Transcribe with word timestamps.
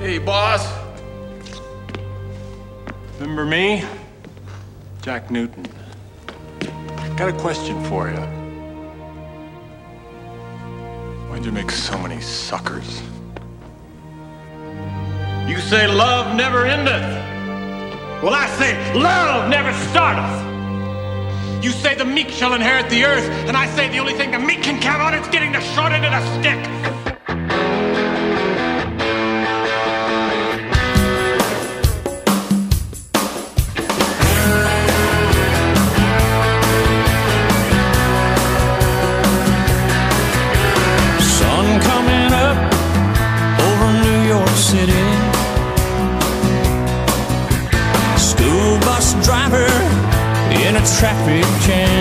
Hey, 0.00 0.16
boss. 0.16 0.66
Remember 3.18 3.44
me? 3.44 3.84
Jack 5.02 5.30
Newton. 5.30 5.66
Got 7.18 7.28
a 7.28 7.34
question 7.34 7.84
for 7.84 8.08
you. 8.08 8.16
Why'd 11.28 11.44
you 11.44 11.52
make 11.52 11.70
so 11.70 11.98
many 11.98 12.18
suckers? 12.18 13.02
You 15.46 15.58
say 15.58 15.86
love 15.86 16.34
never 16.34 16.64
endeth. 16.64 18.22
Well, 18.22 18.32
I 18.32 18.46
say 18.58 18.72
love 18.94 19.50
never 19.50 19.70
starteth. 19.90 21.62
You 21.62 21.72
say 21.72 21.94
the 21.94 22.06
meek 22.06 22.30
shall 22.30 22.54
inherit 22.54 22.88
the 22.88 23.04
earth, 23.04 23.28
and 23.46 23.54
I 23.54 23.66
say 23.76 23.90
the 23.90 23.98
only 23.98 24.14
thing 24.14 24.30
the 24.30 24.38
meek 24.38 24.62
can 24.62 24.80
count 24.80 25.02
on 25.02 25.12
is 25.12 25.28
getting 25.28 25.52
the 25.52 25.60
short 25.60 25.92
end 25.92 26.06
of 26.06 26.12
the 26.12 26.40
stick. 26.40 26.99
A 51.30 51.42
traffic 51.60 51.99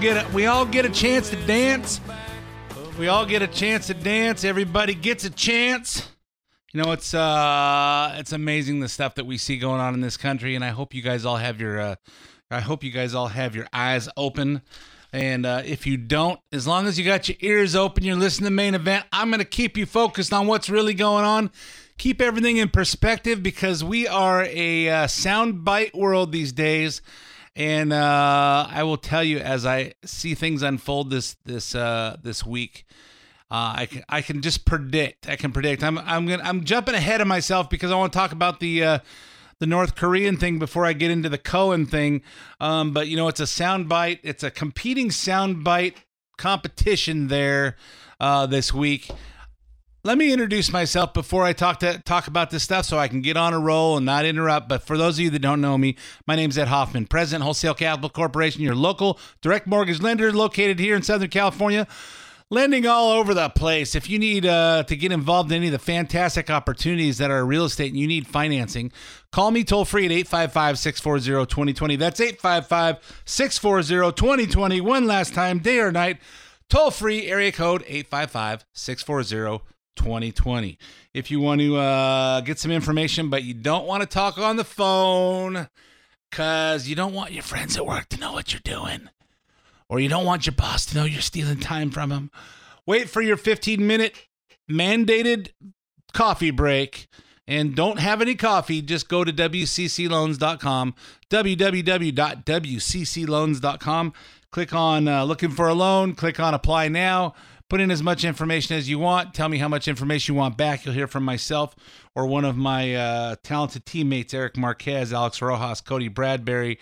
get 0.00 0.26
a, 0.26 0.32
we 0.32 0.46
all 0.46 0.64
get 0.64 0.86
a 0.86 0.88
chance 0.88 1.28
to 1.30 1.36
dance. 1.46 2.00
We 2.98 3.08
all 3.08 3.26
get 3.26 3.42
a 3.42 3.46
chance 3.46 3.86
to 3.88 3.94
dance. 3.94 4.44
Everybody 4.44 4.94
gets 4.94 5.24
a 5.24 5.30
chance. 5.30 6.08
You 6.72 6.82
know, 6.82 6.92
it's 6.92 7.12
uh, 7.12 8.14
it's 8.16 8.32
amazing 8.32 8.80
the 8.80 8.88
stuff 8.88 9.16
that 9.16 9.26
we 9.26 9.36
see 9.36 9.58
going 9.58 9.80
on 9.80 9.92
in 9.92 10.00
this 10.00 10.16
country, 10.16 10.54
and 10.54 10.64
I 10.64 10.68
hope 10.68 10.94
you 10.94 11.02
guys 11.02 11.24
all 11.24 11.36
have 11.36 11.60
your 11.60 11.78
uh, 11.78 11.94
I 12.50 12.60
hope 12.60 12.82
you 12.82 12.90
guys 12.90 13.14
all 13.14 13.28
have 13.28 13.54
your 13.54 13.66
eyes 13.72 14.08
open. 14.16 14.62
And 15.12 15.44
uh, 15.44 15.62
if 15.64 15.86
you 15.86 15.96
don't, 15.96 16.38
as 16.52 16.66
long 16.66 16.86
as 16.86 16.98
you 16.98 17.04
got 17.04 17.28
your 17.28 17.36
ears 17.40 17.74
open, 17.74 18.04
you're 18.04 18.16
listening 18.16 18.46
to 18.46 18.50
the 18.50 18.56
main 18.56 18.74
event. 18.74 19.04
I'm 19.12 19.32
to 19.32 19.44
keep 19.44 19.76
you 19.76 19.84
focused 19.84 20.32
on 20.32 20.46
what's 20.46 20.70
really 20.70 20.94
going 20.94 21.24
on. 21.24 21.50
Keep 21.98 22.22
everything 22.22 22.58
in 22.58 22.68
perspective 22.68 23.42
because 23.42 23.82
we 23.82 24.06
are 24.06 24.44
a 24.44 24.88
uh, 24.88 25.06
sound 25.08 25.64
bite 25.64 25.94
world 25.94 26.30
these 26.30 26.52
days. 26.52 27.02
And 27.56 27.92
uh, 27.92 28.66
I 28.70 28.82
will 28.84 28.96
tell 28.96 29.24
you, 29.24 29.38
as 29.38 29.66
I 29.66 29.94
see 30.04 30.34
things 30.34 30.62
unfold 30.62 31.10
this 31.10 31.36
this 31.44 31.74
uh, 31.74 32.16
this 32.22 32.46
week, 32.46 32.86
uh, 33.50 33.74
I 33.76 33.86
can 33.86 34.04
I 34.08 34.22
can 34.22 34.40
just 34.40 34.64
predict. 34.64 35.28
I 35.28 35.36
can 35.36 35.52
predict. 35.52 35.82
I'm 35.82 35.98
I'm 35.98 36.26
gonna 36.26 36.44
I'm 36.44 36.64
jumping 36.64 36.94
ahead 36.94 37.20
of 37.20 37.26
myself 37.26 37.68
because 37.68 37.90
I 37.90 37.96
want 37.96 38.12
to 38.12 38.18
talk 38.18 38.32
about 38.32 38.60
the 38.60 38.84
uh, 38.84 38.98
the 39.58 39.66
North 39.66 39.94
Korean 39.96 40.36
thing 40.36 40.58
before 40.58 40.86
I 40.86 40.92
get 40.92 41.10
into 41.10 41.28
the 41.28 41.38
Cohen 41.38 41.86
thing. 41.86 42.22
Um, 42.60 42.92
but 42.92 43.08
you 43.08 43.16
know, 43.16 43.28
it's 43.28 43.40
a 43.40 43.44
soundbite. 43.44 44.20
It's 44.22 44.42
a 44.42 44.50
competing 44.50 45.08
soundbite 45.08 45.94
competition 46.38 47.28
there 47.28 47.76
uh, 48.20 48.46
this 48.46 48.72
week. 48.72 49.10
Let 50.02 50.16
me 50.16 50.32
introduce 50.32 50.72
myself 50.72 51.12
before 51.12 51.44
I 51.44 51.52
talk 51.52 51.80
to 51.80 51.98
talk 51.98 52.26
about 52.26 52.48
this 52.48 52.62
stuff, 52.62 52.86
so 52.86 52.98
I 52.98 53.06
can 53.06 53.20
get 53.20 53.36
on 53.36 53.52
a 53.52 53.58
roll 53.58 53.98
and 53.98 54.06
not 54.06 54.24
interrupt. 54.24 54.66
But 54.66 54.82
for 54.82 54.96
those 54.96 55.18
of 55.18 55.24
you 55.24 55.28
that 55.28 55.40
don't 55.40 55.60
know 55.60 55.76
me, 55.76 55.94
my 56.26 56.36
name 56.36 56.48
is 56.48 56.56
Ed 56.56 56.68
Hoffman, 56.68 57.04
President 57.04 57.44
Wholesale 57.44 57.74
Capital 57.74 58.08
Corporation, 58.08 58.62
your 58.62 58.74
local 58.74 59.18
direct 59.42 59.66
mortgage 59.66 60.00
lender 60.00 60.32
located 60.32 60.78
here 60.78 60.96
in 60.96 61.02
Southern 61.02 61.28
California 61.28 61.86
lending 62.48 62.86
all 62.86 63.10
over 63.10 63.34
the 63.34 63.50
place. 63.50 63.94
If 63.94 64.08
you 64.08 64.18
need 64.18 64.46
uh, 64.46 64.84
to 64.84 64.96
get 64.96 65.12
involved 65.12 65.52
in 65.52 65.58
any 65.58 65.66
of 65.66 65.72
the 65.72 65.78
fantastic 65.78 66.48
opportunities 66.48 67.18
that 67.18 67.30
are 67.30 67.44
real 67.44 67.66
estate 67.66 67.92
and 67.92 68.00
you 68.00 68.06
need 68.06 68.26
financing, 68.26 68.92
call 69.30 69.50
me 69.50 69.64
toll 69.64 69.84
free 69.84 70.06
at 70.06 70.12
855 70.12 70.78
640 70.78 71.46
2020. 71.46 71.96
That's 71.96 72.20
855 72.20 73.22
640 73.26 74.16
2020. 74.16 74.80
One 74.80 75.06
last 75.06 75.34
time, 75.34 75.58
day 75.58 75.78
or 75.78 75.92
night, 75.92 76.16
toll 76.70 76.90
free, 76.90 77.26
area 77.26 77.52
code 77.52 77.82
855 77.86 78.64
640 78.72 79.62
2020. 79.96 80.78
If 81.14 81.30
you 81.30 81.40
want 81.40 81.60
to 81.60 81.76
uh, 81.76 82.40
get 82.40 82.58
some 82.58 82.70
information, 82.70 83.30
but 83.30 83.44
you 83.44 83.54
don't 83.54 83.86
want 83.86 84.02
to 84.02 84.06
talk 84.06 84.38
on 84.38 84.56
the 84.56 84.64
phone 84.64 85.68
because 86.30 86.88
you 86.88 86.94
don't 86.94 87.14
want 87.14 87.32
your 87.32 87.42
friends 87.42 87.76
at 87.76 87.86
work 87.86 88.08
to 88.10 88.18
know 88.18 88.32
what 88.32 88.52
you're 88.52 88.60
doing 88.64 89.08
or 89.90 90.00
you 90.00 90.08
don't 90.08 90.24
want 90.24 90.46
your 90.46 90.54
boss 90.54 90.86
to 90.86 90.96
know 90.96 91.04
you're 91.04 91.20
stealing 91.20 91.58
time 91.58 91.90
from 91.90 92.12
him, 92.12 92.30
wait 92.86 93.10
for 93.10 93.20
your 93.20 93.36
15 93.36 93.86
minute 93.86 94.28
mandated 94.70 95.50
coffee 96.12 96.52
break 96.52 97.08
and 97.46 97.74
don't 97.74 97.98
have 97.98 98.20
any 98.22 98.36
coffee. 98.36 98.80
Just 98.80 99.08
go 99.08 99.24
to 99.24 99.32
WCCLoans.com, 99.32 100.94
www.wccloans.com. 101.28 104.12
Click 104.52 104.72
on 104.72 105.08
uh, 105.08 105.24
looking 105.24 105.50
for 105.50 105.68
a 105.68 105.74
loan, 105.74 106.14
click 106.14 106.40
on 106.40 106.54
apply 106.54 106.88
now. 106.88 107.34
Put 107.70 107.80
in 107.80 107.90
as 107.90 108.02
much 108.02 108.24
information 108.24 108.76
as 108.76 108.90
you 108.90 108.98
want. 108.98 109.32
Tell 109.32 109.48
me 109.48 109.56
how 109.56 109.68
much 109.68 109.88
information 109.88 110.34
you 110.34 110.38
want 110.38 110.58
back. 110.58 110.84
You'll 110.84 110.94
hear 110.94 111.06
from 111.06 111.24
myself 111.24 111.74
or 112.14 112.26
one 112.26 112.44
of 112.44 112.56
my 112.56 112.94
uh, 112.94 113.36
talented 113.42 113.86
teammates, 113.86 114.34
Eric 114.34 114.58
Marquez, 114.58 115.12
Alex 115.12 115.40
Rojas, 115.40 115.80
Cody 115.80 116.08
Bradbury 116.08 116.78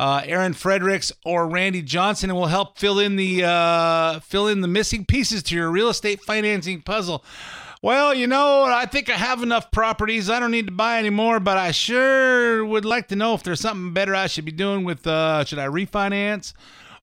uh, 0.00 0.22
Aaron 0.24 0.54
Fredericks 0.54 1.12
or 1.26 1.46
Randy 1.46 1.82
Johnson, 1.82 2.30
and 2.30 2.38
will 2.38 2.46
help 2.46 2.78
fill 2.78 2.98
in 2.98 3.16
the 3.16 3.44
uh, 3.44 4.20
fill 4.20 4.48
in 4.48 4.62
the 4.62 4.68
missing 4.68 5.04
pieces 5.04 5.42
to 5.44 5.54
your 5.54 5.70
real 5.70 5.90
estate 5.90 6.22
financing 6.22 6.80
puzzle. 6.80 7.22
Well, 7.82 8.14
you 8.14 8.26
know, 8.26 8.64
I 8.64 8.86
think 8.86 9.10
I 9.10 9.16
have 9.16 9.42
enough 9.42 9.70
properties. 9.70 10.30
I 10.30 10.40
don't 10.40 10.52
need 10.52 10.66
to 10.66 10.72
buy 10.72 10.98
any 10.98 11.10
more, 11.10 11.38
but 11.38 11.58
I 11.58 11.70
sure 11.72 12.64
would 12.64 12.86
like 12.86 13.08
to 13.08 13.16
know 13.16 13.34
if 13.34 13.42
there's 13.42 13.60
something 13.60 13.92
better 13.92 14.14
I 14.14 14.26
should 14.26 14.46
be 14.46 14.52
doing 14.52 14.84
with. 14.84 15.06
Uh, 15.06 15.44
should 15.44 15.58
I 15.58 15.66
refinance? 15.66 16.54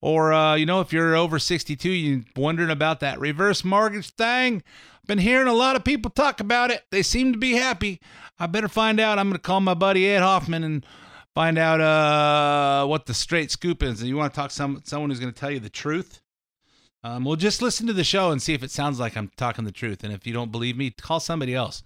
Or, 0.01 0.31
uh, 0.31 0.55
you 0.55 0.65
know, 0.65 0.79
if 0.81 0.93
you're 0.93 1.15
over 1.15 1.39
62, 1.39 1.89
you're 1.89 2.23
wondering 2.35 2.69
about 2.69 2.99
that 2.99 3.19
reverse 3.19 3.63
mortgage 3.63 4.11
thing. 4.11 4.63
Been 5.07 5.17
hearing 5.17 5.47
a 5.47 5.53
lot 5.53 5.75
of 5.75 5.83
people 5.83 6.11
talk 6.11 6.39
about 6.39 6.69
it. 6.69 6.83
They 6.91 7.01
seem 7.01 7.31
to 7.31 7.39
be 7.39 7.53
happy. 7.53 8.01
I 8.37 8.47
better 8.47 8.67
find 8.67 8.99
out. 8.99 9.17
I'm 9.17 9.27
going 9.29 9.37
to 9.37 9.41
call 9.41 9.61
my 9.61 9.73
buddy 9.73 10.07
Ed 10.07 10.21
Hoffman 10.21 10.63
and 10.63 10.85
find 11.33 11.57
out 11.57 11.79
uh, 11.79 12.85
what 12.87 13.05
the 13.05 13.13
straight 13.13 13.49
scoop 13.49 13.81
is. 13.81 14.01
And 14.01 14.09
you 14.09 14.17
want 14.17 14.33
to 14.33 14.35
talk 14.35 14.49
to 14.49 14.55
some 14.55 14.81
someone 14.83 15.09
who's 15.09 15.19
going 15.19 15.31
to 15.31 15.39
tell 15.39 15.49
you 15.49 15.59
the 15.59 15.69
truth? 15.69 16.21
Um, 17.03 17.23
well, 17.23 17.35
just 17.35 17.61
listen 17.61 17.87
to 17.87 17.93
the 17.93 18.03
show 18.03 18.31
and 18.31 18.41
see 18.41 18.53
if 18.53 18.63
it 18.63 18.71
sounds 18.71 18.99
like 18.99 19.15
I'm 19.15 19.31
talking 19.37 19.63
the 19.63 19.71
truth. 19.71 20.03
And 20.03 20.11
if 20.11 20.27
you 20.27 20.33
don't 20.33 20.51
believe 20.51 20.75
me, 20.75 20.91
call 20.91 21.19
somebody 21.19 21.55
else. 21.55 21.83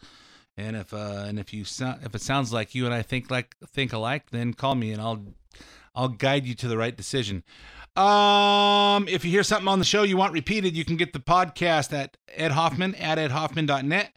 And 0.57 0.75
if 0.75 0.93
uh, 0.93 1.25
and 1.27 1.37
if 1.37 1.53
you 1.53 1.61
if 1.61 2.15
it 2.15 2.21
sounds 2.21 2.51
like 2.51 2.73
you 2.73 2.85
and 2.85 2.93
I 2.93 3.01
think 3.01 3.29
like 3.29 3.55
think 3.67 3.93
alike, 3.93 4.31
then 4.31 4.53
call 4.53 4.75
me 4.75 4.91
and 4.91 5.01
I'll 5.01 5.21
I'll 5.93 6.09
guide 6.09 6.45
you 6.45 6.55
to 6.55 6.67
the 6.67 6.77
right 6.77 6.95
decision. 6.95 7.43
Um, 7.95 9.07
if 9.07 9.25
you 9.25 9.31
hear 9.31 9.43
something 9.43 9.67
on 9.67 9.79
the 9.79 9.85
show 9.85 10.03
you 10.03 10.17
want 10.17 10.33
repeated, 10.33 10.75
you 10.75 10.85
can 10.85 10.97
get 10.97 11.13
the 11.13 11.19
podcast 11.19 11.91
at 11.91 12.17
Ed 12.29 12.51
Hoffman 12.51 12.95
at 12.95 13.17
edhoffman.net. 13.17 14.13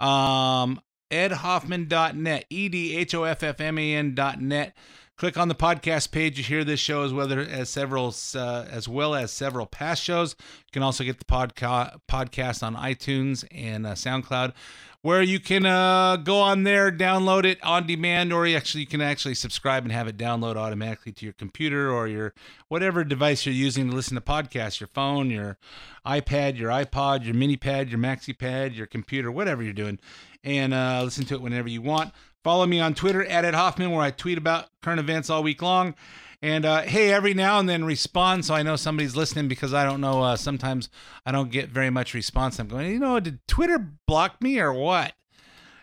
Um, 0.00 0.80
edhoffman.net, 1.10 2.44
E 2.50 2.68
D 2.68 2.96
H 2.96 3.14
O 3.14 3.24
F 3.24 3.42
F 3.42 3.60
M 3.60 3.78
A 3.78 3.94
N.net. 3.94 4.76
Click 5.16 5.36
on 5.36 5.46
the 5.46 5.54
podcast 5.54 6.10
page. 6.10 6.38
You 6.38 6.44
hear 6.44 6.64
this 6.64 6.80
show 6.80 7.04
as 7.04 7.12
well 7.12 7.32
as 7.32 7.70
several, 7.70 8.12
uh, 8.34 8.64
as 8.68 8.88
well 8.88 9.14
as 9.14 9.30
several 9.30 9.64
past 9.64 10.02
shows. 10.02 10.34
You 10.40 10.72
can 10.72 10.82
also 10.82 11.04
get 11.04 11.18
the 11.20 11.24
podca- 11.24 12.00
podcast 12.10 12.64
on 12.64 12.74
iTunes 12.74 13.44
and 13.52 13.86
uh, 13.86 13.92
SoundCloud, 13.92 14.54
where 15.02 15.22
you 15.22 15.38
can 15.38 15.66
uh, 15.66 16.16
go 16.16 16.40
on 16.40 16.64
there, 16.64 16.90
download 16.90 17.44
it 17.44 17.62
on 17.62 17.86
demand, 17.86 18.32
or 18.32 18.44
you 18.44 18.56
actually 18.56 18.80
you 18.80 18.88
can 18.88 19.00
actually 19.00 19.36
subscribe 19.36 19.84
and 19.84 19.92
have 19.92 20.08
it 20.08 20.16
download 20.16 20.56
automatically 20.56 21.12
to 21.12 21.24
your 21.24 21.34
computer 21.34 21.92
or 21.92 22.08
your 22.08 22.34
whatever 22.66 23.04
device 23.04 23.46
you're 23.46 23.54
using 23.54 23.88
to 23.88 23.94
listen 23.94 24.16
to 24.16 24.20
podcasts. 24.20 24.80
Your 24.80 24.88
phone, 24.88 25.30
your 25.30 25.58
iPad, 26.04 26.58
your 26.58 26.70
iPod, 26.70 27.24
your 27.24 27.34
mini 27.34 27.56
pad, 27.56 27.88
your 27.88 28.00
maxi 28.00 28.36
pad, 28.36 28.74
your 28.74 28.88
computer, 28.88 29.30
whatever 29.30 29.62
you're 29.62 29.72
doing, 29.72 30.00
and 30.42 30.74
uh, 30.74 31.02
listen 31.04 31.24
to 31.26 31.34
it 31.34 31.40
whenever 31.40 31.68
you 31.68 31.82
want. 31.82 32.12
Follow 32.44 32.66
me 32.66 32.78
on 32.78 32.94
Twitter 32.94 33.24
at 33.24 33.46
Ed 33.46 33.54
Hoffman, 33.54 33.90
where 33.90 34.02
I 34.02 34.10
tweet 34.10 34.36
about 34.36 34.68
current 34.82 35.00
events 35.00 35.30
all 35.30 35.42
week 35.42 35.62
long. 35.62 35.94
And 36.42 36.66
uh, 36.66 36.82
hey, 36.82 37.10
every 37.10 37.32
now 37.32 37.58
and 37.58 37.66
then 37.66 37.86
respond 37.86 38.44
so 38.44 38.54
I 38.54 38.62
know 38.62 38.76
somebody's 38.76 39.16
listening 39.16 39.48
because 39.48 39.72
I 39.72 39.84
don't 39.84 40.02
know. 40.02 40.22
Uh, 40.22 40.36
sometimes 40.36 40.90
I 41.24 41.32
don't 41.32 41.50
get 41.50 41.70
very 41.70 41.88
much 41.88 42.12
response. 42.12 42.58
I'm 42.58 42.68
going, 42.68 42.90
you 42.90 42.98
know, 42.98 43.18
did 43.18 43.38
Twitter 43.48 43.78
block 44.06 44.42
me 44.42 44.60
or 44.60 44.74
what? 44.74 45.14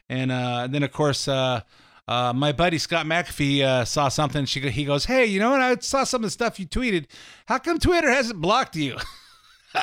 And 0.07 0.31
uh, 0.31 0.67
then, 0.67 0.83
of 0.83 0.91
course, 0.91 1.27
uh, 1.27 1.61
uh, 2.07 2.33
my 2.33 2.51
buddy 2.51 2.77
Scott 2.77 3.07
McAfee 3.07 3.63
uh, 3.63 3.85
saw 3.85 4.09
something. 4.09 4.45
She, 4.45 4.59
he 4.69 4.85
goes, 4.85 5.05
hey, 5.05 5.25
you 5.25 5.39
know 5.39 5.49
what? 5.49 5.61
I 5.61 5.77
saw 5.77 6.03
some 6.03 6.19
of 6.19 6.27
the 6.27 6.31
stuff 6.31 6.59
you 6.59 6.67
tweeted. 6.67 7.07
How 7.47 7.57
come 7.57 7.79
Twitter 7.79 8.11
hasn't 8.11 8.39
blocked 8.39 8.75
you? 8.75 8.97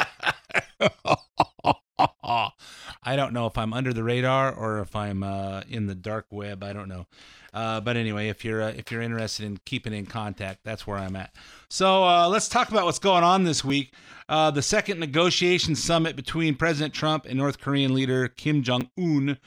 I 3.03 3.17
don't 3.17 3.33
know 3.33 3.47
if 3.47 3.57
I'm 3.57 3.73
under 3.73 3.93
the 3.93 4.03
radar 4.03 4.53
or 4.53 4.81
if 4.81 4.95
I'm 4.97 5.23
uh, 5.23 5.63
in 5.69 5.87
the 5.87 5.95
dark 5.95 6.27
web. 6.31 6.63
I 6.63 6.73
don't 6.73 6.89
know. 6.89 7.07
Uh, 7.55 7.81
but 7.81 7.97
anyway, 7.97 8.29
if 8.29 8.45
you're 8.45 8.63
uh, 8.63 8.73
if 8.77 8.91
you're 8.93 9.03
interested 9.03 9.47
in 9.47 9.59
keeping 9.65 9.93
in 9.93 10.07
contact, 10.07 10.61
that's 10.65 10.87
where 10.87 10.99
I'm 10.99 11.17
at. 11.17 11.35
So 11.69 12.05
uh, 12.05 12.29
let's 12.29 12.49
talk 12.49 12.71
about 12.71 12.85
what's 12.85 12.99
going 12.99 13.25
on 13.25 13.45
this 13.45 13.65
week. 13.65 13.95
Uh, 14.29 14.51
the 14.51 14.63
second 14.63 15.01
negotiation 15.01 15.75
summit 15.75 16.15
between 16.15 16.55
President 16.55 16.93
Trump 16.93 17.25
and 17.25 17.39
North 17.39 17.59
Korean 17.59 17.95
leader 17.95 18.29
Kim 18.29 18.63
Jong 18.63 18.91
Un 18.99 19.39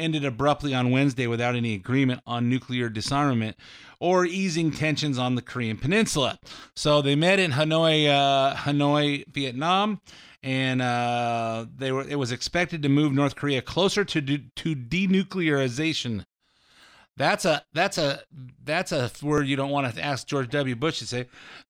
ended 0.00 0.24
abruptly 0.24 0.74
on 0.74 0.90
Wednesday 0.90 1.26
without 1.26 1.54
any 1.54 1.74
agreement 1.74 2.20
on 2.26 2.48
nuclear 2.48 2.88
disarmament 2.88 3.56
or 4.00 4.24
easing 4.24 4.70
tensions 4.70 5.18
on 5.18 5.34
the 5.34 5.42
Korean 5.42 5.76
Peninsula. 5.76 6.38
So 6.74 7.02
they 7.02 7.14
met 7.14 7.38
in 7.38 7.52
Hanoi, 7.52 8.08
uh, 8.08 8.54
Hanoi, 8.54 9.24
Vietnam, 9.28 10.00
and 10.42 10.80
uh, 10.80 11.66
they 11.76 11.92
were. 11.92 12.02
It 12.08 12.18
was 12.18 12.32
expected 12.32 12.82
to 12.82 12.88
move 12.88 13.12
North 13.12 13.36
Korea 13.36 13.60
closer 13.60 14.04
to 14.06 14.20
de- 14.20 14.50
to 14.56 14.74
denuclearization. 14.74 16.24
That's 17.20 17.44
a 17.44 17.62
that's 17.74 17.98
a 17.98 18.22
that's 18.64 18.92
a 18.92 19.10
word 19.20 19.46
you 19.46 19.54
don't 19.54 19.68
want 19.68 19.94
to 19.94 20.02
ask 20.02 20.26
George 20.26 20.48
W. 20.48 20.74
Bush 20.74 21.00
to 21.00 21.06
say. 21.06 21.26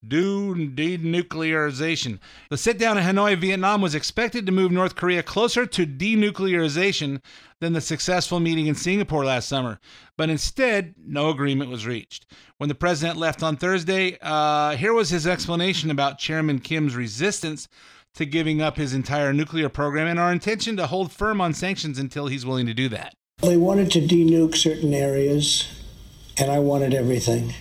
Do 0.06 0.54
denuclearization. 0.54 2.20
The 2.50 2.56
sit 2.56 2.78
down 2.78 2.96
in 2.96 3.02
Hanoi, 3.02 3.36
Vietnam, 3.36 3.80
was 3.80 3.96
expected 3.96 4.46
to 4.46 4.52
move 4.52 4.70
North 4.70 4.94
Korea 4.94 5.24
closer 5.24 5.66
to 5.66 5.86
denuclearization 5.88 7.20
than 7.58 7.72
the 7.72 7.80
successful 7.80 8.38
meeting 8.38 8.68
in 8.68 8.76
Singapore 8.76 9.24
last 9.24 9.48
summer, 9.48 9.80
but 10.16 10.30
instead, 10.30 10.94
no 10.96 11.30
agreement 11.30 11.68
was 11.68 11.84
reached. 11.84 12.26
When 12.58 12.68
the 12.68 12.76
president 12.76 13.18
left 13.18 13.42
on 13.42 13.56
Thursday, 13.56 14.18
uh, 14.22 14.76
here 14.76 14.92
was 14.92 15.10
his 15.10 15.26
explanation 15.26 15.90
about 15.90 16.20
Chairman 16.20 16.60
Kim's 16.60 16.94
resistance 16.94 17.66
to 18.14 18.24
giving 18.24 18.62
up 18.62 18.76
his 18.76 18.94
entire 18.94 19.32
nuclear 19.32 19.68
program 19.68 20.06
and 20.06 20.20
our 20.20 20.30
intention 20.30 20.76
to 20.76 20.86
hold 20.86 21.10
firm 21.10 21.40
on 21.40 21.54
sanctions 21.54 21.98
until 21.98 22.28
he's 22.28 22.46
willing 22.46 22.66
to 22.66 22.74
do 22.74 22.88
that. 22.90 23.16
They 23.42 23.56
wanted 23.56 23.90
to 23.92 24.00
denuke 24.00 24.54
certain 24.54 24.92
areas, 24.92 25.66
and 26.36 26.50
I 26.50 26.58
wanted 26.58 26.94
everything. 26.94 27.54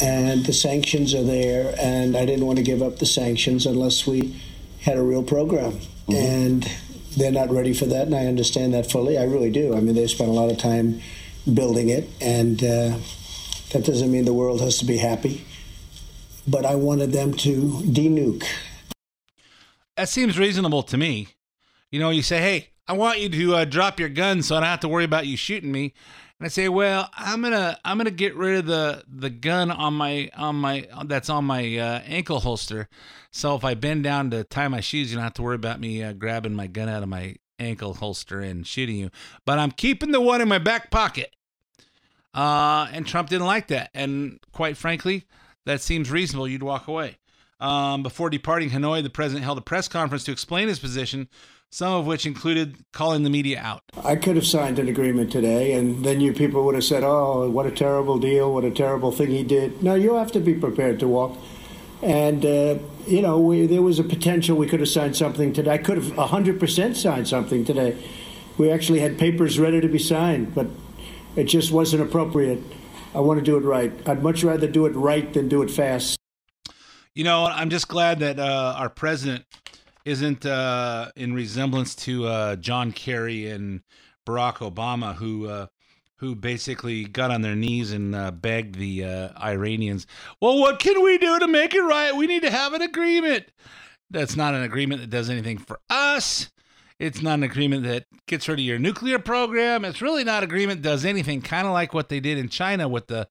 And 0.00 0.44
the 0.44 0.52
sanctions 0.52 1.14
are 1.14 1.22
there, 1.22 1.74
and 1.80 2.16
I 2.16 2.26
didn't 2.26 2.44
want 2.44 2.58
to 2.58 2.64
give 2.64 2.82
up 2.82 2.98
the 2.98 3.06
sanctions 3.06 3.64
unless 3.64 4.06
we 4.06 4.40
had 4.82 4.98
a 4.98 5.02
real 5.02 5.22
program. 5.22 5.72
Mm-hmm. 5.72 6.12
And 6.12 6.72
they're 7.16 7.32
not 7.32 7.50
ready 7.50 7.72
for 7.72 7.86
that, 7.86 8.06
and 8.06 8.14
I 8.14 8.26
understand 8.26 8.74
that 8.74 8.90
fully. 8.90 9.16
I 9.16 9.24
really 9.24 9.50
do. 9.50 9.74
I 9.74 9.80
mean, 9.80 9.94
they 9.94 10.06
spent 10.06 10.28
a 10.28 10.32
lot 10.32 10.50
of 10.50 10.58
time 10.58 11.00
building 11.52 11.88
it, 11.88 12.10
and 12.20 12.62
uh, 12.62 12.98
that 13.72 13.84
doesn't 13.84 14.10
mean 14.10 14.24
the 14.24 14.34
world 14.34 14.60
has 14.60 14.78
to 14.78 14.84
be 14.84 14.98
happy. 14.98 15.46
But 16.46 16.66
I 16.66 16.74
wanted 16.74 17.12
them 17.12 17.32
to 17.34 17.70
denuke. 17.86 18.44
That 19.96 20.08
seems 20.08 20.38
reasonable 20.38 20.82
to 20.84 20.98
me. 20.98 21.28
You 21.90 22.00
know, 22.00 22.10
you 22.10 22.22
say, 22.22 22.38
hey, 22.38 22.68
I 22.86 22.92
want 22.92 23.20
you 23.20 23.28
to 23.28 23.54
uh, 23.54 23.64
drop 23.64 23.98
your 23.98 24.08
gun 24.08 24.42
so 24.42 24.56
I 24.56 24.60
don't 24.60 24.68
have 24.68 24.80
to 24.80 24.88
worry 24.88 25.04
about 25.04 25.26
you 25.26 25.36
shooting 25.36 25.72
me. 25.72 25.94
And 26.38 26.46
I 26.46 26.48
say, 26.48 26.68
well, 26.68 27.08
I'm 27.14 27.40
gonna 27.42 27.78
I'm 27.84 27.96
gonna 27.96 28.10
get 28.10 28.34
rid 28.34 28.58
of 28.58 28.66
the 28.66 29.04
the 29.08 29.30
gun 29.30 29.70
on 29.70 29.94
my 29.94 30.30
on 30.36 30.56
my 30.56 30.86
that's 31.06 31.30
on 31.30 31.44
my 31.44 31.76
uh, 31.76 32.00
ankle 32.06 32.40
holster. 32.40 32.88
So 33.30 33.54
if 33.54 33.64
I 33.64 33.74
bend 33.74 34.04
down 34.04 34.30
to 34.30 34.44
tie 34.44 34.68
my 34.68 34.80
shoes, 34.80 35.10
you 35.10 35.16
don't 35.16 35.24
have 35.24 35.34
to 35.34 35.42
worry 35.42 35.54
about 35.54 35.80
me 35.80 36.02
uh, 36.02 36.12
grabbing 36.12 36.54
my 36.54 36.66
gun 36.66 36.88
out 36.88 37.02
of 37.02 37.08
my 37.08 37.36
ankle 37.58 37.94
holster 37.94 38.40
and 38.40 38.66
shooting 38.66 38.96
you. 38.96 39.10
But 39.46 39.58
I'm 39.58 39.70
keeping 39.70 40.10
the 40.10 40.20
one 40.20 40.40
in 40.40 40.48
my 40.48 40.58
back 40.58 40.90
pocket. 40.90 41.34
Uh, 42.34 42.88
and 42.92 43.06
Trump 43.06 43.28
didn't 43.28 43.46
like 43.46 43.68
that. 43.68 43.90
And 43.94 44.40
quite 44.52 44.76
frankly, 44.76 45.24
that 45.66 45.80
seems 45.80 46.10
reasonable. 46.10 46.48
You'd 46.48 46.64
walk 46.64 46.88
away. 46.88 47.18
Um, 47.60 48.02
before 48.02 48.28
departing 48.28 48.70
Hanoi, 48.70 49.02
the 49.02 49.10
president 49.10 49.44
held 49.44 49.58
a 49.58 49.62
press 49.62 49.88
conference 49.88 50.24
to 50.24 50.32
explain 50.32 50.68
his 50.68 50.80
position, 50.80 51.28
some 51.74 51.92
of 51.92 52.06
which 52.06 52.24
included 52.24 52.76
calling 52.92 53.24
the 53.24 53.30
media 53.30 53.60
out. 53.60 53.82
I 54.04 54.14
could 54.14 54.36
have 54.36 54.46
signed 54.46 54.78
an 54.78 54.86
agreement 54.86 55.32
today, 55.32 55.72
and 55.72 56.04
then 56.04 56.20
you 56.20 56.32
people 56.32 56.64
would 56.66 56.76
have 56.76 56.84
said, 56.84 57.02
oh, 57.02 57.50
what 57.50 57.66
a 57.66 57.72
terrible 57.72 58.16
deal, 58.16 58.54
what 58.54 58.62
a 58.62 58.70
terrible 58.70 59.10
thing 59.10 59.30
he 59.30 59.42
did. 59.42 59.82
No, 59.82 59.96
you 59.96 60.14
have 60.14 60.30
to 60.32 60.40
be 60.40 60.54
prepared 60.54 61.00
to 61.00 61.08
walk. 61.08 61.36
And, 62.00 62.46
uh, 62.46 62.78
you 63.08 63.20
know, 63.20 63.40
we, 63.40 63.66
there 63.66 63.82
was 63.82 63.98
a 63.98 64.04
potential 64.04 64.56
we 64.56 64.68
could 64.68 64.78
have 64.78 64.88
signed 64.88 65.16
something 65.16 65.52
today. 65.52 65.72
I 65.72 65.78
could 65.78 65.96
have 65.96 66.12
100% 66.12 66.94
signed 66.94 67.26
something 67.26 67.64
today. 67.64 68.00
We 68.56 68.70
actually 68.70 69.00
had 69.00 69.18
papers 69.18 69.58
ready 69.58 69.80
to 69.80 69.88
be 69.88 69.98
signed, 69.98 70.54
but 70.54 70.68
it 71.34 71.44
just 71.44 71.72
wasn't 71.72 72.04
appropriate. 72.04 72.62
I 73.16 73.18
want 73.18 73.40
to 73.40 73.44
do 73.44 73.56
it 73.56 73.64
right. 73.64 73.92
I'd 74.06 74.22
much 74.22 74.44
rather 74.44 74.68
do 74.68 74.86
it 74.86 74.94
right 74.94 75.32
than 75.32 75.48
do 75.48 75.60
it 75.62 75.72
fast. 75.72 76.16
You 77.16 77.24
know, 77.24 77.46
I'm 77.46 77.70
just 77.70 77.88
glad 77.88 78.20
that 78.20 78.38
uh, 78.38 78.74
our 78.76 78.88
president 78.88 79.44
isn't 80.04 80.44
uh, 80.44 81.10
in 81.16 81.34
resemblance 81.34 81.94
to 81.94 82.26
uh, 82.26 82.56
John 82.56 82.92
Kerry 82.92 83.46
and 83.48 83.82
Barack 84.26 84.56
Obama, 84.56 85.14
who 85.14 85.48
uh, 85.48 85.66
who 86.16 86.34
basically 86.34 87.04
got 87.04 87.30
on 87.30 87.42
their 87.42 87.56
knees 87.56 87.92
and 87.92 88.14
uh, 88.14 88.30
begged 88.30 88.76
the 88.76 89.04
uh, 89.04 89.28
Iranians, 89.40 90.06
"Well, 90.40 90.58
what 90.58 90.78
can 90.78 91.02
we 91.02 91.18
do 91.18 91.38
to 91.38 91.46
make 91.46 91.74
it 91.74 91.82
right? 91.82 92.14
We 92.14 92.26
need 92.26 92.42
to 92.42 92.50
have 92.50 92.72
an 92.72 92.82
agreement." 92.82 93.46
That's 94.10 94.36
not 94.36 94.54
an 94.54 94.62
agreement 94.62 95.00
that 95.00 95.10
does 95.10 95.30
anything 95.30 95.58
for 95.58 95.80
us. 95.90 96.50
It's 97.00 97.20
not 97.20 97.34
an 97.34 97.42
agreement 97.42 97.82
that 97.84 98.04
gets 98.26 98.48
rid 98.48 98.60
of 98.60 98.64
your 98.64 98.78
nuclear 98.78 99.18
program. 99.18 99.84
It's 99.84 100.00
really 100.00 100.22
not 100.22 100.44
an 100.44 100.48
agreement 100.48 100.82
that 100.82 100.88
does 100.88 101.04
anything, 101.04 101.42
kind 101.42 101.66
of 101.66 101.72
like 101.72 101.92
what 101.92 102.08
they 102.08 102.20
did 102.20 102.38
in 102.38 102.48
China 102.48 102.86
with 102.86 103.08
the, 103.08 103.26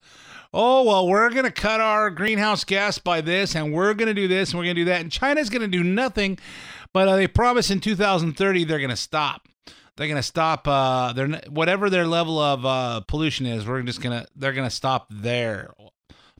oh, 0.54 0.84
well, 0.84 1.08
we're 1.08 1.30
going 1.30 1.46
to 1.46 1.52
cut 1.52 1.82
our 1.82 2.10
greenhouse 2.10 2.64
gas 2.64 3.00
by 3.00 3.22
this, 3.22 3.56
and 3.56 3.74
we're 3.74 3.94
going 3.94 4.08
to 4.08 4.14
do 4.14 4.28
this, 4.28 4.52
and 4.52 4.60
we're 4.60 4.66
going 4.66 4.76
to 4.76 4.82
do 4.82 4.86
that. 4.86 5.02
And 5.02 5.12
China's 5.12 5.50
going 5.50 5.62
to 5.62 5.68
do 5.68 5.84
nothing, 5.84 6.38
but 6.94 7.08
uh, 7.08 7.16
they 7.16 7.28
promise 7.28 7.72
in 7.72 7.80
2030 7.80 8.64
they're 8.66 8.78
going 8.78 8.90
to 8.90 8.96
stop. 8.96 9.48
They're 9.96 10.08
going 10.08 10.18
to 10.18 10.24
stop 10.24 10.68
uh, 10.68 11.14
their 11.14 11.28
whatever 11.50 11.90
their 11.90 12.08
level 12.08 12.40
of 12.40 12.66
uh, 12.66 13.02
pollution 13.02 13.46
is. 13.46 13.66
We're 13.66 13.82
just 13.84 14.02
going 14.02 14.22
to 14.22 14.28
they're 14.36 14.54
going 14.54 14.68
to 14.68 14.76
stop 14.76 15.08
there, 15.10 15.72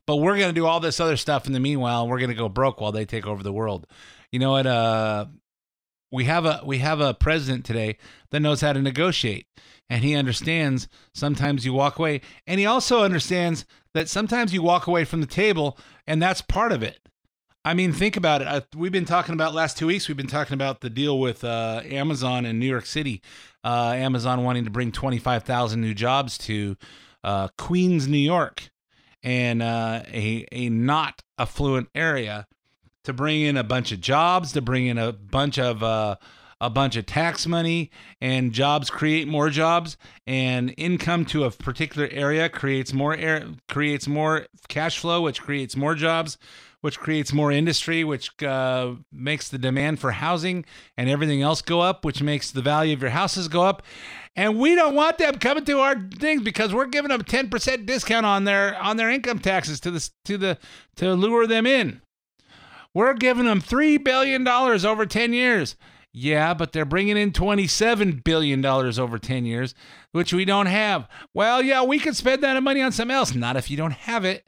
but 0.08 0.18
we're 0.18 0.38
going 0.38 0.50
to 0.50 0.60
do 0.60 0.66
all 0.66 0.80
this 0.80 1.00
other 1.00 1.18
stuff 1.18 1.46
in 1.46 1.54
the 1.54 1.60
meanwhile. 1.60 2.08
We're 2.08 2.18
going 2.18 2.30
to 2.30 2.36
go 2.36 2.50
broke 2.50 2.82
while 2.82 2.92
they 2.92 3.06
take 3.06 3.28
over 3.28 3.44
the 3.44 3.54
world. 3.54 3.86
You 4.32 4.40
know 4.40 4.52
what? 4.52 4.66
Uh, 4.66 5.26
we 6.12 6.26
have 6.26 6.46
a 6.46 6.62
we 6.64 6.78
have 6.80 7.00
a 7.00 7.14
president 7.14 7.66
today 7.66 7.98
that 8.32 8.40
knows 8.40 8.62
how 8.62 8.74
to 8.74 8.82
negotiate 8.82 9.48
and 9.90 10.04
he 10.04 10.16
understands 10.16 10.88
sometimes 11.14 11.66
you 11.66 11.74
walk 11.74 12.00
away 12.00 12.22
and 12.48 12.60
he 12.60 12.66
also 12.66 13.04
understands 13.04 13.66
that 13.94 14.10
sometimes 14.10 14.54
you 14.54 14.62
walk 14.62 14.88
away 14.88 15.06
from 15.06 15.22
the 15.22 15.28
table 15.28 15.78
and 16.08 16.22
that's 16.22 16.42
part 16.42 16.72
of 16.72 16.84
it. 16.84 17.00
I 17.66 17.74
mean 17.74 17.94
think 17.94 18.18
about 18.18 18.42
it. 18.42 18.48
I, 18.48 18.62
we've 18.76 18.92
been 18.92 19.06
talking 19.06 19.34
about 19.34 19.54
last 19.54 19.78
two 19.78 19.88
weeks 19.88 20.08
we've 20.08 20.18
been 20.18 20.28
talking 20.28 20.54
about 20.54 20.82
the 20.82 20.90
deal 20.90 21.20
with 21.20 21.44
uh, 21.44 21.82
amazon 21.86 22.46
in 22.46 22.60
new 22.60 22.68
york 22.68 22.86
city. 22.86 23.22
Uh, 23.64 23.94
amazon 23.96 24.44
wanting 24.44 24.66
to 24.66 24.72
bring 24.72 24.92
25000 24.92 25.80
new 25.80 25.94
jobs 25.94 26.38
to 26.40 26.76
uh, 27.24 27.48
queens 27.58 28.08
new 28.08 28.18
york 28.18 28.70
and 29.24 29.64
uh, 29.64 30.04
a, 30.08 30.46
a 30.52 30.70
not 30.70 31.22
affluent 31.38 31.88
area 31.96 32.46
to 33.04 33.14
bring 33.14 33.42
in 33.42 33.58
a 33.58 33.64
bunch 33.64 33.92
of 33.92 34.00
jobs, 34.00 34.54
to 34.54 34.62
bring 34.62 34.88
in 34.88 34.98
a 34.98 35.12
bunch 35.12 35.60
of 35.60 35.84
uh, 35.84 36.16
a 36.64 36.70
bunch 36.70 36.96
of 36.96 37.06
tax 37.06 37.46
money, 37.46 37.92
and 38.22 38.54
jobs 38.54 38.90
create 38.90 39.28
more 39.28 39.50
jobs, 39.50 39.98
and 40.26 40.74
income 40.78 41.26
to 41.26 41.44
a 41.44 41.52
particular 41.52 42.08
area 42.10 42.48
creates 42.48 42.94
more 42.94 43.16
air, 43.16 43.46
creates 43.68 44.08
more 44.08 44.48
cash 44.70 44.98
flow, 44.98 45.22
which 45.22 45.42
creates 45.42 45.76
more 45.76 45.94
jobs, 45.94 46.38
which 46.80 47.00
creates 47.00 47.34
more 47.34 47.52
industry, 47.52 48.06
which 48.06 48.42
uh, 48.44 48.94
makes 49.12 49.50
the 49.50 49.58
demand 49.58 50.00
for 50.00 50.12
housing 50.12 50.64
and 50.98 51.10
everything 51.10 51.42
else 51.42 51.62
go 51.62 51.82
up, 51.82 52.06
which 52.06 52.22
makes 52.22 52.50
the 52.52 52.62
value 52.62 52.94
of 52.94 53.02
your 53.02 53.12
houses 53.12 53.50
go 53.50 53.64
up. 53.64 53.84
And 54.36 54.58
we 54.58 54.74
don't 54.74 54.96
want 54.96 55.18
them 55.18 55.40
coming 55.40 55.66
to 55.66 55.80
our 55.80 55.96
things 56.18 56.44
because 56.44 56.74
we're 56.74 56.86
giving 56.86 57.10
them 57.10 57.24
10% 57.24 57.86
discount 57.86 58.26
on 58.26 58.46
their 58.46 58.82
on 58.82 58.96
their 58.96 59.10
income 59.10 59.40
taxes 59.40 59.82
to 59.82 59.92
the 59.92 60.10
to 60.26 60.38
the 60.38 60.58
to 60.96 61.14
lure 61.14 61.46
them 61.46 61.66
in. 61.66 62.02
We're 62.94 63.16
giving 63.16 63.46
them 63.46 63.60
three 63.60 63.98
billion 63.98 64.46
dollars 64.46 64.86
over 64.86 65.06
10 65.06 65.34
years. 65.34 65.76
Yeah, 66.16 66.54
but 66.54 66.72
they're 66.72 66.86
bringing 66.86 67.18
in 67.18 67.32
$27 67.32 68.24
billion 68.24 68.64
over 68.64 69.18
10 69.18 69.46
years, 69.46 69.74
which 70.12 70.32
we 70.32 70.46
don't 70.46 70.68
have. 70.68 71.08
Well, 71.34 71.62
yeah, 71.62 71.84
we 71.84 71.98
could 71.98 72.16
spend 72.16 72.44
that 72.44 72.62
money 72.62 72.82
on 72.82 72.92
something 72.92 73.16
else. 73.16 73.34
Not 73.34 73.58
if 73.58 73.72
you 73.72 73.78
don't 73.78 73.94
have 73.94 74.24
it. 74.24 74.46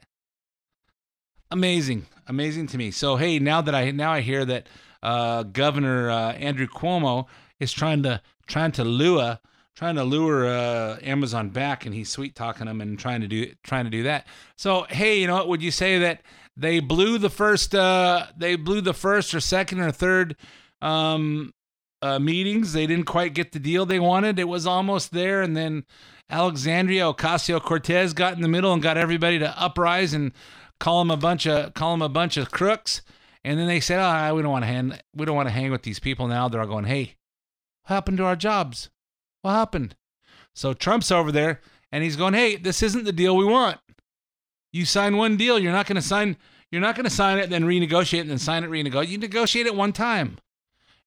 Amazing. 1.50 2.06
Amazing 2.28 2.68
to 2.68 2.78
me. 2.78 2.92
So, 2.92 3.16
hey, 3.16 3.40
now 3.40 3.60
that 3.62 3.74
I 3.74 3.90
now 3.90 4.12
I 4.12 4.20
hear 4.20 4.44
that 4.44 4.68
uh, 5.02 5.42
Governor 5.44 6.10
uh, 6.10 6.32
Andrew 6.32 6.66
Cuomo 6.68 7.26
is 7.58 7.72
trying 7.72 8.02
to 8.04 8.20
trying 8.46 8.72
to 8.72 8.84
lure 8.84 9.38
trying 9.76 9.96
to 9.96 10.04
lure 10.04 10.48
uh, 10.48 10.98
Amazon 11.02 11.50
back, 11.50 11.84
and 11.84 11.94
he's 11.94 12.08
sweet 12.08 12.34
talking 12.34 12.66
them 12.66 12.80
and 12.80 12.98
trying 12.98 13.20
to 13.20 13.28
do 13.28 13.52
trying 13.62 13.84
to 13.84 13.90
do 13.90 14.04
that. 14.04 14.26
So, 14.56 14.86
hey, 14.88 15.20
you 15.20 15.26
know 15.26 15.36
what? 15.36 15.48
Would 15.48 15.62
you 15.62 15.70
say 15.70 15.98
that 15.98 16.22
they 16.56 16.80
blew 16.80 17.18
the 17.18 17.30
first 17.30 17.74
uh, 17.74 18.26
they 18.36 18.56
blew 18.56 18.80
the 18.80 18.94
first 18.94 19.34
or 19.34 19.40
second 19.40 19.80
or 19.80 19.92
third 19.92 20.36
um, 20.82 21.52
uh, 22.02 22.18
meetings. 22.18 22.72
They 22.72 22.86
didn't 22.86 23.06
quite 23.06 23.34
get 23.34 23.52
the 23.52 23.58
deal 23.58 23.86
they 23.86 24.00
wanted. 24.00 24.38
It 24.38 24.48
was 24.48 24.66
almost 24.66 25.12
there, 25.12 25.42
and 25.42 25.56
then 25.56 25.84
Alexandria 26.30 27.02
Ocasio 27.04 27.60
Cortez 27.60 28.12
got 28.12 28.34
in 28.34 28.42
the 28.42 28.48
middle 28.48 28.72
and 28.72 28.82
got 28.82 28.96
everybody 28.96 29.38
to 29.38 29.60
uprise 29.60 30.12
and 30.12 30.32
call 30.80 31.00
them 31.00 31.10
a 31.10 31.16
bunch 31.16 31.46
of 31.46 31.74
call 31.74 31.92
them 31.92 32.02
a 32.02 32.08
bunch 32.08 32.36
of 32.36 32.50
crooks. 32.50 33.02
And 33.44 33.58
then 33.58 33.66
they 33.66 33.80
said, 33.80 34.00
"Oh, 34.00 34.34
we 34.34 34.42
don't 34.42 34.50
want 34.50 34.64
to 34.64 34.68
hang 34.68 34.98
we 35.14 35.26
don't 35.26 35.36
want 35.36 35.48
to 35.48 35.54
hang 35.54 35.70
with 35.70 35.82
these 35.82 36.00
people 36.00 36.26
now." 36.26 36.48
They're 36.48 36.60
all 36.60 36.66
going, 36.66 36.84
"Hey, 36.84 37.14
what 37.82 37.94
happened 37.94 38.18
to 38.18 38.24
our 38.24 38.36
jobs? 38.36 38.90
What 39.42 39.52
happened?" 39.52 39.94
So 40.54 40.74
Trump's 40.74 41.12
over 41.12 41.30
there 41.30 41.60
and 41.92 42.02
he's 42.02 42.16
going, 42.16 42.34
"Hey, 42.34 42.56
this 42.56 42.82
isn't 42.82 43.04
the 43.04 43.12
deal 43.12 43.36
we 43.36 43.44
want. 43.44 43.78
You 44.72 44.84
sign 44.84 45.16
one 45.16 45.36
deal, 45.36 45.58
you're 45.58 45.72
not 45.72 45.86
going 45.86 45.96
to 45.96 46.02
sign." 46.02 46.36
You're 46.72 46.80
not 46.80 46.96
going 46.96 47.04
to 47.04 47.10
sign 47.10 47.38
it, 47.38 47.48
then 47.48 47.62
renegotiate, 47.62 48.22
and 48.22 48.30
then 48.30 48.38
sign 48.38 48.64
it, 48.64 48.70
renegotiate. 48.70 49.08
You 49.08 49.18
negotiate 49.18 49.66
it 49.66 49.74
one 49.76 49.92
time. 49.92 50.38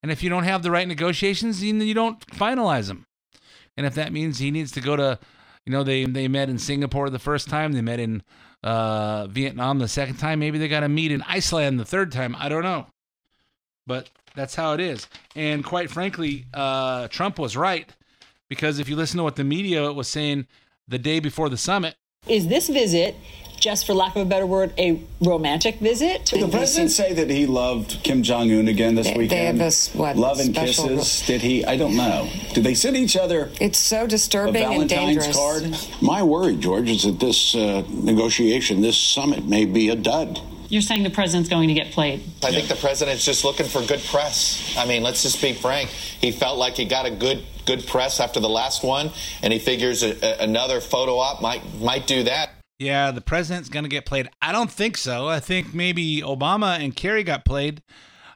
And 0.01 0.11
if 0.11 0.23
you 0.23 0.29
don't 0.29 0.43
have 0.43 0.63
the 0.63 0.71
right 0.71 0.87
negotiations, 0.87 1.61
then 1.61 1.81
you 1.81 1.93
don't 1.93 2.19
finalize 2.27 2.87
them. 2.87 3.05
And 3.75 3.85
if 3.85 3.95
that 3.95 4.13
means 4.13 4.39
he 4.39 4.51
needs 4.51 4.71
to 4.71 4.81
go 4.81 4.95
to, 4.95 5.19
you 5.65 5.71
know, 5.71 5.83
they 5.83 6.05
they 6.05 6.27
met 6.27 6.49
in 6.49 6.57
Singapore 6.57 7.09
the 7.09 7.19
first 7.19 7.49
time, 7.49 7.73
they 7.73 7.81
met 7.81 7.99
in 7.99 8.23
uh, 8.63 9.27
Vietnam 9.27 9.79
the 9.79 9.87
second 9.87 10.17
time, 10.17 10.39
maybe 10.39 10.57
they 10.57 10.67
got 10.67 10.81
to 10.81 10.89
meet 10.89 11.11
in 11.11 11.21
Iceland 11.23 11.79
the 11.79 11.85
third 11.85 12.11
time. 12.11 12.35
I 12.37 12.49
don't 12.49 12.63
know, 12.63 12.87
but 13.87 14.09
that's 14.35 14.55
how 14.55 14.73
it 14.73 14.79
is. 14.79 15.07
And 15.35 15.63
quite 15.63 15.89
frankly, 15.89 16.45
uh, 16.53 17.07
Trump 17.07 17.39
was 17.39 17.55
right 17.55 17.89
because 18.49 18.79
if 18.79 18.89
you 18.89 18.95
listen 18.95 19.17
to 19.17 19.23
what 19.23 19.35
the 19.35 19.43
media 19.43 19.91
was 19.93 20.07
saying 20.07 20.47
the 20.87 20.99
day 20.99 21.19
before 21.19 21.49
the 21.49 21.57
summit, 21.57 21.95
is 22.27 22.47
this 22.47 22.67
visit 22.67 23.15
just 23.59 23.85
for 23.85 23.93
lack 23.93 24.15
of 24.15 24.21
a 24.21 24.25
better 24.25 24.45
word, 24.45 24.73
a 24.77 25.01
romantic 25.21 25.79
visit. 25.79 26.25
Did 26.25 26.43
the 26.43 26.47
president 26.47 26.91
say 26.91 27.13
that 27.13 27.29
he 27.29 27.45
loved 27.45 28.03
Kim 28.03 28.23
Jong 28.23 28.51
Un 28.51 28.67
again 28.67 28.95
this 28.95 29.07
they, 29.07 29.13
weekend? 29.13 29.31
They 29.31 29.45
have 29.45 29.57
this 29.57 29.93
what 29.93 30.15
love 30.17 30.39
and 30.39 30.53
kisses. 30.55 31.21
Did 31.25 31.41
he? 31.41 31.65
I 31.65 31.77
don't 31.77 31.95
know. 31.95 32.29
Did 32.53 32.63
they 32.63 32.73
send 32.73 32.97
each 32.97 33.15
other? 33.15 33.49
It's 33.59 33.77
so 33.77 34.07
disturbing 34.07 34.63
a 34.63 34.67
Valentine's 34.67 34.81
and 34.81 34.89
dangerous. 34.89 35.35
Card? 35.35 36.01
My 36.01 36.23
worry, 36.23 36.55
George, 36.55 36.89
is 36.89 37.03
that 37.03 37.19
this 37.19 37.55
uh, 37.55 37.83
negotiation, 37.89 38.81
this 38.81 38.97
summit, 38.97 39.45
may 39.45 39.65
be 39.65 39.89
a 39.89 39.95
dud. 39.95 40.39
You're 40.69 40.83
saying 40.83 41.01
the 41.01 41.09
president's 41.09 41.49
going 41.49 41.67
to 41.69 41.73
get 41.73 41.91
played. 41.91 42.21
I 42.43 42.51
think 42.51 42.67
the 42.67 42.75
president's 42.75 43.25
just 43.25 43.43
looking 43.43 43.65
for 43.65 43.81
good 43.81 44.01
press. 44.01 44.75
I 44.77 44.85
mean, 44.85 45.01
let's 45.01 45.23
just 45.23 45.41
be 45.41 45.53
frank. 45.53 45.89
He 45.89 46.31
felt 46.31 46.59
like 46.59 46.75
he 46.75 46.85
got 46.85 47.07
a 47.07 47.11
good 47.11 47.43
good 47.65 47.85
press 47.87 48.19
after 48.19 48.39
the 48.39 48.49
last 48.49 48.83
one, 48.83 49.11
and 49.41 49.51
he 49.51 49.59
figures 49.59 50.03
a, 50.03 50.15
a, 50.23 50.43
another 50.43 50.79
photo 50.79 51.17
op 51.17 51.41
might 51.41 51.63
might 51.79 52.05
do 52.05 52.23
that. 52.23 52.51
Yeah, 52.79 53.11
the 53.11 53.21
president's 53.21 53.67
going 53.67 53.83
to 53.83 53.89
get 53.89 54.05
played. 54.05 54.29
I 54.41 54.53
don't 54.53 54.71
think 54.71 54.97
so. 54.97 55.27
I 55.27 55.41
think 55.41 55.73
maybe 55.73 56.21
Obama 56.21 56.79
and 56.79 56.95
Kerry 56.95 57.23
got 57.23 57.43
played. 57.43 57.83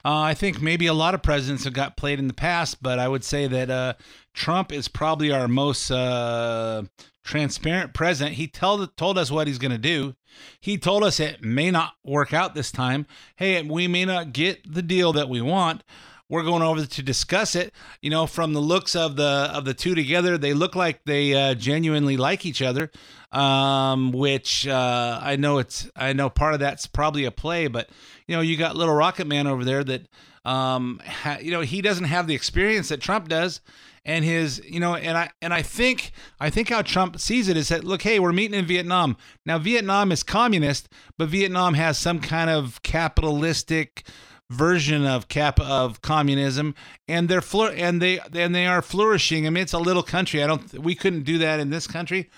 Uh, 0.05 0.19
I 0.19 0.33
think 0.33 0.61
maybe 0.61 0.85
a 0.85 0.93
lot 0.93 1.13
of 1.13 1.23
presidents 1.23 1.63
have 1.63 1.71
got 1.71 1.95
played 1.95 2.19
in 2.19 2.27
the 2.27 2.33
past, 2.33 2.83
but 2.83 2.99
I 2.99 3.07
would 3.07 3.23
say 3.23 3.47
that 3.47 3.69
uh, 3.69 3.93
Trump 4.33 4.73
is 4.73 4.89
probably 4.89 5.31
our 5.31 5.47
most 5.47 5.89
uh, 5.89 6.83
transparent 7.23 7.93
president. 7.93 8.35
He 8.35 8.47
told 8.47 8.97
told 8.97 9.17
us 9.17 9.31
what 9.31 9.47
he's 9.47 9.59
going 9.59 9.71
to 9.71 9.77
do. 9.77 10.13
He 10.59 10.77
told 10.77 11.05
us 11.05 11.21
it 11.21 11.41
may 11.41 11.71
not 11.71 11.93
work 12.03 12.33
out 12.33 12.53
this 12.53 12.69
time. 12.69 13.07
Hey, 13.37 13.61
we 13.61 13.87
may 13.87 14.03
not 14.03 14.33
get 14.33 14.69
the 14.69 14.81
deal 14.81 15.13
that 15.13 15.29
we 15.29 15.41
want. 15.41 15.83
We're 16.29 16.43
going 16.43 16.61
over 16.61 16.85
to 16.85 17.03
discuss 17.03 17.55
it. 17.55 17.73
You 18.01 18.09
know, 18.09 18.25
from 18.25 18.53
the 18.53 18.59
looks 18.59 18.95
of 18.95 19.15
the 19.15 19.51
of 19.53 19.65
the 19.65 19.73
two 19.73 19.95
together, 19.95 20.37
they 20.37 20.53
look 20.53 20.75
like 20.75 21.03
they 21.05 21.33
uh, 21.33 21.53
genuinely 21.55 22.17
like 22.17 22.45
each 22.45 22.61
other. 22.61 22.91
Um, 23.31 24.11
which 24.11 24.67
uh, 24.67 25.19
I 25.21 25.35
know 25.35 25.57
it's 25.57 25.89
I 25.95 26.13
know 26.13 26.29
part 26.29 26.53
of 26.53 26.59
that's 26.59 26.85
probably 26.85 27.25
a 27.25 27.31
play, 27.31 27.67
but 27.67 27.89
you 28.27 28.35
know, 28.35 28.41
you 28.41 28.57
got 28.57 28.75
little 28.75 28.93
Rocket 28.93 29.25
Man 29.25 29.47
over 29.47 29.65
there 29.65 29.83
that 29.83 30.07
um, 30.45 31.01
ha- 31.05 31.39
you 31.41 31.51
know, 31.51 31.61
he 31.61 31.81
doesn't 31.81 32.05
have 32.05 32.27
the 32.27 32.35
experience 32.35 32.89
that 32.89 33.01
Trump 33.01 33.27
does 33.27 33.61
and 34.05 34.25
his 34.25 34.61
you 34.65 34.79
know 34.79 34.95
and 34.95 35.17
i 35.17 35.29
and 35.41 35.53
i 35.53 35.61
think 35.61 36.11
i 36.39 36.49
think 36.49 36.69
how 36.69 36.81
trump 36.81 37.19
sees 37.19 37.47
it 37.47 37.55
is 37.55 37.69
that 37.69 37.83
look 37.83 38.01
hey 38.01 38.19
we're 38.19 38.33
meeting 38.33 38.57
in 38.57 38.65
vietnam 38.65 39.15
now 39.45 39.57
vietnam 39.57 40.11
is 40.11 40.23
communist 40.23 40.89
but 41.17 41.29
vietnam 41.29 41.73
has 41.73 41.97
some 41.97 42.19
kind 42.19 42.49
of 42.49 42.81
capitalistic 42.83 44.05
version 44.51 45.05
of 45.05 45.27
cap 45.27 45.59
of 45.59 46.01
communism 46.01 46.75
and 47.07 47.27
they're 47.27 47.41
flour- 47.41 47.73
and 47.73 48.01
they 48.01 48.19
and 48.33 48.53
they 48.53 48.65
are 48.65 48.81
flourishing. 48.81 49.47
I 49.47 49.49
mean 49.49 49.63
it's 49.63 49.73
a 49.73 49.79
little 49.79 50.03
country. 50.03 50.43
I 50.43 50.47
don't 50.47 50.73
we 50.73 50.95
couldn't 50.95 51.23
do 51.23 51.37
that 51.39 51.59
in 51.59 51.69
this 51.69 51.87
country. 51.87 52.29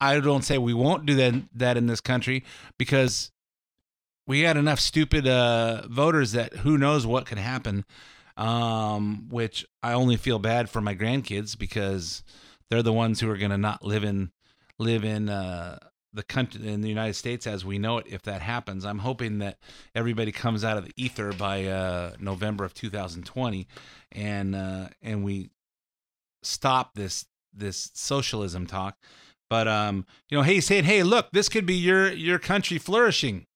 I 0.00 0.18
don't 0.18 0.42
say 0.42 0.58
we 0.58 0.74
won't 0.74 1.06
do 1.06 1.14
that 1.16 1.34
that 1.54 1.76
in 1.76 1.86
this 1.86 2.00
country 2.00 2.44
because 2.78 3.30
we 4.26 4.40
had 4.40 4.56
enough 4.56 4.80
stupid 4.80 5.26
uh, 5.26 5.86
voters 5.88 6.32
that 6.32 6.54
who 6.58 6.78
knows 6.78 7.06
what 7.06 7.26
could 7.26 7.38
happen 7.38 7.84
um, 8.36 9.28
which 9.28 9.66
I 9.82 9.92
only 9.92 10.16
feel 10.16 10.38
bad 10.38 10.70
for 10.70 10.80
my 10.80 10.94
grandkids 10.94 11.58
because 11.58 12.22
they're 12.70 12.82
the 12.82 12.92
ones 12.92 13.20
who 13.20 13.30
are 13.30 13.36
going 13.36 13.50
to 13.50 13.58
not 13.58 13.84
live 13.84 14.04
in 14.04 14.30
live 14.78 15.04
in 15.04 15.28
uh, 15.28 15.78
the 16.12 16.22
country 16.22 16.66
in 16.66 16.80
the 16.80 16.88
United 16.88 17.14
States 17.14 17.46
as 17.46 17.64
we 17.64 17.78
know 17.78 17.98
it. 17.98 18.06
If 18.08 18.22
that 18.22 18.42
happens, 18.42 18.84
I'm 18.84 18.98
hoping 18.98 19.38
that 19.38 19.58
everybody 19.94 20.32
comes 20.32 20.64
out 20.64 20.76
of 20.76 20.84
the 20.84 20.92
ether 20.96 21.32
by 21.32 21.66
uh, 21.66 22.12
November 22.20 22.64
of 22.64 22.74
2020, 22.74 23.66
and 24.12 24.54
uh, 24.54 24.88
and 25.00 25.24
we 25.24 25.50
stop 26.42 26.94
this 26.94 27.26
this 27.52 27.90
socialism 27.94 28.66
talk. 28.66 28.96
But 29.48 29.68
um, 29.68 30.06
you 30.28 30.36
know, 30.36 30.42
hey, 30.42 30.60
saying, 30.60 30.84
hey, 30.84 31.02
look, 31.02 31.30
this 31.32 31.48
could 31.48 31.66
be 31.66 31.74
your 31.74 32.12
your 32.12 32.38
country 32.38 32.78
flourishing. 32.78 33.46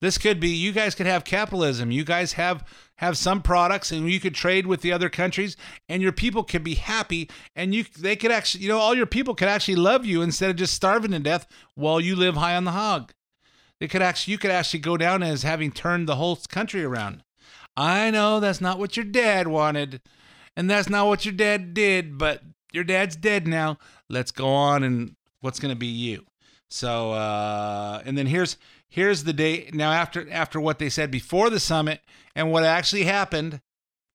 This 0.00 0.16
could 0.16 0.40
be 0.40 0.48
you 0.48 0.72
guys 0.72 0.94
could 0.94 1.06
have 1.06 1.24
capitalism. 1.24 1.90
You 1.90 2.04
guys 2.04 2.32
have 2.34 2.64
have 3.00 3.16
some 3.16 3.40
products 3.40 3.90
and 3.90 4.10
you 4.10 4.20
could 4.20 4.34
trade 4.34 4.66
with 4.66 4.82
the 4.82 4.92
other 4.92 5.08
countries 5.08 5.56
and 5.88 6.02
your 6.02 6.12
people 6.12 6.44
could 6.44 6.62
be 6.62 6.74
happy 6.74 7.30
and 7.56 7.74
you 7.74 7.82
they 7.98 8.14
could 8.14 8.30
actually 8.30 8.62
you 8.62 8.68
know 8.68 8.76
all 8.76 8.94
your 8.94 9.06
people 9.06 9.34
could 9.34 9.48
actually 9.48 9.74
love 9.74 10.04
you 10.04 10.20
instead 10.20 10.50
of 10.50 10.56
just 10.56 10.74
starving 10.74 11.10
to 11.10 11.18
death 11.18 11.46
while 11.74 11.98
you 11.98 12.14
live 12.14 12.36
high 12.36 12.54
on 12.54 12.64
the 12.64 12.72
hog. 12.72 13.12
They 13.80 13.88
could 13.88 14.02
actually 14.02 14.32
you 14.32 14.38
could 14.38 14.50
actually 14.50 14.80
go 14.80 14.98
down 14.98 15.22
as 15.22 15.44
having 15.44 15.72
turned 15.72 16.06
the 16.06 16.16
whole 16.16 16.36
country 16.50 16.84
around. 16.84 17.24
I 17.74 18.10
know 18.10 18.38
that's 18.38 18.60
not 18.60 18.78
what 18.78 18.98
your 18.98 19.06
dad 19.06 19.48
wanted 19.48 20.02
and 20.54 20.68
that's 20.68 20.90
not 20.90 21.06
what 21.06 21.24
your 21.24 21.32
dad 21.32 21.72
did, 21.72 22.18
but 22.18 22.42
your 22.70 22.84
dad's 22.84 23.16
dead 23.16 23.48
now. 23.48 23.78
Let's 24.10 24.30
go 24.30 24.48
on 24.48 24.82
and 24.82 25.16
what's 25.40 25.58
going 25.58 25.72
to 25.72 25.78
be 25.78 25.86
you. 25.86 26.26
So 26.68 27.12
uh 27.12 28.02
and 28.04 28.18
then 28.18 28.26
here's 28.26 28.58
here's 28.90 29.24
the 29.24 29.32
day 29.32 29.70
now 29.72 29.92
after 29.92 30.30
after 30.30 30.60
what 30.60 30.78
they 30.78 30.90
said 30.90 31.10
before 31.10 31.48
the 31.48 31.60
summit 31.60 32.00
and 32.34 32.52
what 32.52 32.64
actually 32.64 33.04
happened 33.04 33.60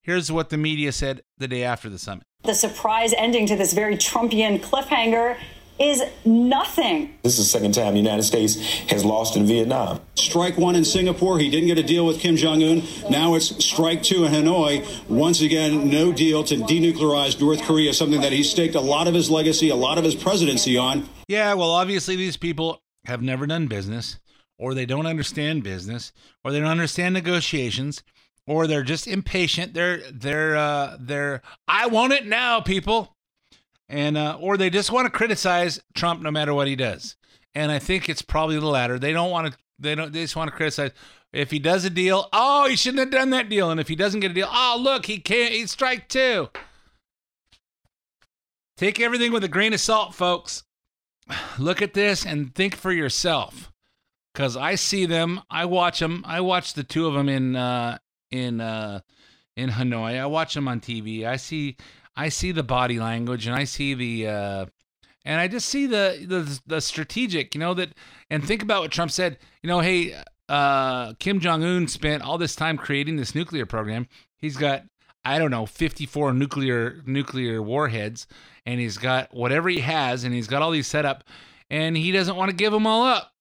here's 0.04 0.32
what 0.32 0.50
the 0.50 0.58
media 0.58 0.92
said 0.92 1.24
the 1.38 1.48
day 1.48 1.64
after 1.64 1.90
the 1.90 1.98
summit 1.98 2.26
the 2.44 2.54
surprise 2.54 3.14
ending 3.18 3.48
to 3.48 3.56
this 3.56 3.74
very 3.74 3.96
trumpian 3.96 4.60
cliffhanger 4.62 5.38
is 5.80 6.02
nothing. 6.24 7.14
This 7.24 7.38
is 7.38 7.52
the 7.52 7.60
second 7.60 7.74
time 7.74 7.94
the 7.94 8.00
United 8.00 8.24
States 8.24 8.56
has 8.90 9.04
lost 9.04 9.36
in 9.36 9.46
Vietnam. 9.46 10.00
Strike 10.16 10.58
one 10.58 10.76
in 10.76 10.86
Singapore. 10.86 11.38
He 11.38 11.50
didn't 11.50 11.68
get 11.68 11.78
a 11.78 11.84
deal 11.84 12.06
with 12.06 12.20
Kim 12.20 12.38
Jong 12.38 12.64
un. 12.64 12.84
Now 13.10 13.36
it's 13.36 13.64
strike 13.64 14.02
two 14.02 14.24
in 14.24 14.32
Hanoi. 14.32 15.10
Once 15.10 15.42
again, 15.42 15.90
no 15.90 16.14
deal 16.14 16.44
to 16.46 16.56
denuclearize 16.56 17.40
North 17.42 17.62
Korea, 17.64 17.94
something 17.94 18.22
that 18.22 18.32
he 18.32 18.44
staked 18.44 18.76
a 18.76 18.82
lot 18.82 19.08
of 19.08 19.14
his 19.14 19.30
legacy, 19.30 19.70
a 19.70 19.76
lot 19.76 19.98
of 19.98 20.04
his 20.04 20.16
presidency 20.16 20.78
on. 20.78 21.10
Yeah, 21.28 21.54
well, 21.56 21.72
obviously, 21.72 22.16
these 22.16 22.38
people 22.38 22.82
have 23.06 23.22
never 23.22 23.46
done 23.46 23.68
business 23.68 24.18
or 24.58 24.74
they 24.74 24.86
don't 24.86 25.06
understand 25.06 25.64
business, 25.64 26.12
or 26.44 26.52
they 26.52 26.60
don't 26.60 26.70
understand 26.70 27.14
negotiations, 27.14 28.04
or 28.48 28.68
they're 28.68 28.84
just 28.84 29.08
impatient. 29.08 29.74
They're 29.74 30.00
they're 30.12 30.56
uh, 30.56 30.98
they're 31.00 31.42
I 31.68 31.88
want 31.88 32.14
it 32.14 32.26
now, 32.26 32.62
people, 32.62 33.16
and 33.90 34.18
uh, 34.18 34.38
or 34.40 34.58
they 34.58 34.70
just 34.70 34.92
want 34.92 35.06
to 35.06 35.12
criticize 35.12 35.82
Trump 35.94 36.22
no 36.22 36.32
matter 36.32 36.54
what 36.54 36.68
he 36.68 36.76
does. 36.76 37.16
And 37.54 37.72
I 37.72 37.80
think 37.80 38.10
it's 38.10 38.22
probably 38.22 38.60
the 38.60 38.66
latter. 38.66 39.00
They 39.00 39.14
don't 39.14 39.32
want 39.32 39.52
to. 39.52 39.58
They 39.80 39.96
don't. 39.96 40.12
They 40.12 40.22
just 40.22 40.36
want 40.36 40.50
to 40.50 40.56
criticize. 40.56 40.92
If 41.34 41.52
he 41.52 41.60
does 41.60 41.84
a 41.84 41.90
deal, 41.90 42.30
oh, 42.32 42.68
he 42.70 42.78
shouldn't 42.78 43.00
have 43.00 43.12
done 43.12 43.32
that 43.32 43.50
deal. 43.50 43.70
And 43.70 43.80
if 43.80 43.90
he 43.90 43.96
doesn't 43.96 44.22
get 44.22 44.32
a 44.32 44.34
deal, 44.34 44.48
oh, 44.50 44.80
look, 44.80 45.06
he 45.06 45.20
can't. 45.20 45.54
He's 45.54 45.72
strike 45.72 46.08
two. 46.08 46.50
Take 48.78 49.00
everything 49.00 49.32
with 49.32 49.44
a 49.44 49.50
grain 49.50 49.74
of 49.74 49.80
salt, 49.80 50.14
folks. 50.14 50.64
Look 51.60 51.82
at 51.82 51.94
this 51.94 52.26
and 52.26 52.54
think 52.54 52.76
for 52.76 52.92
yourself. 52.92 53.72
Cause 54.36 54.58
I 54.58 54.76
see 54.76 55.06
them, 55.06 55.42
I 55.50 55.64
watch 55.64 56.00
them. 56.00 56.22
I 56.28 56.42
watch 56.42 56.74
the 56.74 56.84
two 56.84 57.08
of 57.08 57.14
them 57.14 57.30
in 57.30 57.56
uh, 57.56 57.98
in 58.32 58.60
uh, 58.60 59.00
in 59.56 59.70
Hanoi. 59.70 60.20
I 60.20 60.26
watch 60.26 60.54
them 60.54 60.68
on 60.68 60.82
TV. 60.82 61.26
I 61.26 61.38
see 61.38 61.78
I 62.18 62.28
see 62.28 62.52
the 62.52 62.62
body 62.62 63.00
language 63.00 63.48
and 63.48 63.56
I 63.56 63.64
see 63.64 63.94
the 63.94 64.28
uh, 64.28 64.66
and 65.24 65.40
I 65.40 65.48
just 65.48 65.70
see 65.70 65.86
the 65.88 66.26
the 66.28 66.60
the 66.68 66.82
strategic. 66.82 67.56
You 67.56 67.60
know 67.60 67.74
that 67.76 67.94
and 68.30 68.46
think 68.46 68.62
about 68.62 68.82
what 68.82 68.92
Trump 68.92 69.12
said. 69.12 69.38
You 69.64 69.70
know, 69.70 69.80
hey, 69.80 70.22
uh, 70.50 71.14
Kim 71.14 71.40
Jong 71.40 71.64
Un 71.64 71.88
spent 71.88 72.22
all 72.22 72.38
this 72.38 72.58
time 72.58 72.78
creating 72.78 73.16
this 73.16 73.36
nuclear 73.36 73.66
program. 73.66 74.06
He's 74.38 74.58
got 74.58 74.84
I 75.24 75.40
don't 75.40 75.52
know 75.52 75.66
54 75.66 76.34
nuclear 76.34 77.02
nuclear 77.06 77.62
warheads, 77.62 78.28
and 78.66 78.82
he's 78.82 78.98
got 78.98 79.34
whatever 79.34 79.70
he 79.70 79.80
has, 79.80 80.26
and 80.26 80.34
he's 80.34 80.48
got 80.48 80.62
all 80.62 80.72
these 80.72 80.88
set 80.88 81.06
up, 81.06 81.24
and 81.70 81.96
he 81.96 82.12
doesn't 82.12 82.36
want 82.36 82.52
to 82.52 82.56
give 82.56 82.74
them 82.74 82.86
all 82.86 83.06
up. 83.06 83.32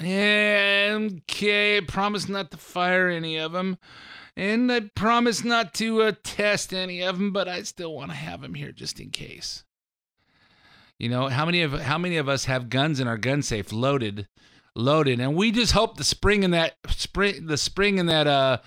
Okay, 0.00 1.76
I 1.76 1.80
promise 1.86 2.28
not 2.28 2.50
to 2.50 2.56
fire 2.56 3.08
any 3.08 3.36
of 3.36 3.52
them, 3.52 3.78
and 4.36 4.70
I 4.72 4.80
promise 4.94 5.44
not 5.44 5.72
to 5.74 6.02
uh, 6.02 6.12
test 6.24 6.74
any 6.74 7.00
of 7.00 7.18
them, 7.18 7.32
but 7.32 7.46
I 7.48 7.62
still 7.62 7.94
want 7.94 8.10
to 8.10 8.16
have 8.16 8.40
them 8.40 8.54
here 8.54 8.72
just 8.72 8.98
in 8.98 9.10
case. 9.10 9.62
You 10.98 11.08
know 11.08 11.28
how 11.28 11.44
many 11.44 11.62
of 11.62 11.72
how 11.72 11.98
many 11.98 12.16
of 12.16 12.28
us 12.28 12.46
have 12.46 12.70
guns 12.70 12.98
in 12.98 13.06
our 13.06 13.18
gun 13.18 13.42
safe 13.42 13.72
loaded, 13.72 14.28
loaded, 14.74 15.20
and 15.20 15.36
we 15.36 15.52
just 15.52 15.72
hope 15.72 15.96
the 15.96 16.04
spring 16.04 16.42
in 16.42 16.50
that 16.52 16.74
spring 16.88 17.46
the 17.46 17.56
spring 17.56 17.98
in 17.98 18.06
that 18.06 18.26
uh 18.26 18.58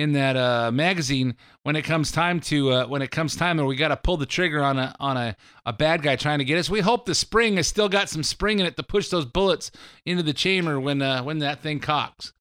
in 0.00 0.12
that 0.12 0.34
uh, 0.34 0.70
magazine 0.72 1.36
when 1.62 1.76
it 1.76 1.82
comes 1.82 2.10
time 2.10 2.40
to 2.40 2.70
uh, 2.70 2.86
when 2.86 3.02
it 3.02 3.10
comes 3.10 3.36
time 3.36 3.58
and 3.58 3.68
we 3.68 3.76
got 3.76 3.88
to 3.88 3.96
pull 3.96 4.16
the 4.16 4.24
trigger 4.24 4.62
on 4.62 4.78
a 4.78 4.96
on 4.98 5.18
a, 5.18 5.36
a 5.66 5.74
bad 5.74 6.02
guy 6.02 6.16
trying 6.16 6.38
to 6.38 6.44
get 6.44 6.58
us. 6.58 6.70
We 6.70 6.80
hope 6.80 7.04
the 7.04 7.14
spring 7.14 7.56
has 7.56 7.68
still 7.68 7.88
got 7.88 8.08
some 8.08 8.22
spring 8.22 8.60
in 8.60 8.66
it 8.66 8.76
to 8.78 8.82
push 8.82 9.10
those 9.10 9.26
bullets 9.26 9.70
into 10.06 10.22
the 10.22 10.32
chamber 10.32 10.80
when 10.80 11.02
uh, 11.02 11.22
when 11.22 11.40
that 11.40 11.60
thing 11.60 11.80
cocks. 11.80 12.32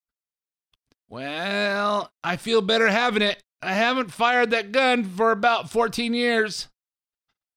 Well, 1.10 2.12
I 2.24 2.38
feel 2.38 2.62
better 2.62 2.88
having 2.88 3.24
it. 3.24 3.44
I 3.62 3.74
haven't 3.74 4.14
fired 4.14 4.52
that 4.52 4.72
gun 4.72 5.04
for 5.04 5.32
about 5.32 5.70
14 5.70 6.14
years. 6.14 6.70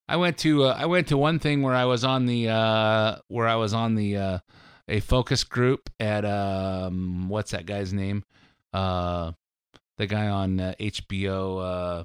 I 0.08 0.16
went 0.16 0.36
to 0.38 0.64
uh, 0.64 0.76
I 0.76 0.86
went 0.86 1.06
to 1.08 1.16
one 1.16 1.38
thing 1.38 1.62
where 1.62 1.76
I 1.76 1.84
was 1.84 2.02
on 2.02 2.26
the 2.26 2.48
uh, 2.48 3.16
where 3.28 3.46
I 3.46 3.54
was 3.54 3.72
on 3.72 3.94
the 3.94 4.16
uh, 4.16 4.38
a 4.88 4.98
focus 4.98 5.44
group 5.44 5.90
at 6.00 6.24
um 6.24 7.28
what's 7.28 7.52
that 7.52 7.66
guy's 7.66 7.92
name? 7.92 8.24
Uh 8.72 9.32
the 9.98 10.06
guy 10.06 10.28
on 10.28 10.60
uh, 10.60 10.74
HBO, 10.80 12.00
uh, 12.00 12.04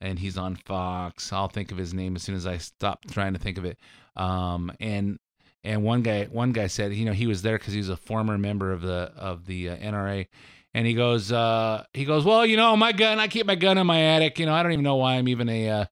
and 0.00 0.18
he's 0.18 0.38
on 0.38 0.56
Fox. 0.56 1.32
I'll 1.32 1.48
think 1.48 1.72
of 1.72 1.78
his 1.78 1.94
name 1.94 2.16
as 2.16 2.22
soon 2.22 2.34
as 2.34 2.46
I 2.46 2.58
stop 2.58 3.04
trying 3.10 3.32
to 3.32 3.38
think 3.38 3.58
of 3.58 3.64
it. 3.64 3.78
Um, 4.16 4.72
and 4.80 5.18
and 5.64 5.82
one 5.82 6.02
guy 6.02 6.24
one 6.24 6.52
guy 6.52 6.66
said, 6.66 6.94
you 6.94 7.04
know, 7.04 7.12
he 7.12 7.26
was 7.26 7.42
there 7.42 7.58
because 7.58 7.72
he 7.72 7.78
was 7.78 7.88
a 7.88 7.96
former 7.96 8.38
member 8.38 8.72
of 8.72 8.82
the 8.82 9.12
of 9.16 9.46
the 9.46 9.70
uh, 9.70 9.76
NRA, 9.76 10.26
and 10.74 10.86
he 10.86 10.94
goes, 10.94 11.32
uh, 11.32 11.84
he 11.92 12.04
goes, 12.04 12.24
well, 12.24 12.46
you 12.46 12.56
know, 12.56 12.76
my 12.76 12.92
gun, 12.92 13.18
I 13.18 13.28
keep 13.28 13.46
my 13.46 13.54
gun 13.54 13.78
in 13.78 13.86
my 13.86 14.00
attic. 14.00 14.38
You 14.38 14.46
know, 14.46 14.54
I 14.54 14.62
don't 14.62 14.72
even 14.72 14.84
know 14.84 14.96
why 14.96 15.14
I'm 15.14 15.28
even 15.28 15.48
a, 15.48 15.68
uh, 15.68 15.84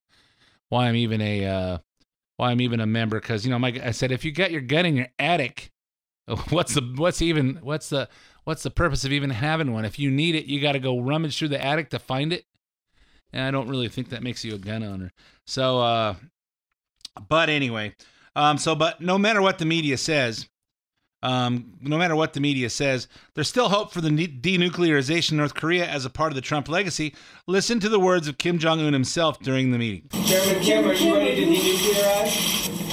why 0.69 0.87
I'm 0.87 0.95
even 0.95 1.21
a, 1.21 1.45
uh, 1.45 1.77
why 2.37 2.51
I'm 2.51 2.61
even 2.61 2.79
a 2.79 2.85
member 2.85 3.19
because 3.19 3.45
you 3.45 3.51
know, 3.51 3.59
my 3.59 3.79
I 3.83 3.91
said 3.91 4.11
if 4.11 4.23
you 4.23 4.31
got 4.31 4.51
your 4.51 4.61
gun 4.61 4.85
in 4.85 4.95
your 4.95 5.09
attic, 5.19 5.71
what's 6.49 6.75
the 6.75 6.81
what's 6.95 7.21
even 7.21 7.59
what's 7.61 7.89
the 7.89 8.07
what's 8.47 8.63
the 8.63 8.71
purpose 8.71 9.03
of 9.03 9.11
even 9.11 9.29
having 9.29 9.73
one? 9.73 9.83
If 9.83 9.99
you 9.99 10.09
need 10.09 10.33
it, 10.33 10.45
you 10.45 10.61
got 10.61 10.71
to 10.71 10.79
go 10.79 11.01
rummage 11.01 11.37
through 11.37 11.49
the 11.49 11.61
attic 11.61 11.89
to 11.89 11.99
find 11.99 12.31
it. 12.31 12.45
And 13.33 13.43
I 13.43 13.51
don't 13.51 13.67
really 13.67 13.89
think 13.89 14.07
that 14.09 14.23
makes 14.23 14.45
you 14.45 14.55
a 14.55 14.57
gun 14.57 14.83
owner. 14.83 15.11
So, 15.45 15.79
uh, 15.81 16.15
but 17.27 17.49
anyway, 17.49 17.93
um, 18.37 18.57
so 18.57 18.73
but 18.73 19.01
no 19.01 19.17
matter 19.17 19.41
what 19.41 19.57
the 19.57 19.65
media 19.65 19.97
says, 19.97 20.47
um, 21.23 21.73
no 21.81 21.97
matter 21.97 22.15
what 22.15 22.31
the 22.31 22.39
media 22.39 22.69
says, 22.69 23.09
there's 23.35 23.49
still 23.49 23.67
hope 23.67 23.91
for 23.91 23.99
the 23.99 24.09
denuclearization 24.09 25.31
of 25.31 25.37
North 25.39 25.53
Korea 25.53 25.85
as 25.85 26.05
a 26.05 26.09
part 26.09 26.31
of 26.31 26.35
the 26.35 26.41
Trump 26.41 26.69
legacy. 26.69 27.13
Listen 27.47 27.81
to 27.81 27.89
the 27.89 27.99
words 27.99 28.29
of 28.29 28.37
Kim 28.37 28.59
Jong 28.59 28.79
Un 28.79 28.93
himself 28.93 29.41
during 29.41 29.71
the 29.71 29.77
meeting. 29.77 30.07
Chairman 30.25 30.63
Kim, 30.63 30.85
are 30.87 30.93
you 30.93 31.13
ready 31.13 31.35
to 31.35 31.51
denuclearize? 31.51 32.86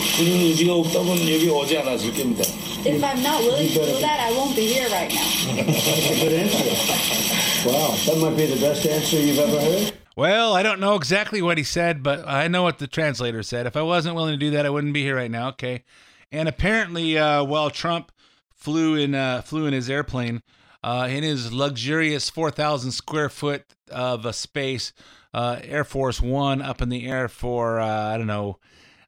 If 2.87 3.03
I'm 3.03 3.21
not 3.21 3.41
willing 3.41 3.67
to 3.67 3.75
do 3.75 4.01
that, 4.01 4.21
I 4.21 4.31
won't 4.31 4.55
be 4.55 4.65
here 4.65 4.89
right 4.89 5.13
now. 5.13 5.57
That's 5.57 6.11
a 6.11 6.21
good 6.21 6.33
answer. 6.33 7.69
Wow, 7.69 7.97
that 8.07 8.19
might 8.21 8.37
be 8.37 8.47
the 8.47 8.61
best 8.61 8.87
answer 8.87 9.17
you've 9.17 9.41
ever 9.41 9.61
heard. 9.61 9.93
Well, 10.15 10.55
I 10.55 10.63
don't 10.63 10.79
know 10.79 10.95
exactly 10.95 11.43
what 11.43 11.59
he 11.59 11.65
said, 11.65 12.05
but 12.05 12.29
I 12.29 12.47
know 12.47 12.63
what 12.63 12.79
the 12.79 12.87
translator 12.87 13.43
said. 13.43 13.67
If 13.67 13.77
I 13.77 13.83
wasn't 13.83 14.15
willing 14.15 14.35
to 14.35 14.39
do 14.39 14.53
that, 14.53 14.65
I 14.65 14.71
wouldn't 14.71 14.95
be 14.95 15.03
here 15.03 15.17
right 15.17 15.31
now. 15.31 15.49
Okay. 15.49 15.83
And 16.31 16.49
apparently, 16.49 17.19
uh, 17.19 17.43
while 17.43 17.71
Trump 17.71 18.13
flew 18.55 18.95
in 18.95 19.17
uh, 19.17 19.43
flew 19.43 19.67
in 19.67 19.73
his 19.73 19.91
airplane, 19.91 20.45
uh, 20.85 21.09
in 21.11 21.25
his 21.25 21.53
luxurious 21.53 22.31
4,000 22.31 22.93
square 22.93 23.29
foot 23.29 23.65
of 23.91 24.25
a 24.25 24.33
space, 24.33 24.93
uh, 25.33 25.59
Air 25.65 25.83
Force 25.83 26.21
One 26.21 26.63
up 26.63 26.81
in 26.81 26.89
the 26.89 27.05
air 27.09 27.27
for 27.27 27.81
uh, 27.81 28.15
I 28.15 28.17
don't 28.17 28.29
know 28.29 28.59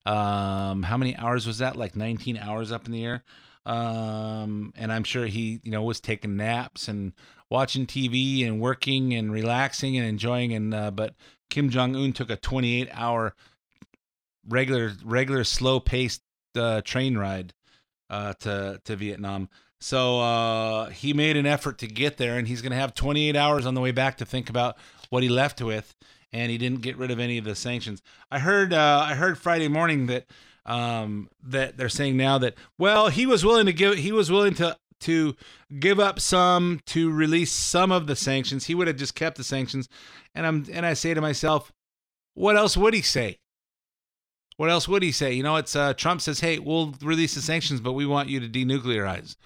um, 0.06 0.84
how 0.84 0.96
many 0.96 1.16
hours 1.16 1.46
was 1.46 1.58
that? 1.58 1.76
Like 1.76 1.96
19 1.96 2.38
hours 2.38 2.72
up 2.72 2.86
in 2.86 2.92
the 2.92 3.04
air. 3.04 3.24
Um, 3.66 4.72
and 4.76 4.92
I'm 4.92 5.02
sure 5.02 5.26
he, 5.26 5.60
you 5.64 5.72
know, 5.72 5.82
was 5.82 6.00
taking 6.00 6.36
naps 6.36 6.86
and 6.86 7.12
watching 7.50 7.84
TV 7.84 8.46
and 8.46 8.60
working 8.60 9.12
and 9.12 9.32
relaxing 9.32 9.96
and 9.96 10.06
enjoying. 10.06 10.54
And 10.54 10.72
uh, 10.72 10.92
but 10.92 11.14
Kim 11.50 11.68
Jong 11.68 11.96
Un 11.96 12.12
took 12.12 12.30
a 12.30 12.36
28 12.36 12.88
hour 12.92 13.34
regular 14.48 14.92
regular 15.04 15.42
slow 15.42 15.80
paced 15.80 16.22
uh, 16.54 16.80
train 16.82 17.18
ride 17.18 17.52
uh, 18.08 18.34
to 18.40 18.80
to 18.84 18.94
Vietnam. 18.94 19.48
So 19.80 20.20
uh, 20.20 20.90
he 20.90 21.12
made 21.12 21.36
an 21.36 21.46
effort 21.46 21.78
to 21.78 21.86
get 21.86 22.16
there, 22.16 22.38
and 22.38 22.46
he's 22.48 22.62
going 22.62 22.70
to 22.70 22.78
have 22.78 22.94
28 22.94 23.36
hours 23.36 23.66
on 23.66 23.74
the 23.74 23.80
way 23.80 23.90
back 23.90 24.16
to 24.18 24.24
think 24.24 24.48
about 24.48 24.76
what 25.10 25.22
he 25.22 25.28
left 25.28 25.60
with. 25.60 25.94
And 26.32 26.50
he 26.50 26.58
didn't 26.58 26.82
get 26.82 26.96
rid 26.96 27.10
of 27.10 27.18
any 27.18 27.38
of 27.38 27.44
the 27.44 27.54
sanctions. 27.54 28.02
I 28.30 28.40
heard 28.40 28.72
uh, 28.72 29.04
I 29.08 29.14
heard 29.14 29.38
Friday 29.38 29.68
morning 29.68 30.06
that 30.06 30.26
um, 30.66 31.28
that 31.42 31.76
they're 31.76 31.88
saying 31.88 32.16
now 32.16 32.38
that 32.38 32.54
well 32.78 33.08
he 33.08 33.26
was 33.26 33.44
willing 33.44 33.66
to 33.66 33.72
give 33.72 33.96
he 33.96 34.12
was 34.12 34.30
willing 34.30 34.54
to 34.54 34.76
to 35.00 35.36
give 35.78 36.00
up 36.00 36.20
some 36.20 36.80
to 36.86 37.10
release 37.10 37.52
some 37.52 37.92
of 37.92 38.06
the 38.06 38.16
sanctions. 38.16 38.66
He 38.66 38.74
would 38.74 38.88
have 38.88 38.96
just 38.96 39.14
kept 39.14 39.36
the 39.36 39.44
sanctions, 39.44 39.88
and 40.34 40.46
I'm 40.46 40.66
and 40.72 40.84
I 40.84 40.94
say 40.94 41.14
to 41.14 41.20
myself, 41.20 41.72
what 42.34 42.56
else 42.56 42.76
would 42.76 42.94
he 42.94 43.02
say? 43.02 43.38
What 44.56 44.70
else 44.70 44.88
would 44.88 45.02
he 45.02 45.12
say? 45.12 45.32
You 45.34 45.42
know, 45.42 45.56
it's 45.56 45.76
uh, 45.76 45.94
Trump 45.94 46.20
says, 46.20 46.40
"Hey, 46.40 46.58
we'll 46.58 46.94
release 47.02 47.34
the 47.34 47.42
sanctions, 47.42 47.80
but 47.80 47.92
we 47.92 48.06
want 48.06 48.28
you 48.28 48.40
to 48.40 48.48
denuclearize." 48.48 49.36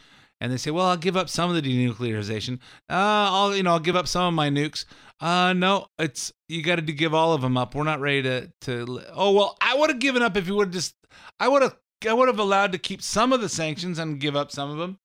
And 0.40 0.50
they 0.50 0.56
say, 0.56 0.70
"Well, 0.70 0.86
I'll 0.86 0.96
give 0.96 1.16
up 1.16 1.28
some 1.28 1.50
of 1.50 1.56
the 1.56 1.62
denuclearization. 1.62 2.54
Uh, 2.88 3.28
I'll, 3.28 3.54
you 3.54 3.62
know, 3.62 3.72
I'll 3.72 3.80
give 3.80 3.96
up 3.96 4.08
some 4.08 4.24
of 4.24 4.34
my 4.34 4.48
nukes. 4.48 4.86
Uh, 5.20 5.52
no, 5.52 5.86
it's 5.98 6.32
you 6.48 6.62
got 6.62 6.76
to 6.76 6.82
give 6.82 7.12
all 7.12 7.34
of 7.34 7.42
them 7.42 7.58
up. 7.58 7.74
We're 7.74 7.84
not 7.84 8.00
ready 8.00 8.22
to 8.22 8.52
to. 8.62 9.02
Oh 9.12 9.32
well, 9.32 9.56
I 9.60 9.74
would 9.76 9.90
have 9.90 9.98
given 9.98 10.22
up 10.22 10.36
if 10.36 10.46
you 10.46 10.54
would 10.54 10.68
have 10.68 10.74
just. 10.74 10.94
I 11.38 11.48
would 11.48 11.62
have. 11.62 11.76
I 12.08 12.14
would 12.14 12.28
have 12.28 12.38
allowed 12.38 12.72
to 12.72 12.78
keep 12.78 13.02
some 13.02 13.32
of 13.32 13.42
the 13.42 13.48
sanctions 13.50 13.98
and 13.98 14.18
give 14.18 14.34
up 14.34 14.50
some 14.50 14.70
of 14.70 14.78
them. 14.78 14.98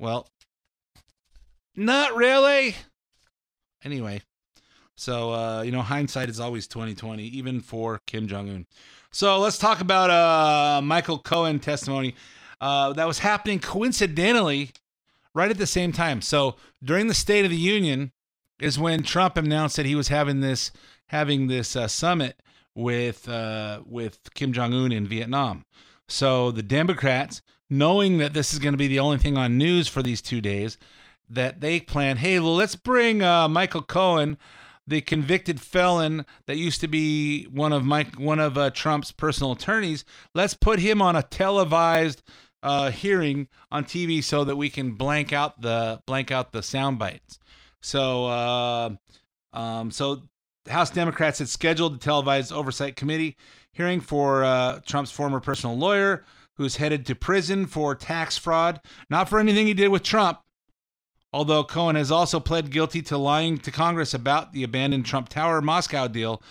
Well, 0.00 0.26
not 1.76 2.16
really. 2.16 2.74
Anyway, 3.84 4.22
so 4.96 5.32
uh, 5.32 5.62
you 5.62 5.70
know, 5.70 5.82
hindsight 5.82 6.28
is 6.28 6.40
always 6.40 6.66
twenty 6.66 6.96
twenty, 6.96 7.24
even 7.24 7.60
for 7.60 8.00
Kim 8.08 8.26
Jong 8.26 8.48
Un. 8.50 8.66
So 9.12 9.38
let's 9.38 9.58
talk 9.58 9.80
about 9.80 10.10
uh, 10.10 10.82
Michael 10.82 11.18
Cohen 11.18 11.60
testimony 11.60 12.16
uh, 12.62 12.92
that 12.92 13.08
was 13.08 13.18
happening 13.18 13.58
coincidentally 13.58 14.70
right 15.34 15.50
at 15.50 15.58
the 15.58 15.66
same 15.66 15.90
time. 15.92 16.22
So 16.22 16.54
during 16.82 17.08
the 17.08 17.14
State 17.14 17.44
of 17.44 17.50
the 17.50 17.56
Union 17.56 18.12
is 18.60 18.78
when 18.78 19.02
Trump 19.02 19.36
announced 19.36 19.76
that 19.76 19.84
he 19.84 19.96
was 19.96 20.08
having 20.08 20.40
this 20.40 20.70
having 21.06 21.48
this 21.48 21.74
uh, 21.74 21.88
summit 21.88 22.40
with 22.74 23.28
uh, 23.28 23.82
with 23.84 24.32
Kim 24.34 24.52
Jong 24.52 24.72
Un 24.72 24.92
in 24.92 25.08
Vietnam. 25.08 25.64
So 26.08 26.52
the 26.52 26.62
Democrats, 26.62 27.42
knowing 27.68 28.18
that 28.18 28.32
this 28.32 28.52
is 28.52 28.60
going 28.60 28.74
to 28.74 28.78
be 28.78 28.88
the 28.88 29.00
only 29.00 29.18
thing 29.18 29.36
on 29.36 29.58
news 29.58 29.88
for 29.88 30.00
these 30.00 30.22
two 30.22 30.40
days, 30.40 30.78
that 31.28 31.60
they 31.60 31.80
plan, 31.80 32.18
hey, 32.18 32.38
well, 32.38 32.54
let's 32.54 32.76
bring 32.76 33.22
uh, 33.22 33.48
Michael 33.48 33.82
Cohen, 33.82 34.38
the 34.86 35.00
convicted 35.00 35.60
felon 35.60 36.26
that 36.46 36.56
used 36.56 36.80
to 36.82 36.88
be 36.88 37.44
one 37.44 37.72
of 37.72 37.84
Mike, 37.84 38.20
one 38.20 38.38
of 38.38 38.56
uh, 38.56 38.70
Trump's 38.70 39.10
personal 39.10 39.52
attorneys. 39.52 40.04
Let's 40.32 40.54
put 40.54 40.78
him 40.78 41.02
on 41.02 41.16
a 41.16 41.22
televised 41.22 42.22
uh, 42.62 42.90
hearing 42.90 43.48
on 43.70 43.84
TV 43.84 44.22
so 44.22 44.44
that 44.44 44.56
we 44.56 44.70
can 44.70 44.92
blank 44.92 45.32
out 45.32 45.60
the 45.60 46.00
blank 46.06 46.30
out 46.30 46.52
the 46.52 46.62
sound 46.62 46.98
bites. 46.98 47.38
So, 47.80 48.26
uh, 48.26 48.90
um, 49.52 49.90
so 49.90 50.22
House 50.68 50.90
Democrats 50.90 51.40
had 51.40 51.48
scheduled 51.48 51.94
the 51.94 51.98
televised 51.98 52.52
oversight 52.52 52.96
committee 52.96 53.36
hearing 53.72 54.00
for 54.00 54.44
uh, 54.44 54.80
Trump's 54.86 55.10
former 55.10 55.40
personal 55.40 55.76
lawyer, 55.76 56.24
who's 56.56 56.76
headed 56.76 57.06
to 57.06 57.14
prison 57.14 57.66
for 57.66 57.94
tax 57.94 58.36
fraud, 58.36 58.80
not 59.10 59.28
for 59.28 59.40
anything 59.40 59.66
he 59.66 59.74
did 59.74 59.88
with 59.88 60.02
Trump, 60.02 60.38
Although 61.32 61.64
Cohen 61.64 61.96
has 61.96 62.10
also 62.10 62.38
pled 62.40 62.70
guilty 62.70 63.00
to 63.02 63.16
lying 63.16 63.56
to 63.58 63.70
Congress 63.70 64.12
about 64.12 64.52
the 64.52 64.64
abandoned 64.64 65.06
Trump 65.06 65.30
Tower 65.30 65.62
Moscow 65.62 66.06
deal. 66.06 66.42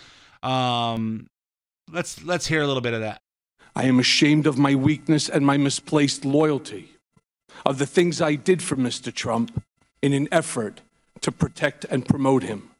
Um, 0.42 1.28
let's 1.90 2.22
let's 2.24 2.46
hear 2.46 2.62
a 2.62 2.66
little 2.66 2.80
bit 2.80 2.94
of 2.94 3.00
that. 3.00 3.20
I 3.74 3.84
am 3.84 3.98
ashamed 3.98 4.46
of 4.46 4.58
my 4.58 4.74
weakness 4.74 5.28
and 5.28 5.46
my 5.46 5.56
misplaced 5.56 6.24
loyalty, 6.24 6.90
of 7.64 7.78
the 7.78 7.86
things 7.86 8.20
I 8.20 8.34
did 8.34 8.62
for 8.62 8.76
Mr. 8.76 9.12
Trump 9.12 9.62
in 10.02 10.12
an 10.12 10.28
effort 10.30 10.80
to 11.22 11.32
protect 11.32 11.84
and 11.86 12.06
promote 12.06 12.42
him. 12.42 12.70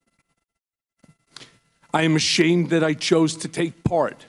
I 1.94 2.02
am 2.02 2.16
ashamed 2.16 2.70
that 2.70 2.84
I 2.84 2.94
chose 2.94 3.36
to 3.36 3.48
take 3.48 3.84
part 3.84 4.26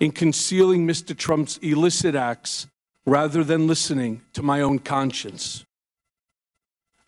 in 0.00 0.12
concealing 0.12 0.86
Mr. 0.86 1.16
Trump's 1.16 1.58
illicit 1.58 2.14
acts 2.14 2.66
rather 3.04 3.42
than 3.42 3.66
listening 3.66 4.22
to 4.34 4.42
my 4.42 4.60
own 4.60 4.78
conscience. 4.78 5.64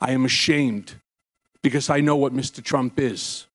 I 0.00 0.12
am 0.12 0.24
ashamed 0.24 0.94
because 1.62 1.90
I 1.90 2.00
know 2.00 2.16
what 2.16 2.32
Mr. 2.32 2.62
Trump 2.62 2.98
is. 2.98 3.46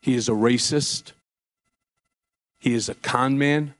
He 0.00 0.14
is 0.14 0.28
a 0.28 0.32
racist, 0.32 1.12
he 2.58 2.74
is 2.74 2.88
a 2.88 2.94
con 2.94 3.38
man, 3.38 3.74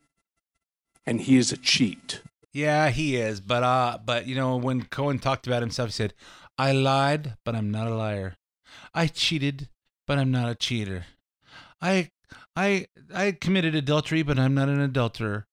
and 1.09 1.23
he 1.23 1.39
is 1.39 1.51
a 1.51 1.57
cheat. 1.57 2.21
Yeah, 2.53 2.91
he 2.91 3.17
is. 3.17 3.41
But 3.41 3.63
uh, 3.63 3.99
but 4.05 4.27
you 4.27 4.35
know, 4.35 4.57
when 4.57 4.83
Cohen 4.83 5.19
talked 5.19 5.47
about 5.47 5.63
himself, 5.63 5.89
he 5.89 5.93
said, 5.93 6.13
"I 6.59 6.73
lied, 6.73 7.37
but 7.45 7.55
I'm 7.55 7.71
not 7.71 7.87
a 7.87 7.95
liar. 7.95 8.37
I 8.93 9.07
cheated, 9.07 9.69
but 10.07 10.19
I'm 10.19 10.31
not 10.31 10.51
a 10.51 10.55
cheater. 10.55 11.07
I 11.81 12.11
I 12.55 12.87
I 13.15 13.33
committed 13.33 13.75
adultery, 13.75 14.23
but 14.23 14.39
I'm 14.39 14.55
not 14.55 14.69
an 14.69 14.81
adulterer. 14.81 15.47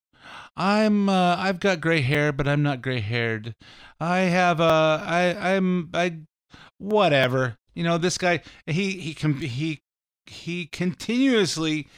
I'm 0.56 1.08
uh, 1.08 1.36
I've 1.36 1.60
got 1.60 1.80
gray 1.80 2.02
hair, 2.02 2.32
but 2.32 2.46
I'm 2.46 2.62
not 2.62 2.82
gray 2.82 3.00
haired. 3.00 3.54
I 3.98 4.18
have 4.18 4.60
uh 4.60 5.00
I 5.02 5.54
I'm 5.54 5.88
I 5.94 6.18
whatever. 6.76 7.56
You 7.74 7.84
know, 7.84 7.96
this 7.96 8.18
guy 8.18 8.42
he 8.66 8.92
he 8.92 9.14
com- 9.14 9.40
he 9.40 9.80
he 10.26 10.66
continuously 10.66 11.88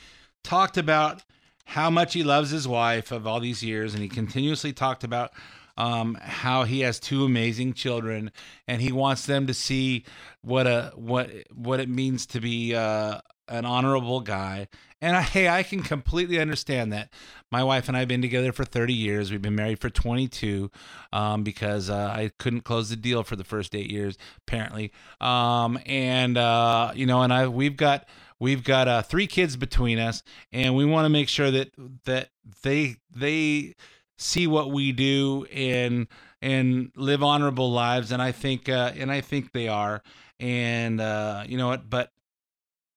talked 0.44 0.77
about 0.77 1.23
how 1.68 1.90
much 1.90 2.14
he 2.14 2.24
loves 2.24 2.48
his 2.48 2.66
wife 2.66 3.12
of 3.12 3.26
all 3.26 3.40
these 3.40 3.62
years, 3.62 3.92
and 3.92 4.02
he 4.02 4.09
continuously 4.09 4.72
talked 4.72 5.04
about 5.04 5.33
um, 5.76 6.16
how 6.18 6.64
he 6.64 6.81
has 6.81 6.98
two 6.98 7.26
amazing 7.26 7.74
children, 7.74 8.33
and 8.66 8.81
he 8.81 8.90
wants 8.90 9.26
them 9.26 9.46
to 9.46 9.52
see 9.52 10.07
what 10.40 10.66
a 10.66 10.92
what 10.96 11.31
what 11.54 11.78
it 11.78 11.90
means 11.90 12.24
to 12.28 12.40
be 12.40 12.74
uh, 12.74 13.20
an 13.48 13.66
honorable 13.66 14.20
guy. 14.20 14.68
And 15.02 15.14
I, 15.14 15.20
hey, 15.20 15.46
I 15.46 15.62
can 15.62 15.83
completely 15.83 16.40
understand 16.40 16.90
that. 16.94 17.11
My 17.52 17.62
wife 17.62 17.87
and 17.87 17.96
I 17.96 18.00
have 18.00 18.09
been 18.09 18.22
together 18.22 18.52
for 18.52 18.64
30 18.64 18.94
years. 18.94 19.31
We've 19.31 19.40
been 19.40 19.54
married 19.54 19.78
for 19.78 19.90
22 19.90 20.70
um, 21.12 21.44
because 21.44 21.90
uh, 21.90 21.96
I 21.96 22.31
couldn't 22.38 22.62
close 22.62 22.88
the 22.88 22.96
deal 22.96 23.22
for 23.22 23.37
the 23.37 23.44
first 23.44 23.74
eight 23.74 23.90
years, 23.90 24.16
apparently. 24.38 24.90
Um, 25.20 25.78
and 25.85 26.38
uh, 26.38 26.92
you 26.94 27.04
know, 27.04 27.20
and 27.20 27.33
I 27.33 27.46
we've 27.46 27.76
got 27.76 28.09
we've 28.40 28.64
got 28.64 28.88
uh, 28.88 29.03
three 29.03 29.27
kids 29.27 29.57
between 29.57 29.98
us, 29.98 30.22
and 30.53 30.74
we 30.74 30.85
want 30.85 31.05
to 31.05 31.11
make 31.11 31.29
sure 31.29 31.51
that 31.51 31.70
that 32.05 32.31
they 32.62 32.96
they 33.14 33.74
see 34.16 34.46
what 34.46 34.70
we 34.70 34.92
do 34.92 35.46
and 35.53 36.09
and 36.42 36.90
live 36.96 37.22
honorable 37.22 37.70
lives. 37.70 38.12
And 38.12 38.22
I 38.22 38.33
think 38.33 38.68
uh, 38.68 38.92
and 38.96 39.11
I 39.11 39.20
think 39.20 39.53
they 39.53 39.68
are. 39.68 40.03
And 40.40 41.01
uh, 41.01 41.44
you 41.46 41.59
know 41.59 41.68
what? 41.68 41.90
But 41.90 42.12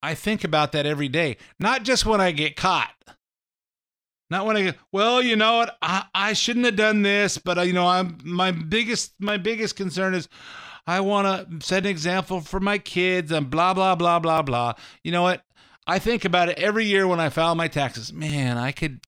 I 0.03 0.15
think 0.15 0.43
about 0.43 0.71
that 0.73 0.85
every 0.85 1.07
day, 1.07 1.37
not 1.59 1.83
just 1.83 2.05
when 2.05 2.21
I 2.21 2.31
get 2.31 2.55
caught. 2.55 2.93
Not 4.29 4.45
when 4.45 4.55
I 4.55 4.61
get, 4.61 4.77
well, 4.93 5.21
you 5.21 5.35
know 5.35 5.57
what? 5.57 5.77
I, 5.81 6.05
I 6.15 6.31
shouldn't 6.31 6.65
have 6.65 6.77
done 6.77 7.01
this, 7.01 7.37
but 7.37 7.57
uh, 7.57 7.61
you 7.63 7.73
know, 7.73 7.85
I'm 7.85 8.17
my 8.23 8.51
biggest 8.51 9.13
my 9.19 9.35
biggest 9.35 9.75
concern 9.75 10.13
is 10.13 10.29
I 10.85 10.99
want 11.01 11.61
to 11.61 11.65
set 11.65 11.85
an 11.85 11.89
example 11.89 12.41
for 12.41 12.59
my 12.59 12.77
kids 12.77 13.31
and 13.31 13.49
blah 13.49 13.73
blah 13.73 13.95
blah 13.95 14.19
blah 14.19 14.41
blah. 14.41 14.73
You 15.03 15.11
know 15.11 15.23
what? 15.23 15.43
I 15.87 15.99
think 15.99 16.25
about 16.25 16.49
it 16.49 16.57
every 16.59 16.85
year 16.85 17.07
when 17.07 17.19
I 17.19 17.29
file 17.29 17.55
my 17.55 17.67
taxes. 17.67 18.13
Man, 18.13 18.57
I 18.57 18.71
could 18.71 19.01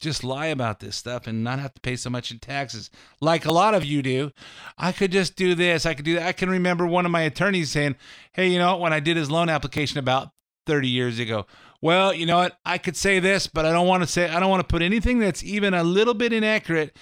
just 0.00 0.24
lie 0.24 0.46
about 0.46 0.80
this 0.80 0.96
stuff 0.96 1.26
and 1.26 1.44
not 1.44 1.58
have 1.58 1.74
to 1.74 1.80
pay 1.80 1.94
so 1.94 2.10
much 2.10 2.30
in 2.30 2.38
taxes 2.38 2.90
like 3.20 3.44
a 3.44 3.52
lot 3.52 3.74
of 3.74 3.84
you 3.84 4.02
do. 4.02 4.30
I 4.78 4.92
could 4.92 5.12
just 5.12 5.36
do 5.36 5.54
this. 5.54 5.84
I 5.84 5.94
could 5.94 6.04
do 6.04 6.14
that. 6.14 6.26
I 6.26 6.32
can 6.32 6.48
remember 6.48 6.86
one 6.86 7.04
of 7.04 7.12
my 7.12 7.22
attorneys 7.22 7.70
saying, 7.70 7.96
Hey, 8.32 8.48
you 8.48 8.58
know, 8.58 8.76
when 8.78 8.92
I 8.92 9.00
did 9.00 9.16
his 9.16 9.30
loan 9.30 9.48
application 9.48 9.98
about 9.98 10.30
30 10.66 10.88
years 10.88 11.18
ago, 11.18 11.46
well, 11.82 12.12
you 12.12 12.26
know 12.26 12.38
what? 12.38 12.58
I 12.64 12.78
could 12.78 12.96
say 12.96 13.20
this, 13.20 13.46
but 13.46 13.64
I 13.64 13.72
don't 13.72 13.86
want 13.86 14.02
to 14.02 14.06
say, 14.06 14.28
I 14.28 14.40
don't 14.40 14.50
want 14.50 14.66
to 14.66 14.72
put 14.72 14.82
anything 14.82 15.18
that's 15.18 15.42
even 15.42 15.74
a 15.74 15.82
little 15.82 16.14
bit 16.14 16.32
inaccurate 16.32 16.96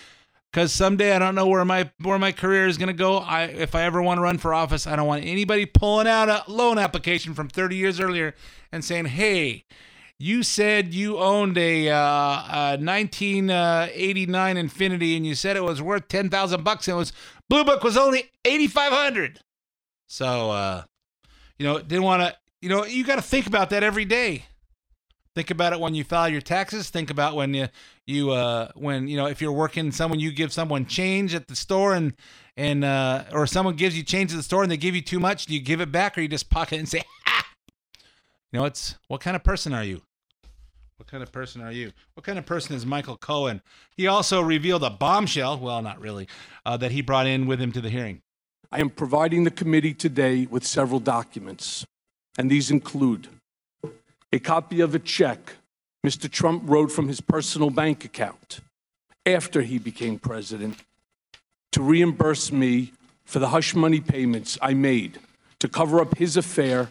because 0.53 0.73
someday 0.73 1.13
I 1.13 1.19
don't 1.19 1.35
know 1.35 1.47
where 1.47 1.65
my 1.65 1.91
where 2.03 2.19
my 2.19 2.33
career 2.33 2.67
is 2.67 2.79
going 2.79 2.89
to 2.89 2.93
go. 2.93 3.19
I 3.19 3.45
if 3.45 3.75
I 3.75 3.83
ever 3.83 4.03
want 4.03 4.19
to 4.19 4.23
run 4.23 4.39
for 4.39 4.55
office, 4.55 4.87
I 4.87 4.97
don't 4.97 5.07
want 5.07 5.25
anybody 5.25 5.67
pulling 5.67 6.07
out 6.07 6.29
a 6.29 6.45
loan 6.51 6.79
application 6.79 7.35
from 7.35 7.49
30 7.49 7.77
years 7.77 8.01
earlier 8.01 8.35
and 8.73 8.85
saying, 8.85 9.07
"Hey, 9.07 9.65
you 10.19 10.43
said 10.43 10.95
you 10.95 11.19
owned 11.19 11.57
a, 11.59 11.91
uh, 11.91 11.97
a 11.97 12.77
1989 12.79 14.57
Infiniti 14.57 15.17
and 15.17 15.27
you 15.27 15.35
said 15.35 15.57
it 15.57 15.63
was 15.63 15.81
worth 15.81 16.09
10,000 16.09 16.65
bucks 16.65 16.89
and 16.89 16.97
it 16.97 16.99
was 16.99 17.13
Blue 17.49 17.65
Book 17.65 17.85
was 17.85 17.97
only 17.97 18.31
8,500." 18.45 19.41
So, 20.09 20.51
uh, 20.51 20.85
you 21.59 21.67
know, 21.67 21.79
didn't 21.81 22.05
want 22.05 22.23
to. 22.23 22.37
You 22.61 22.69
know, 22.69 22.85
you 22.85 23.05
got 23.05 23.17
to 23.17 23.23
think 23.23 23.47
about 23.47 23.71
that 23.71 23.85
every 23.85 24.05
day. 24.05 24.47
Think 25.35 25.51
about 25.51 25.73
it 25.73 25.81
when 25.81 25.95
you 25.95 26.05
file 26.05 26.29
your 26.29 26.41
taxes. 26.41 26.91
Think 26.91 27.11
about 27.11 27.37
when 27.37 27.55
you 27.55 27.69
you 28.07 28.31
uh 28.31 28.71
when 28.75 29.09
you 29.09 29.17
know 29.17 29.27
if 29.27 29.41
you're 29.41 29.53
working 29.53 29.93
someone 29.93 30.19
you 30.19 30.33
give 30.33 30.53
someone 30.53 30.87
change 30.87 31.35
at 31.35 31.47
the 31.47 31.57
store 31.57 31.95
and 31.95 32.15
and 32.57 32.85
uh 32.85 33.25
or 33.33 33.47
someone 33.47 33.77
gives 33.77 33.97
you 33.97 34.03
change 34.03 34.33
at 34.33 34.37
the 34.37 34.43
store 34.43 34.63
and 34.63 34.73
they 34.73 34.77
give 34.77 34.95
you 34.95 35.03
too 35.03 35.21
much. 35.21 35.47
Do 35.47 35.55
you 35.55 35.61
give 35.61 35.81
it 35.81 35.93
back 35.93 36.19
or 36.19 36.21
you 36.21 36.29
just 36.29 36.51
pocket 36.51 36.77
it 36.77 36.79
and 36.79 36.89
say, 36.89 37.03
ha! 37.25 37.47
You 38.53 38.61
know, 38.61 38.65
it's 38.65 38.97
what 39.09 39.21
kind 39.21 39.37
of 39.37 39.45
person 39.45 39.73
are 39.73 39.85
you? 39.85 40.03
What 40.97 41.07
kind 41.07 41.23
of 41.23 41.31
person 41.31 41.63
are 41.63 41.71
you? 41.71 41.93
What 42.15 42.27
kind 42.27 42.39
of 42.39 42.47
person 42.47 42.75
is 42.75 42.85
Michael 42.85 43.17
Cohen? 43.17 43.63
He 43.97 44.09
also 44.09 44.41
revealed 44.41 44.83
a 44.83 44.91
bombshell. 44.91 45.59
Well, 45.59 45.81
not 45.81 46.01
really, 46.01 46.27
uh, 46.67 46.77
that 46.79 46.91
he 46.91 47.03
brought 47.03 47.29
in 47.29 47.47
with 47.47 47.61
him 47.61 47.71
to 47.73 47.81
the 47.81 47.91
hearing. 47.91 48.21
I 48.73 48.81
am 48.81 48.91
providing 48.91 49.45
the 49.45 49.53
committee 49.53 49.95
today 49.95 50.47
with 50.51 50.67
several 50.67 50.99
documents, 50.99 51.87
and 52.37 52.51
these 52.51 52.71
include 52.71 53.29
a 54.33 54.39
copy 54.39 54.81
of 54.81 54.95
a 54.95 54.99
check 54.99 55.55
Mr. 56.07 56.31
Trump 56.31 56.63
wrote 56.67 56.93
from 56.93 57.09
his 57.09 57.21
personal 57.21 57.71
bank 57.71 58.05
account 58.05 58.61
after 59.27 59.63
he 59.63 59.79
became 59.79 60.19
president 60.19 60.77
to 61.73 61.83
reimburse 61.83 62.53
me 62.53 62.93
for 63.25 63.39
the 63.39 63.49
hush 63.49 63.75
money 63.75 64.01
payments 64.01 64.57
I 64.63 64.75
made 64.75 65.19
to 65.59 65.69
cover 65.69 66.01
up 66.01 66.17
his 66.17 66.37
affair 66.37 66.89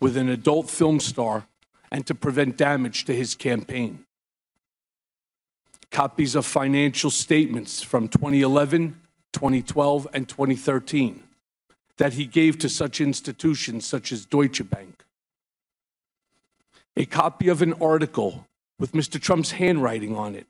with 0.00 0.16
an 0.16 0.28
adult 0.28 0.70
film 0.70 1.00
star 1.00 1.46
and 1.90 2.06
to 2.06 2.14
prevent 2.14 2.56
damage 2.56 3.04
to 3.06 3.14
his 3.14 3.34
campaign. 3.34 4.04
Copies 5.90 6.36
of 6.36 6.46
financial 6.46 7.10
statements 7.10 7.82
from 7.82 8.08
2011, 8.08 9.00
2012, 9.32 10.06
and 10.12 10.28
2013 10.28 11.24
that 11.96 12.12
he 12.12 12.24
gave 12.24 12.58
to 12.58 12.68
such 12.68 13.00
institutions 13.00 13.84
such 13.84 14.12
as 14.12 14.24
Deutsche 14.24 14.68
Bank 14.70 15.04
a 17.00 17.06
copy 17.06 17.48
of 17.48 17.62
an 17.62 17.72
article 17.80 18.46
with 18.78 18.92
Mr. 18.92 19.18
Trump's 19.18 19.52
handwriting 19.52 20.14
on 20.14 20.34
it 20.34 20.46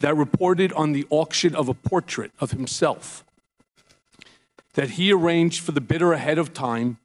that 0.00 0.16
reported 0.16 0.72
on 0.72 0.92
the 0.92 1.06
auction 1.10 1.54
of 1.54 1.68
a 1.68 1.74
portrait 1.74 2.32
of 2.40 2.52
himself 2.52 3.22
that 4.72 4.92
he 4.92 5.12
arranged 5.12 5.60
for 5.62 5.72
the 5.72 5.82
bidder 5.82 6.14
ahead 6.14 6.38
of 6.38 6.54
time 6.54 6.96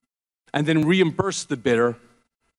and 0.53 0.65
then 0.65 0.87
reimbursed 0.87 1.49
the 1.49 1.57
bidder 1.57 1.97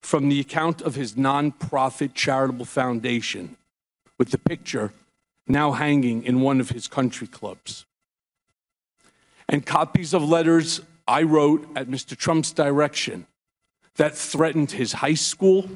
from 0.03 0.29
the 0.29 0.39
account 0.39 0.83
of 0.83 0.95
his 0.95 1.15
nonprofit 1.15 2.13
charitable 2.13 2.67
foundation 2.67 3.57
with 4.19 4.31
the 4.31 4.37
picture 4.37 4.93
now 5.49 5.73
hanging 5.73 6.23
in 6.23 6.43
one 6.43 6.61
of 6.61 6.69
his 6.69 6.87
country 6.87 7.27
clubs. 7.27 7.87
And 9.49 9.65
copies 9.65 10.13
of 10.13 10.23
letters 10.23 10.83
I 11.09 11.23
wrote 11.23 11.67
at 11.75 11.89
Mr. 11.89 12.15
Trump's 12.15 12.53
direction 12.53 13.27
that 13.97 14.15
threatened 14.15 14.73
his 14.73 14.93
high 14.93 15.15
school 15.15 15.67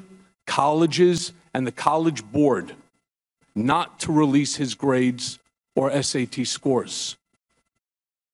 colleges 0.47 1.33
and 1.53 1.67
the 1.67 1.73
college 1.73 2.25
board 2.25 2.75
not 3.55 4.01
to 4.01 4.13
release 4.13 4.57
his 4.57 4.75
grades 4.75 5.39
or 5.77 6.03
SAT 6.03 6.47
scores. 6.47 7.17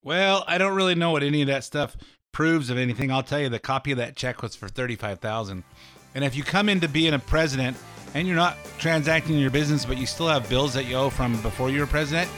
Well, 0.03 0.45
I 0.47 0.59
don't 0.59 0.75
really 0.75 0.95
know 0.95 1.11
what 1.11 1.23
any 1.23 1.43
of 1.43 1.49
that 1.49 1.65
stuff 1.65 1.97
proves 2.33 2.71
of 2.71 2.79
anything. 2.79 3.11
I'll 3.11 3.23
tell 3.23 3.41
you, 3.41 3.49
the 3.49 3.59
copy 3.59 3.93
of 3.93 3.99
that 3.99 4.17
check 4.17 4.41
was 4.43 4.57
for 4.57 4.69
thirty-five 4.69 5.21
thousand. 5.21 5.63
And 6.15 6.25
if 6.25 6.35
you 6.35 6.43
come 6.43 6.69
into 6.69 6.89
being 6.89 7.15
a 7.15 7.19
president 7.19 7.77
and 8.15 8.27
you're 8.27 8.37
not 8.37 8.57
transacting 8.79 9.39
your 9.39 9.51
business, 9.51 9.85
but 9.85 9.99
you 9.99 10.07
still 10.07 10.29
have 10.29 10.49
bills 10.49 10.75
that 10.75 10.87
you 10.87 10.97
owe 10.97 11.11
from 11.11 11.41
before 11.43 11.71
you 11.71 11.81
were 11.81 11.87
president, 11.87 12.31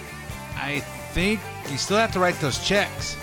I 0.56 0.80
think 1.12 1.40
you 1.70 1.78
still 1.78 1.96
have 1.96 2.12
to 2.12 2.20
write 2.20 2.34
those 2.40 2.58
checks. 2.66 3.16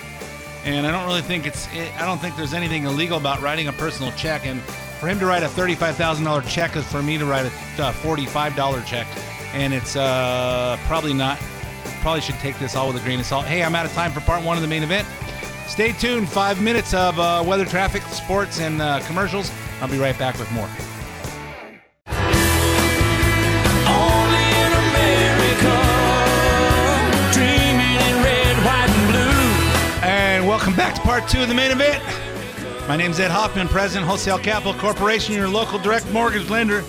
And 0.64 0.88
I 0.88 0.92
don't 0.92 1.06
really 1.06 1.22
think 1.22 1.46
it's. 1.46 1.68
I 1.68 2.06
don't 2.06 2.20
think 2.20 2.36
there's 2.36 2.54
anything 2.54 2.86
illegal 2.86 3.18
about 3.18 3.42
writing 3.42 3.68
a 3.68 3.74
personal 3.74 4.12
check. 4.14 4.46
And 4.46 4.62
for 5.00 5.08
him 5.08 5.18
to 5.20 5.26
write 5.26 5.44
a 5.44 5.48
$35,000 5.48 6.48
check 6.48 6.76
is 6.76 6.86
for 6.86 7.02
me 7.02 7.18
to 7.18 7.26
write 7.26 7.46
a 7.46 7.50
$45 7.50 8.86
check. 8.86 9.08
And 9.54 9.74
it's 9.74 9.96
uh, 9.96 10.78
probably 10.88 11.14
not, 11.14 11.40
probably 12.02 12.22
should 12.22 12.36
take 12.36 12.60
this 12.60 12.76
all 12.76 12.88
with 12.88 13.02
a 13.02 13.06
grain 13.06 13.20
of 13.20 13.26
salt. 13.26 13.46
Hey, 13.46 13.64
I'm 13.64 13.76
out 13.76 13.86
of 13.86 13.94
time 13.94 14.12
for 14.12 14.20
part 14.22 14.44
one 14.44 14.58
of 14.58 14.62
the 14.62 14.68
main 14.68 14.84
event. 14.84 15.08
Stay 15.68 15.94
tuned. 15.94 16.28
Five 16.28 16.62
minutes 16.62 16.94
of 16.94 17.18
uh, 17.18 17.44
weather, 17.46 17.66
traffic, 17.66 18.02
sports, 18.04 18.60
and 18.60 18.82
uh, 18.82 19.00
commercials. 19.02 19.52
I'll 19.80 19.88
be 19.88 19.98
right 19.98 20.18
back 20.20 20.38
with 20.38 20.52
more. 20.52 20.68
America, 25.00 25.76
dreaming 27.32 27.96
in 27.96 28.24
red, 28.24 28.58
white, 28.66 28.90
and. 28.90 30.04
And 30.04 30.48
welcome 30.48 30.76
back 30.76 30.96
to 30.96 31.02
part 31.02 31.28
two 31.30 31.42
of 31.42 31.48
the 31.48 31.56
main 31.56 31.72
event. 31.72 32.04
My 32.90 32.96
name's 32.96 33.20
Ed 33.20 33.30
Hoffman, 33.30 33.68
President, 33.68 34.08
Wholesale 34.08 34.40
Capital 34.40 34.74
Corporation, 34.74 35.36
your 35.36 35.48
local 35.48 35.78
direct 35.78 36.12
mortgage 36.12 36.50
lender. 36.50 36.84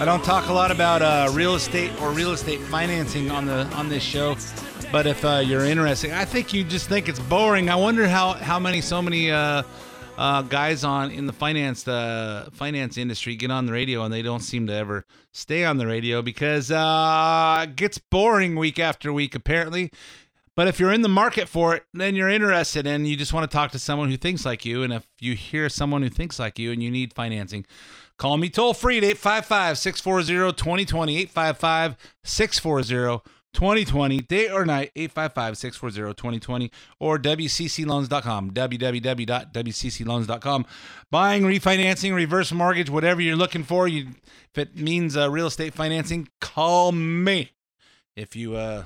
I 0.00 0.04
don't 0.04 0.24
talk 0.24 0.48
a 0.48 0.52
lot 0.52 0.72
about 0.72 1.00
uh, 1.00 1.30
real 1.32 1.54
estate 1.54 1.92
or 2.02 2.10
real 2.10 2.32
estate 2.32 2.58
financing 2.58 3.30
on 3.30 3.46
the 3.46 3.64
on 3.66 3.88
this 3.88 4.02
show, 4.02 4.36
but 4.90 5.06
if 5.06 5.24
uh, 5.24 5.40
you're 5.46 5.64
interested, 5.64 6.10
I 6.10 6.24
think 6.24 6.52
you 6.52 6.64
just 6.64 6.88
think 6.88 7.08
it's 7.08 7.20
boring. 7.20 7.70
I 7.70 7.76
wonder 7.76 8.08
how 8.08 8.32
how 8.32 8.58
many 8.58 8.80
so 8.80 9.00
many 9.00 9.30
uh, 9.30 9.62
uh, 10.18 10.42
guys 10.42 10.82
on 10.82 11.12
in 11.12 11.26
the 11.26 11.32
finance 11.32 11.86
uh, 11.86 12.48
finance 12.52 12.98
industry 12.98 13.36
get 13.36 13.52
on 13.52 13.66
the 13.66 13.72
radio 13.72 14.02
and 14.02 14.12
they 14.12 14.22
don't 14.22 14.42
seem 14.42 14.66
to 14.66 14.74
ever 14.74 15.04
stay 15.30 15.64
on 15.64 15.76
the 15.76 15.86
radio 15.86 16.20
because 16.20 16.72
uh, 16.72 17.60
it 17.62 17.76
gets 17.76 17.98
boring 17.98 18.56
week 18.56 18.80
after 18.80 19.12
week 19.12 19.36
apparently. 19.36 19.92
But 20.56 20.68
if 20.68 20.78
you're 20.78 20.92
in 20.92 21.02
the 21.02 21.08
market 21.08 21.48
for 21.48 21.74
it, 21.74 21.84
then 21.92 22.14
you're 22.14 22.28
interested 22.28 22.86
and 22.86 23.08
you 23.08 23.16
just 23.16 23.32
want 23.32 23.50
to 23.50 23.54
talk 23.54 23.72
to 23.72 23.78
someone 23.78 24.10
who 24.10 24.16
thinks 24.16 24.44
like 24.44 24.64
you. 24.64 24.82
And 24.82 24.92
if 24.92 25.06
you 25.20 25.34
hear 25.34 25.68
someone 25.68 26.02
who 26.02 26.08
thinks 26.08 26.38
like 26.38 26.58
you 26.58 26.70
and 26.70 26.82
you 26.82 26.90
need 26.90 27.12
financing, 27.12 27.66
call 28.18 28.36
me 28.36 28.48
toll 28.48 28.72
free 28.72 28.98
at 28.98 29.04
855 29.04 29.78
640 29.78 30.52
2020. 30.52 31.18
855 31.18 31.96
640 32.22 33.22
2020, 33.54 34.18
day 34.18 34.50
or 34.50 34.66
night, 34.66 34.90
855 34.96 35.56
640 35.56 36.14
2020 36.14 36.70
or 37.00 37.18
WCCLoans.com. 37.18 38.50
www.wccloans.com. 38.50 40.66
Buying, 41.10 41.42
refinancing, 41.44 42.14
reverse 42.14 42.52
mortgage, 42.52 42.90
whatever 42.90 43.22
you're 43.22 43.36
looking 43.36 43.62
for. 43.62 43.88
You, 43.88 44.08
if 44.52 44.58
it 44.58 44.76
means 44.76 45.16
uh, 45.16 45.30
real 45.30 45.46
estate 45.46 45.72
financing, 45.72 46.28
call 46.40 46.92
me. 46.92 47.52
If 48.16 48.36
you, 48.36 48.56
uh, 48.56 48.84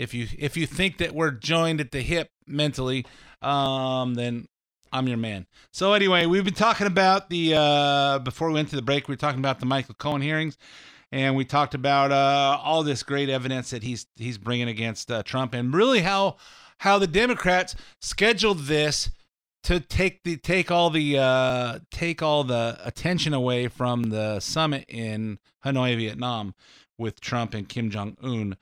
if 0.00 0.14
you 0.14 0.26
if 0.38 0.56
you 0.56 0.66
think 0.66 0.98
that 0.98 1.14
we're 1.14 1.30
joined 1.30 1.80
at 1.80 1.90
the 1.90 2.00
hip 2.00 2.30
mentally, 2.46 3.06
um, 3.42 4.14
then 4.14 4.46
I'm 4.92 5.06
your 5.06 5.18
man. 5.18 5.46
So 5.72 5.92
anyway, 5.92 6.26
we've 6.26 6.44
been 6.44 6.54
talking 6.54 6.86
about 6.86 7.30
the 7.30 7.54
uh, 7.56 8.18
before 8.20 8.48
we 8.48 8.54
went 8.54 8.70
to 8.70 8.76
the 8.76 8.82
break, 8.82 9.08
we 9.08 9.12
were 9.12 9.16
talking 9.16 9.38
about 9.38 9.60
the 9.60 9.66
Michael 9.66 9.94
Cohen 9.94 10.22
hearings, 10.22 10.56
and 11.12 11.36
we 11.36 11.44
talked 11.44 11.74
about 11.74 12.10
uh, 12.10 12.58
all 12.62 12.82
this 12.82 13.02
great 13.02 13.28
evidence 13.28 13.70
that 13.70 13.82
he's 13.82 14.06
he's 14.16 14.38
bringing 14.38 14.68
against 14.68 15.10
uh, 15.10 15.22
Trump, 15.22 15.54
and 15.54 15.74
really 15.74 16.00
how 16.00 16.36
how 16.78 16.98
the 16.98 17.06
Democrats 17.06 17.76
scheduled 18.00 18.60
this 18.60 19.10
to 19.62 19.78
take 19.78 20.22
the 20.24 20.36
take 20.36 20.70
all 20.70 20.90
the 20.90 21.18
uh, 21.18 21.78
take 21.90 22.22
all 22.22 22.44
the 22.44 22.78
attention 22.82 23.34
away 23.34 23.68
from 23.68 24.04
the 24.04 24.40
summit 24.40 24.86
in 24.88 25.38
Hanoi, 25.64 25.96
Vietnam, 25.96 26.54
with 26.98 27.20
Trump 27.20 27.54
and 27.54 27.68
Kim 27.68 27.90
Jong 27.90 28.16
Un. 28.22 28.56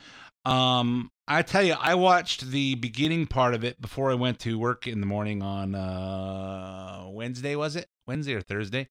Um, 0.44 1.10
I 1.30 1.42
tell 1.42 1.62
you, 1.62 1.74
I 1.78 1.94
watched 1.94 2.50
the 2.50 2.74
beginning 2.76 3.26
part 3.26 3.52
of 3.52 3.62
it 3.62 3.78
before 3.82 4.10
I 4.10 4.14
went 4.14 4.38
to 4.40 4.58
work 4.58 4.86
in 4.86 5.00
the 5.00 5.06
morning 5.06 5.42
on 5.42 5.74
uh, 5.74 7.04
Wednesday. 7.10 7.54
Was 7.54 7.76
it 7.76 7.86
Wednesday 8.06 8.34
or 8.34 8.40
Thursday? 8.40 8.88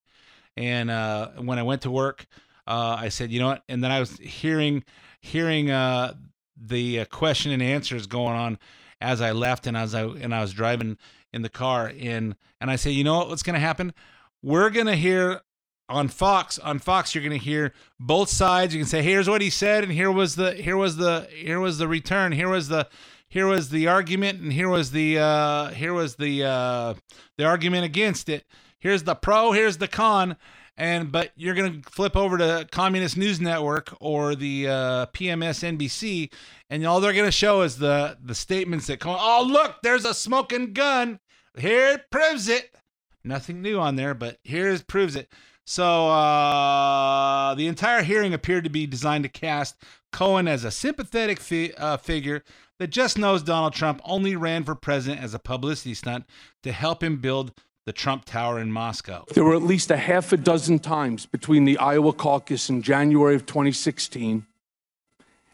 And 0.55 0.91
uh, 0.91 1.29
when 1.37 1.57
I 1.57 1.63
went 1.63 1.81
to 1.81 1.91
work, 1.91 2.27
uh, 2.67 2.95
I 2.99 3.09
said, 3.09 3.31
you 3.31 3.39
know 3.39 3.47
what? 3.47 3.63
And 3.67 3.83
then 3.83 3.91
I 3.91 3.99
was 3.99 4.17
hearing 4.17 4.83
hearing 5.19 5.71
uh, 5.71 6.13
the 6.55 6.99
uh, 6.99 7.05
question 7.05 7.51
and 7.51 7.63
answers 7.63 8.05
going 8.05 8.35
on 8.35 8.59
as 9.01 9.19
I 9.19 9.31
left, 9.31 9.65
and 9.65 9.75
as 9.75 9.95
I 9.95 10.03
and 10.03 10.33
I 10.33 10.41
was 10.41 10.53
driving 10.53 10.97
in 11.33 11.41
the 11.41 11.49
car, 11.49 11.91
and 11.99 12.35
and 12.61 12.69
I 12.69 12.75
said, 12.75 12.93
you 12.93 13.03
know 13.03 13.17
what? 13.17 13.29
What's 13.29 13.43
going 13.43 13.55
to 13.55 13.59
happen? 13.59 13.95
We're 14.43 14.69
going 14.69 14.85
to 14.85 14.95
hear 14.95 15.41
on 15.89 16.07
Fox 16.07 16.59
on 16.59 16.79
Fox 16.79 17.15
you're 17.15 17.23
going 17.23 17.37
to 17.37 17.43
hear 17.43 17.73
both 17.99 18.29
sides. 18.29 18.73
You 18.73 18.81
can 18.81 18.87
say 18.87 19.01
here's 19.01 19.29
what 19.29 19.41
he 19.41 19.49
said 19.49 19.83
and 19.83 19.91
here 19.91 20.11
was 20.11 20.35
the 20.35 20.53
here 20.53 20.77
was 20.77 20.97
the 20.97 21.27
here 21.31 21.59
was 21.59 21.77
the 21.77 21.87
return 21.87 22.31
here 22.31 22.49
was 22.49 22.67
the 22.67 22.87
here 23.29 23.47
was 23.47 23.69
the 23.69 23.87
argument 23.87 24.41
and 24.41 24.53
here 24.53 24.69
was 24.69 24.91
the 24.91 25.17
uh 25.19 25.69
here 25.69 25.93
was 25.93 26.15
the 26.15 26.43
uh 26.43 26.93
the 27.37 27.45
argument 27.45 27.85
against 27.85 28.29
it. 28.29 28.45
Here's 28.79 29.03
the 29.03 29.15
pro 29.15 29.51
here's 29.51 29.77
the 29.77 29.87
con. 29.87 30.37
And 30.79 31.11
but 31.11 31.31
you're 31.35 31.55
going 31.55 31.81
to 31.81 31.89
flip 31.89 32.15
over 32.15 32.37
to 32.37 32.67
Communist 32.71 33.17
News 33.17 33.41
Network 33.41 33.95
or 33.99 34.35
the 34.35 34.67
uh, 34.67 35.05
PMS 35.07 35.75
NBC 35.75 36.31
and 36.69 36.85
all 36.85 37.01
they're 37.01 37.13
going 37.13 37.25
to 37.25 37.31
show 37.31 37.63
is 37.63 37.79
the 37.79 38.15
the 38.23 38.35
statements 38.35 38.85
that 38.85 38.99
come 38.99 39.17
oh 39.19 39.43
look 39.47 39.77
there's 39.81 40.05
a 40.05 40.13
smoking 40.13 40.73
gun. 40.73 41.19
Here 41.57 41.93
it 41.93 42.11
proves 42.11 42.47
it. 42.47 42.75
Nothing 43.23 43.61
new 43.63 43.79
on 43.79 43.95
there 43.95 44.13
but 44.13 44.37
here 44.43 44.69
it 44.69 44.85
proves 44.85 45.15
it 45.15 45.31
so 45.69 46.07
uh, 46.07 47.53
the 47.55 47.67
entire 47.67 48.01
hearing 48.01 48.33
appeared 48.33 48.63
to 48.63 48.69
be 48.69 48.87
designed 48.87 49.23
to 49.25 49.29
cast 49.29 49.75
Cohen 50.13 50.47
as 50.47 50.63
a 50.63 50.71
sympathetic 50.71 51.41
fi- 51.41 51.73
uh, 51.73 51.97
figure 51.97 52.41
that 52.79 52.87
just 52.87 53.17
knows 53.17 53.43
Donald 53.43 53.73
Trump 53.73 53.99
only 54.05 54.37
ran 54.37 54.63
for 54.63 54.75
president 54.75 55.21
as 55.21 55.33
a 55.33 55.39
publicity 55.39 55.93
stunt 55.93 56.23
to 56.63 56.71
help 56.71 57.03
him 57.03 57.17
build 57.17 57.51
the 57.85 57.91
Trump 57.91 58.23
Tower 58.23 58.59
in 58.59 58.71
Moscow. 58.71 59.25
There 59.33 59.43
were 59.43 59.55
at 59.55 59.61
least 59.61 59.91
a 59.91 59.97
half 59.97 60.31
a 60.31 60.37
dozen 60.37 60.79
times 60.79 61.25
between 61.25 61.65
the 61.65 61.77
Iowa 61.77 62.13
caucus 62.13 62.69
in 62.69 62.81
January 62.81 63.35
of 63.35 63.45
2016 63.45 64.45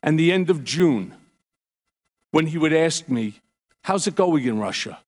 and 0.04 0.20
the 0.20 0.32
end 0.32 0.52
of 0.52 0.64
June 0.64 1.16
when 2.30 2.48
he 2.48 2.60
would 2.60 2.74
ask 2.74 3.10
me, 3.10 3.40
How's 3.86 4.06
it 4.06 4.14
going 4.16 4.46
in 4.46 4.60
Russia? 4.60 5.00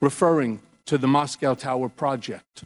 referring 0.00 0.60
to 0.86 0.98
the 0.98 1.08
Moscow 1.08 1.54
Tower 1.54 1.88
project. 1.88 2.64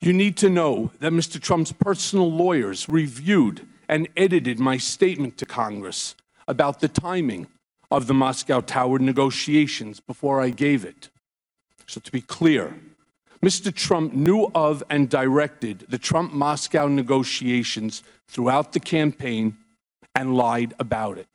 You 0.00 0.12
need 0.12 0.36
to 0.38 0.48
know 0.48 0.92
that 1.00 1.12
Mr. 1.12 1.40
Trump's 1.40 1.72
personal 1.72 2.30
lawyers 2.30 2.88
reviewed 2.88 3.66
and 3.88 4.08
edited 4.16 4.60
my 4.60 4.76
statement 4.76 5.36
to 5.38 5.46
Congress 5.46 6.14
about 6.46 6.80
the 6.80 6.88
timing 6.88 7.48
of 7.90 8.06
the 8.06 8.14
Moscow 8.14 8.60
Tower 8.60 8.98
negotiations 8.98 9.98
before 9.98 10.40
I 10.40 10.50
gave 10.50 10.84
it. 10.84 11.08
So, 11.86 12.00
to 12.00 12.12
be 12.12 12.20
clear, 12.20 12.78
Mr. 13.42 13.74
Trump 13.74 14.12
knew 14.12 14.50
of 14.54 14.84
and 14.90 15.08
directed 15.08 15.86
the 15.88 15.98
Trump 15.98 16.32
Moscow 16.32 16.86
negotiations 16.86 18.02
throughout 18.28 18.72
the 18.72 18.80
campaign 18.80 19.56
and 20.14 20.36
lied 20.36 20.74
about 20.78 21.18
it. 21.18 21.28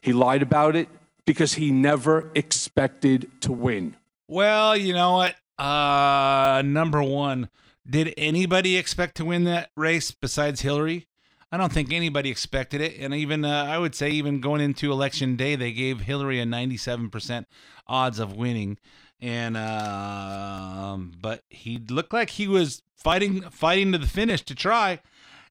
He 0.00 0.12
lied 0.12 0.42
about 0.42 0.76
it 0.76 0.88
because 1.24 1.54
he 1.54 1.70
never 1.72 2.30
expected 2.34 3.28
to 3.42 3.52
win. 3.52 3.96
Well, 4.28 4.76
you 4.76 4.92
know 4.92 5.12
what? 5.12 5.34
Uh, 5.58 6.62
number 6.64 7.02
one, 7.02 7.48
did 7.88 8.14
anybody 8.16 8.76
expect 8.76 9.16
to 9.16 9.24
win 9.24 9.44
that 9.44 9.70
race 9.76 10.10
besides 10.10 10.62
Hillary? 10.62 11.06
I 11.52 11.56
don't 11.56 11.72
think 11.72 11.92
anybody 11.92 12.30
expected 12.30 12.80
it. 12.80 12.98
And 12.98 13.14
even, 13.14 13.44
uh, 13.44 13.66
I 13.68 13.78
would 13.78 13.94
say, 13.94 14.10
even 14.10 14.40
going 14.40 14.60
into 14.60 14.90
election 14.90 15.36
day, 15.36 15.54
they 15.54 15.72
gave 15.72 16.00
Hillary 16.00 16.40
a 16.40 16.44
97% 16.44 17.46
odds 17.86 18.18
of 18.18 18.36
winning. 18.36 18.78
And, 19.20 19.56
uh, 19.56 20.98
but 21.20 21.44
he 21.48 21.78
looked 21.78 22.12
like 22.12 22.30
he 22.30 22.48
was 22.48 22.82
fighting, 22.96 23.42
fighting 23.42 23.92
to 23.92 23.98
the 23.98 24.08
finish 24.08 24.42
to 24.42 24.54
try. 24.54 25.00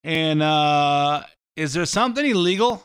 And, 0.03 0.43
uh, 0.43 1.23
is 1.55 1.73
there 1.73 1.85
something 1.85 2.25
illegal 2.25 2.83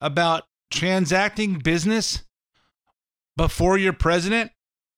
about 0.00 0.44
transacting 0.70 1.58
business 1.58 2.24
before 3.36 3.76
you're 3.76 3.92
president? 3.92 4.50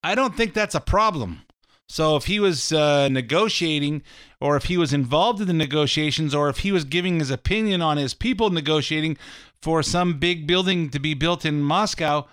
I 0.03 0.14
don't 0.14 0.37
think 0.37 0.55
that's 0.55 0.76
a 0.76 0.81
problem. 0.81 1.42
So 1.90 2.14
if 2.14 2.26
he 2.26 2.38
was 2.38 2.70
uh, 2.70 3.09
negotiating, 3.09 4.03
or 4.40 4.57
if 4.57 4.66
he 4.66 4.76
was 4.76 4.92
involved 4.92 5.40
in 5.40 5.48
the 5.48 5.53
negotiations, 5.53 6.33
or 6.33 6.48
if 6.48 6.59
he 6.59 6.70
was 6.70 6.85
giving 6.85 7.18
his 7.18 7.33
opinion 7.33 7.83
on 7.83 7.96
his 7.96 8.14
people 8.14 8.48
negotiating 8.50 9.18
for 9.61 9.83
some 9.83 10.20
big 10.20 10.46
building 10.46 10.90
to 10.90 11.00
be 11.00 11.14
built 11.14 11.44
in 11.44 11.62
Moscow, 11.62 12.29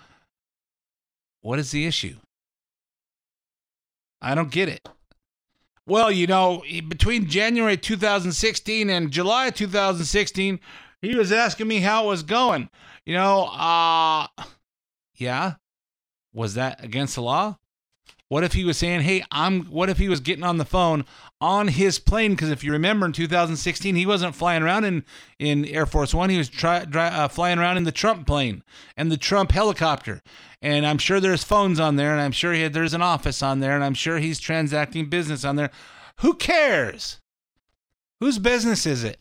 what 1.40 1.58
is 1.58 1.72
the 1.72 1.86
issue? 1.86 2.18
I 4.22 4.36
don't 4.36 4.52
get 4.52 4.68
it. 4.68 4.88
Well, 5.84 6.12
you 6.12 6.28
know, 6.28 6.62
between 6.86 7.26
January 7.26 7.76
2016 7.76 8.88
and 8.88 9.10
July 9.10 9.50
2016, 9.50 10.60
he 11.02 11.16
was 11.16 11.32
asking 11.32 11.66
me 11.66 11.80
how 11.80 12.04
it 12.04 12.08
was 12.08 12.22
going. 12.22 12.70
You 13.04 13.14
know, 13.14 13.46
uh 13.46 14.28
yeah. 15.16 15.54
Was 16.32 16.54
that 16.54 16.84
against 16.84 17.16
the 17.16 17.22
law? 17.22 17.58
What 18.28 18.44
if 18.44 18.52
he 18.52 18.64
was 18.64 18.76
saying, 18.76 19.02
"Hey, 19.02 19.24
I'm 19.30 19.64
what 19.66 19.88
if 19.88 19.98
he 19.98 20.08
was 20.08 20.20
getting 20.20 20.44
on 20.44 20.58
the 20.58 20.64
phone 20.64 21.04
on 21.40 21.68
his 21.68 21.98
plane 21.98 22.32
because 22.32 22.50
if 22.50 22.64
you 22.64 22.72
remember 22.72 23.06
in 23.06 23.12
2016, 23.12 23.94
he 23.94 24.06
wasn't 24.06 24.34
flying 24.34 24.62
around 24.62 24.84
in 24.84 25.04
in 25.38 25.64
Air 25.66 25.86
Force 25.86 26.12
1, 26.12 26.30
he 26.30 26.38
was 26.38 26.48
try, 26.48 26.84
dry, 26.84 27.08
uh, 27.08 27.28
flying 27.28 27.58
around 27.58 27.76
in 27.76 27.84
the 27.84 27.92
Trump 27.92 28.26
plane 28.26 28.62
and 28.96 29.10
the 29.10 29.16
Trump 29.16 29.52
helicopter. 29.52 30.20
And 30.60 30.84
I'm 30.84 30.98
sure 30.98 31.20
there's 31.20 31.44
phones 31.44 31.78
on 31.78 31.96
there 31.96 32.12
and 32.12 32.20
I'm 32.20 32.32
sure 32.32 32.52
had, 32.54 32.72
there's 32.72 32.94
an 32.94 33.02
office 33.02 33.42
on 33.42 33.60
there 33.60 33.74
and 33.74 33.84
I'm 33.84 33.94
sure 33.94 34.18
he's 34.18 34.40
transacting 34.40 35.08
business 35.08 35.44
on 35.44 35.56
there. 35.56 35.70
Who 36.20 36.34
cares? 36.34 37.20
Whose 38.20 38.40
business 38.40 38.84
is 38.84 39.04
it? 39.04 39.20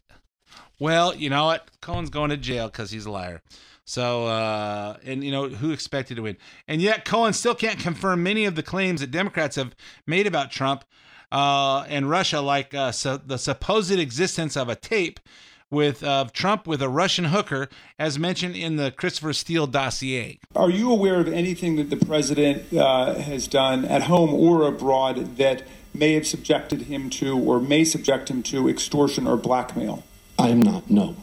Well, 0.80 1.16
you 1.16 1.30
know 1.30 1.46
what? 1.46 1.70
Cohen's 1.82 2.10
going 2.10 2.32
to 2.32 2.38
jail 2.38 2.68
because 2.68 2.90
he's 2.90 3.06
a 3.06 3.12
liar. 3.12 3.42
So, 3.88 4.26
uh, 4.26 4.98
and 5.06 5.24
you 5.24 5.32
know, 5.32 5.48
who 5.48 5.72
expected 5.72 6.18
to 6.18 6.24
win? 6.24 6.36
And 6.68 6.82
yet, 6.82 7.06
Cohen 7.06 7.32
still 7.32 7.56
can't 7.56 7.80
confirm 7.80 8.22
many 8.22 8.44
of 8.44 8.56
the 8.56 8.62
claims 8.62 9.00
that 9.00 9.12
Democrats 9.12 9.56
have 9.56 9.74
made 10.06 10.28
about 10.28 10.52
Trump 10.52 10.84
uh, 11.32 11.86
and 11.88 12.10
Russia, 12.10 12.42
like 12.42 12.74
uh, 12.74 12.92
so 12.92 13.16
the 13.16 13.38
supposed 13.38 13.94
existence 13.94 14.58
of 14.58 14.68
a 14.68 14.76
tape 14.76 15.22
with 15.70 16.04
uh, 16.04 16.26
Trump 16.34 16.68
with 16.68 16.82
a 16.82 16.90
Russian 16.90 17.26
hooker, 17.26 17.70
as 17.98 18.20
mentioned 18.20 18.58
in 18.58 18.76
the 18.76 18.92
Christopher 18.92 19.32
Steele 19.32 19.68
dossier. 19.68 20.40
Are 20.54 20.70
you 20.70 20.92
aware 20.92 21.22
of 21.22 21.30
anything 21.30 21.78
that 21.78 21.90
the 21.90 22.06
president 22.06 22.74
uh, 22.74 23.14
has 23.14 23.48
done 23.48 23.86
at 23.86 24.04
home 24.04 24.34
or 24.34 24.68
abroad 24.68 25.38
that 25.38 25.64
may 25.94 26.14
have 26.14 26.28
subjected 26.28 26.84
him 26.84 27.10
to 27.12 27.40
or 27.40 27.62
may 27.62 27.86
subject 27.86 28.30
him 28.30 28.44
to 28.44 28.68
extortion 28.68 29.26
or 29.28 29.38
blackmail? 29.38 30.04
I 30.38 30.50
am 30.50 30.62
not, 30.62 30.90
no. 30.92 31.16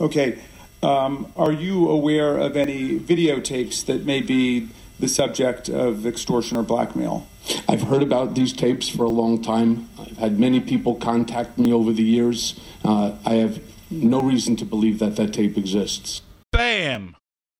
Okay. 0.00 0.38
Um, 0.86 1.32
are 1.36 1.50
you 1.50 1.90
aware 1.90 2.38
of 2.38 2.56
any 2.56 3.00
videotapes 3.00 3.84
that 3.86 4.04
may 4.04 4.20
be 4.20 4.68
the 5.00 5.08
subject 5.08 5.68
of 5.68 6.06
extortion 6.06 6.56
or 6.56 6.62
blackmail? 6.62 7.26
I've 7.68 7.82
heard 7.82 8.04
about 8.04 8.36
these 8.36 8.52
tapes 8.52 8.88
for 8.88 9.02
a 9.02 9.08
long 9.08 9.42
time. 9.42 9.88
I've 9.98 10.16
had 10.16 10.38
many 10.38 10.60
people 10.60 10.94
contact 10.94 11.58
me 11.58 11.72
over 11.72 11.92
the 11.92 12.04
years. 12.04 12.60
Uh, 12.84 13.16
I 13.24 13.34
have 13.34 13.60
no 13.90 14.20
reason 14.20 14.54
to 14.56 14.64
believe 14.64 15.00
that 15.00 15.16
that 15.16 15.32
tape 15.34 15.58
exists. 15.58 16.22
Bam! 16.52 17.16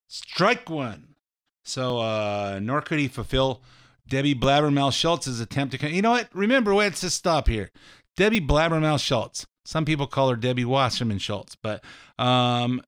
Strike 0.07 0.71
one. 0.71 1.17
So, 1.65 1.99
uh, 1.99 2.61
nor 2.63 2.81
could 2.81 3.01
he 3.01 3.09
fulfill 3.09 3.61
Debbie 4.07 4.37
Blabbermouth 4.37 4.93
Schultz's 4.93 5.41
attempt 5.41 5.73
to. 5.73 5.79
Con- 5.79 5.93
you 5.93 6.01
know 6.01 6.13
what? 6.13 6.29
Remember, 6.33 6.73
let's 6.77 7.01
just 7.01 7.17
stop 7.17 7.49
here. 7.49 7.73
Debbie 8.17 8.41
Blabbermouth 8.41 9.01
Schultz. 9.01 9.47
Some 9.65 9.85
people 9.85 10.07
call 10.07 10.31
her 10.31 10.37
Debbie 10.37 10.65
Wasserman 10.65 11.19
Schultz, 11.19 11.57
but 11.57 11.83
um, 12.21 12.81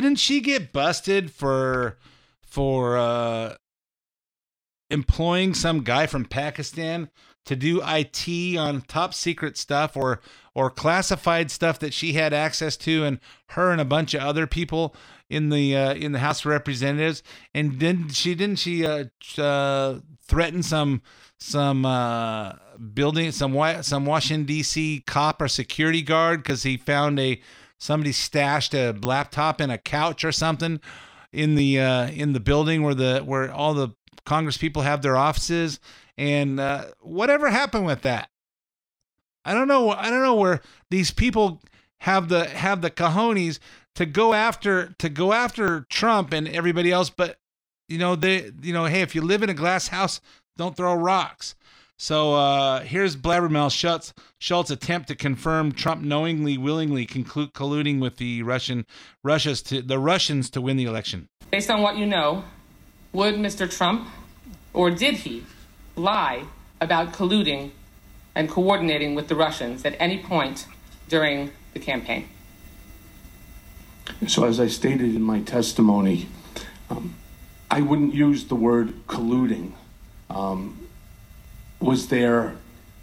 didn't 0.00 0.16
she 0.16 0.40
get 0.40 0.72
busted 0.72 1.30
for 1.30 1.98
for 2.42 2.96
uh, 2.96 3.54
employing 4.90 5.54
some 5.54 5.82
guy 5.82 6.06
from 6.06 6.24
Pakistan 6.24 7.10
to 7.46 7.54
do 7.54 7.80
IT 7.84 8.56
on 8.56 8.80
top 8.82 9.14
secret 9.14 9.56
stuff 9.56 9.96
or 9.96 10.20
or 10.54 10.70
classified 10.70 11.50
stuff 11.50 11.78
that 11.78 11.92
she 11.92 12.14
had 12.14 12.32
access 12.32 12.76
to, 12.76 13.04
and 13.04 13.20
her 13.50 13.70
and 13.70 13.80
a 13.80 13.84
bunch 13.84 14.14
of 14.14 14.22
other 14.22 14.46
people 14.46 14.94
in 15.28 15.50
the 15.50 15.76
uh, 15.76 15.94
in 15.94 16.12
the 16.12 16.18
House 16.18 16.40
of 16.40 16.46
Representatives. 16.46 17.22
And 17.54 17.78
didn't 17.78 18.10
she 18.10 18.34
didn't 18.34 18.58
she 18.58 18.84
uh, 18.84 19.04
uh, 19.38 20.00
threaten 20.26 20.62
some 20.62 21.02
some 21.38 21.84
uh, 21.84 22.54
building 22.92 23.30
some 23.30 23.56
some 23.82 24.06
Washington 24.06 24.46
D.C. 24.46 25.04
cop 25.06 25.40
or 25.40 25.48
security 25.48 26.02
guard 26.02 26.42
because 26.42 26.64
he 26.64 26.76
found 26.76 27.20
a 27.20 27.40
somebody 27.84 28.12
stashed 28.12 28.72
a 28.72 28.92
laptop 28.92 29.60
in 29.60 29.68
a 29.68 29.76
couch 29.76 30.24
or 30.24 30.32
something 30.32 30.80
in 31.32 31.54
the 31.54 31.78
uh, 31.78 32.08
in 32.08 32.32
the 32.32 32.40
building 32.40 32.82
where 32.82 32.94
the 32.94 33.20
where 33.20 33.52
all 33.52 33.74
the 33.74 33.90
Congress 34.24 34.56
people 34.56 34.82
have 34.82 35.02
their 35.02 35.18
offices, 35.18 35.80
and 36.16 36.58
uh, 36.58 36.86
whatever 37.02 37.50
happened 37.50 37.84
with 37.84 38.00
that? 38.02 38.30
I 39.44 39.52
don't 39.52 39.68
know. 39.68 39.90
I 39.90 40.08
don't 40.08 40.22
know 40.22 40.34
where 40.34 40.62
these 40.90 41.10
people 41.10 41.60
have 42.00 42.30
the 42.30 42.46
have 42.46 42.80
the 42.80 42.90
cojones 42.90 43.58
to 43.96 44.06
go 44.06 44.32
after 44.32 44.94
to 44.98 45.10
go 45.10 45.34
after 45.34 45.86
Trump 45.90 46.32
and 46.32 46.48
everybody 46.48 46.90
else, 46.90 47.10
but 47.10 47.36
you 47.90 47.98
know 47.98 48.16
they 48.16 48.50
you 48.62 48.72
know 48.72 48.86
hey 48.86 49.02
if 49.02 49.14
you 49.14 49.20
live 49.20 49.42
in 49.42 49.50
a 49.50 49.54
glass 49.54 49.88
house, 49.88 50.22
don't 50.56 50.74
throw 50.74 50.94
rocks. 50.94 51.54
So 52.04 52.34
uh, 52.34 52.80
here's 52.80 53.16
Blabbermouth 53.16 53.72
Schultz, 53.72 54.12
Schultz 54.38 54.70
attempt 54.70 55.08
to 55.08 55.14
confirm 55.14 55.72
Trump 55.72 56.02
knowingly, 56.02 56.58
willingly 56.58 57.06
conclude, 57.06 57.54
colluding 57.54 57.98
with 57.98 58.18
the 58.18 58.42
Russian 58.42 58.84
Russia's 59.22 59.62
to 59.62 59.80
the 59.80 59.98
Russians 59.98 60.50
to 60.50 60.60
win 60.60 60.76
the 60.76 60.84
election. 60.84 61.30
Based 61.50 61.70
on 61.70 61.80
what 61.80 61.96
you 61.96 62.04
know, 62.04 62.44
would 63.14 63.36
Mr. 63.36 63.74
Trump, 63.74 64.06
or 64.74 64.90
did 64.90 65.14
he, 65.14 65.44
lie 65.96 66.44
about 66.78 67.14
colluding 67.14 67.70
and 68.34 68.50
coordinating 68.50 69.14
with 69.14 69.28
the 69.28 69.34
Russians 69.34 69.82
at 69.86 69.96
any 69.98 70.18
point 70.18 70.66
during 71.08 71.52
the 71.72 71.80
campaign? 71.80 72.28
So, 74.26 74.44
as 74.44 74.60
I 74.60 74.66
stated 74.66 75.14
in 75.14 75.22
my 75.22 75.40
testimony, 75.40 76.28
um, 76.90 77.14
I 77.70 77.80
wouldn't 77.80 78.12
use 78.12 78.44
the 78.44 78.56
word 78.56 79.06
colluding. 79.06 79.72
Um, 80.28 80.83
was 81.80 82.08
there 82.08 82.56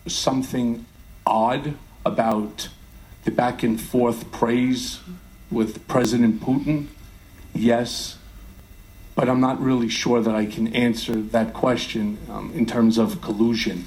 something 0.08 0.86
odd 1.26 1.76
about 2.06 2.70
the 3.24 3.32
back 3.32 3.64
and 3.64 3.80
forth 3.80 4.32
praise 4.32 5.00
with 5.50 5.88
President 5.88 6.42
Putin? 6.42 6.88
Yes, 7.54 8.18
but 9.16 9.30
I'm 9.30 9.40
not 9.40 9.62
really 9.62 9.90
sure 9.90 10.22
that 10.22 10.34
I 10.34 10.46
can 10.46 10.74
answer 10.74 11.16
that 11.16 11.54
question 11.54 12.18
um, 12.30 12.52
in 12.54 12.66
terms 12.66 12.98
of 12.98 13.22
collusion. 13.22 13.86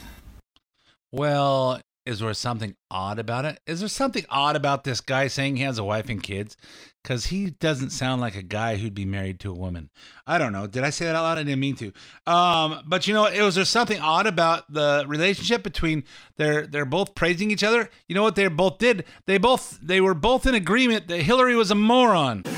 Well, 1.10 1.80
is 2.06 2.20
there 2.20 2.34
something 2.34 2.76
odd 2.90 3.18
about 3.18 3.44
it? 3.44 3.58
Is 3.66 3.80
there 3.80 3.88
something 3.88 4.24
odd 4.28 4.56
about 4.56 4.84
this 4.84 5.00
guy 5.00 5.28
saying 5.28 5.56
he 5.56 5.62
has 5.62 5.78
a 5.78 5.84
wife 5.84 6.08
and 6.08 6.22
kids? 6.22 6.56
Because 7.04 7.26
he 7.26 7.50
doesn't 7.50 7.90
sound 7.90 8.22
like 8.22 8.34
a 8.34 8.42
guy 8.42 8.76
who'd 8.76 8.94
be 8.94 9.04
married 9.04 9.38
to 9.40 9.50
a 9.50 9.54
woman. 9.54 9.90
I 10.26 10.38
don't 10.38 10.52
know. 10.52 10.66
Did 10.66 10.84
I 10.84 10.90
say 10.90 11.04
that 11.04 11.14
out 11.14 11.22
loud? 11.22 11.36
I 11.36 11.42
didn't 11.42 11.60
mean 11.60 11.76
to. 11.76 11.92
Um, 12.26 12.80
but 12.86 13.06
you 13.06 13.12
know, 13.12 13.26
it 13.26 13.42
was 13.42 13.56
there 13.56 13.66
something 13.66 14.00
odd 14.00 14.26
about 14.26 14.72
the 14.72 15.04
relationship 15.06 15.62
between 15.62 16.04
they're 16.36 16.66
they're 16.66 16.86
both 16.86 17.14
praising 17.14 17.50
each 17.50 17.62
other. 17.62 17.90
You 18.08 18.14
know 18.14 18.22
what 18.22 18.36
they 18.36 18.48
both 18.48 18.78
did? 18.78 19.04
They 19.26 19.36
both 19.36 19.78
they 19.82 20.00
were 20.00 20.14
both 20.14 20.46
in 20.46 20.54
agreement 20.54 21.08
that 21.08 21.20
Hillary 21.20 21.54
was 21.54 21.70
a 21.70 21.74
moron. 21.74 22.42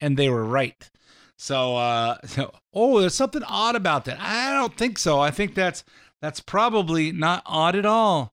and 0.00 0.16
they 0.16 0.28
were 0.28 0.44
right. 0.44 0.88
So, 1.36 1.76
uh, 1.76 2.18
so, 2.24 2.52
oh, 2.72 3.00
there's 3.00 3.14
something 3.14 3.42
odd 3.42 3.76
about 3.76 4.04
that. 4.06 4.18
I 4.20 4.54
don't 4.54 4.76
think 4.76 4.98
so. 4.98 5.20
I 5.20 5.32
think 5.32 5.54
that's 5.54 5.82
that's 6.22 6.40
probably 6.40 7.12
not 7.12 7.42
odd 7.44 7.76
at 7.76 7.84
all. 7.84 8.32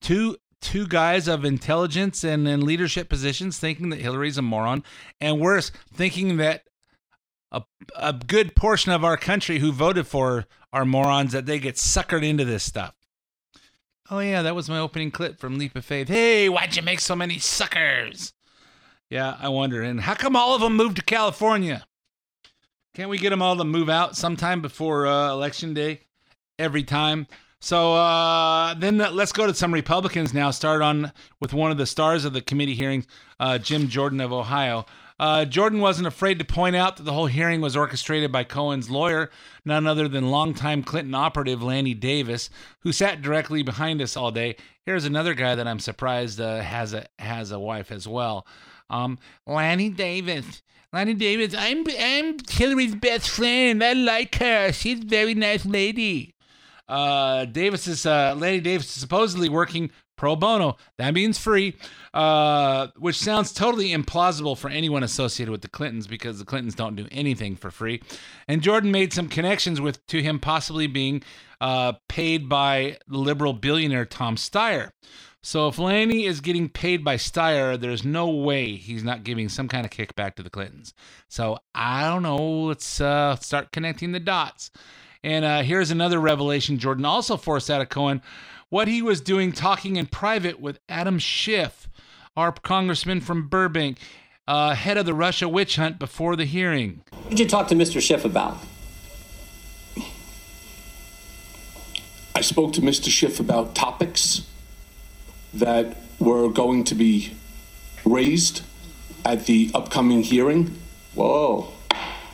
Two 0.00 0.36
two 0.62 0.86
guys 0.86 1.28
of 1.28 1.44
intelligence 1.44 2.24
and 2.24 2.48
in 2.48 2.64
leadership 2.64 3.10
positions 3.10 3.58
thinking 3.58 3.90
that 3.90 4.00
Hillary's 4.00 4.38
a 4.38 4.42
moron, 4.42 4.82
and 5.20 5.38
worse, 5.38 5.70
thinking 5.92 6.38
that 6.38 6.62
a 7.50 7.62
a 7.94 8.14
good 8.14 8.56
portion 8.56 8.92
of 8.92 9.04
our 9.04 9.18
country 9.18 9.58
who 9.58 9.72
voted 9.72 10.06
for 10.06 10.46
are 10.72 10.86
morons 10.86 11.32
that 11.32 11.44
they 11.44 11.58
get 11.58 11.74
suckered 11.74 12.24
into 12.24 12.46
this 12.46 12.62
stuff. 12.62 12.94
Oh 14.10 14.20
yeah, 14.20 14.42
that 14.42 14.54
was 14.54 14.68
my 14.68 14.78
opening 14.78 15.10
clip 15.10 15.38
from 15.38 15.58
Leap 15.58 15.76
of 15.76 15.84
Faith. 15.84 16.08
Hey, 16.08 16.48
why'd 16.48 16.76
you 16.76 16.82
make 16.82 17.00
so 17.00 17.14
many 17.14 17.38
suckers? 17.38 18.32
Yeah, 19.10 19.36
I 19.38 19.48
wonder. 19.48 19.82
And 19.82 20.00
how 20.00 20.14
come 20.14 20.36
all 20.36 20.54
of 20.54 20.62
them 20.62 20.76
moved 20.76 20.96
to 20.96 21.02
California? 21.02 21.86
Can't 22.94 23.10
we 23.10 23.18
get 23.18 23.30
them 23.30 23.42
all 23.42 23.56
to 23.56 23.64
move 23.64 23.88
out 23.88 24.16
sometime 24.16 24.62
before 24.62 25.06
uh, 25.06 25.30
election 25.30 25.74
day? 25.74 26.02
Every 26.58 26.82
time. 26.82 27.26
So 27.62 27.94
uh, 27.94 28.74
then 28.74 28.98
let's 28.98 29.30
go 29.30 29.46
to 29.46 29.54
some 29.54 29.72
Republicans 29.72 30.34
now. 30.34 30.50
Start 30.50 30.82
on 30.82 31.12
with 31.38 31.54
one 31.54 31.70
of 31.70 31.78
the 31.78 31.86
stars 31.86 32.24
of 32.24 32.32
the 32.32 32.40
committee 32.40 32.74
hearings, 32.74 33.06
uh, 33.38 33.58
Jim 33.58 33.86
Jordan 33.86 34.20
of 34.20 34.32
Ohio. 34.32 34.84
Uh, 35.20 35.44
Jordan 35.44 35.78
wasn't 35.78 36.08
afraid 36.08 36.40
to 36.40 36.44
point 36.44 36.74
out 36.74 36.96
that 36.96 37.04
the 37.04 37.12
whole 37.12 37.28
hearing 37.28 37.60
was 37.60 37.76
orchestrated 37.76 38.32
by 38.32 38.42
Cohen's 38.42 38.90
lawyer, 38.90 39.30
none 39.64 39.86
other 39.86 40.08
than 40.08 40.32
longtime 40.32 40.82
Clinton 40.82 41.14
operative 41.14 41.62
Lanny 41.62 41.94
Davis, 41.94 42.50
who 42.80 42.90
sat 42.90 43.22
directly 43.22 43.62
behind 43.62 44.02
us 44.02 44.16
all 44.16 44.32
day. 44.32 44.56
Here's 44.84 45.04
another 45.04 45.32
guy 45.32 45.54
that 45.54 45.68
I'm 45.68 45.78
surprised 45.78 46.40
uh, 46.40 46.62
has 46.62 46.92
a 46.92 47.06
has 47.20 47.52
a 47.52 47.60
wife 47.60 47.92
as 47.92 48.08
well. 48.08 48.44
Um, 48.90 49.20
Lanny 49.46 49.88
Davis. 49.88 50.62
Lanny 50.92 51.14
Davis, 51.14 51.54
I'm 51.56 51.86
I'm 51.96 52.38
Hillary's 52.50 52.96
best 52.96 53.30
friend. 53.30 53.84
I 53.84 53.92
like 53.92 54.34
her. 54.34 54.72
She's 54.72 54.98
a 54.98 55.06
very 55.06 55.34
nice 55.34 55.64
lady. 55.64 56.34
Uh, 56.88 57.44
Davis 57.46 57.86
is 57.86 58.06
uh, 58.06 58.34
Lanny 58.36 58.60
Davis 58.60 58.86
is 58.86 59.00
supposedly 59.00 59.48
working 59.48 59.90
pro 60.16 60.36
bono. 60.36 60.76
That 60.98 61.14
means 61.14 61.38
free, 61.38 61.76
uh, 62.14 62.88
which 62.96 63.18
sounds 63.18 63.52
totally 63.52 63.88
implausible 63.88 64.56
for 64.56 64.70
anyone 64.70 65.02
associated 65.02 65.50
with 65.50 65.62
the 65.62 65.68
Clintons 65.68 66.06
because 66.06 66.38
the 66.38 66.44
Clintons 66.44 66.74
don't 66.74 66.94
do 66.94 67.08
anything 67.10 67.56
for 67.56 67.70
free. 67.70 68.02
And 68.46 68.62
Jordan 68.62 68.90
made 68.90 69.12
some 69.12 69.28
connections 69.28 69.80
with 69.80 70.04
to 70.06 70.22
him 70.22 70.38
possibly 70.38 70.86
being 70.86 71.22
uh, 71.60 71.94
paid 72.08 72.48
by 72.48 72.98
liberal 73.08 73.52
billionaire 73.52 74.04
Tom 74.04 74.36
Steyer. 74.36 74.90
So 75.44 75.66
if 75.66 75.78
Lanny 75.80 76.24
is 76.24 76.40
getting 76.40 76.68
paid 76.68 77.02
by 77.02 77.16
Steyer, 77.16 77.78
there's 77.78 78.04
no 78.04 78.28
way 78.28 78.76
he's 78.76 79.02
not 79.02 79.24
giving 79.24 79.48
some 79.48 79.66
kind 79.66 79.84
of 79.84 79.90
kickback 79.90 80.36
to 80.36 80.44
the 80.44 80.50
Clintons. 80.50 80.94
So 81.28 81.58
I 81.74 82.08
don't 82.08 82.22
know. 82.22 82.66
Let's 82.66 83.00
uh, 83.00 83.34
start 83.36 83.72
connecting 83.72 84.12
the 84.12 84.20
dots. 84.20 84.70
And 85.24 85.44
uh, 85.44 85.62
here's 85.62 85.90
another 85.90 86.18
revelation 86.18 86.78
Jordan 86.78 87.04
also 87.04 87.36
forced 87.36 87.70
out 87.70 87.80
of 87.80 87.88
Cohen 87.88 88.22
what 88.68 88.88
he 88.88 89.02
was 89.02 89.20
doing 89.20 89.52
talking 89.52 89.96
in 89.96 90.06
private 90.06 90.58
with 90.58 90.80
Adam 90.88 91.18
Schiff, 91.18 91.88
our 92.36 92.52
congressman 92.52 93.20
from 93.20 93.46
Burbank, 93.46 93.98
uh, 94.48 94.74
head 94.74 94.96
of 94.96 95.04
the 95.06 95.14
Russia 95.14 95.48
witch 95.48 95.76
hunt 95.76 95.98
before 95.98 96.36
the 96.36 96.46
hearing. 96.46 97.02
What 97.10 97.30
did 97.30 97.40
you 97.40 97.48
talk 97.48 97.68
to 97.68 97.74
Mr. 97.74 98.00
Schiff 98.00 98.24
about? 98.24 98.56
I 102.34 102.40
spoke 102.40 102.72
to 102.72 102.80
Mr. 102.80 103.08
Schiff 103.08 103.38
about 103.38 103.74
topics 103.74 104.46
that 105.52 105.96
were 106.18 106.48
going 106.48 106.84
to 106.84 106.94
be 106.94 107.34
raised 108.04 108.62
at 109.24 109.46
the 109.46 109.70
upcoming 109.74 110.22
hearing. 110.22 110.78
Whoa. 111.14 111.68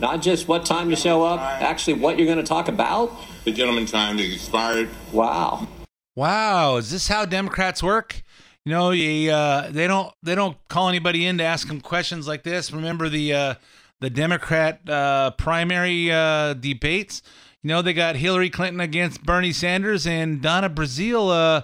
Not 0.01 0.22
just 0.22 0.46
what 0.46 0.64
time 0.64 0.90
to 0.90 0.96
show 0.96 1.24
up, 1.24 1.40
actually 1.40 1.94
what 1.94 2.18
you're 2.18 2.26
going 2.26 2.38
to 2.38 2.44
talk 2.44 2.68
about? 2.68 3.12
The 3.44 3.53
gentleman 3.53 3.86
time 3.86 4.18
is 4.18 4.32
expired. 4.32 4.88
Wow. 5.12 5.66
Wow, 6.14 6.76
is 6.76 6.90
this 6.90 7.09
how 7.09 7.24
Democrats 7.24 7.82
work? 7.82 8.22
You 8.64 8.72
know, 8.72 8.90
you, 8.90 9.30
uh, 9.30 9.70
they 9.70 9.86
don't 9.86 10.12
they 10.22 10.34
don't 10.34 10.57
call 10.68 10.88
anybody 10.88 11.26
in 11.26 11.38
to 11.38 11.44
ask 11.44 11.68
them 11.68 11.80
questions 11.80 12.28
like 12.28 12.42
this. 12.42 12.72
Remember 12.72 13.09
the 13.09 13.32
uh, 13.32 13.55
the 14.01 14.11
Democrat 14.11 14.80
uh, 14.88 15.30
primary 15.32 16.11
uh, 16.11 16.55
debates? 16.55 17.22
You 17.62 17.68
know, 17.68 17.82
they 17.82 17.92
got 17.92 18.16
Hillary 18.16 18.51
Clinton 18.51 18.80
against 18.80 19.24
Bernie 19.24 19.53
Sanders 19.53 20.07
and 20.07 20.42
Donna 20.42 20.68
Brazile 20.68 21.30
uh, 21.30 21.62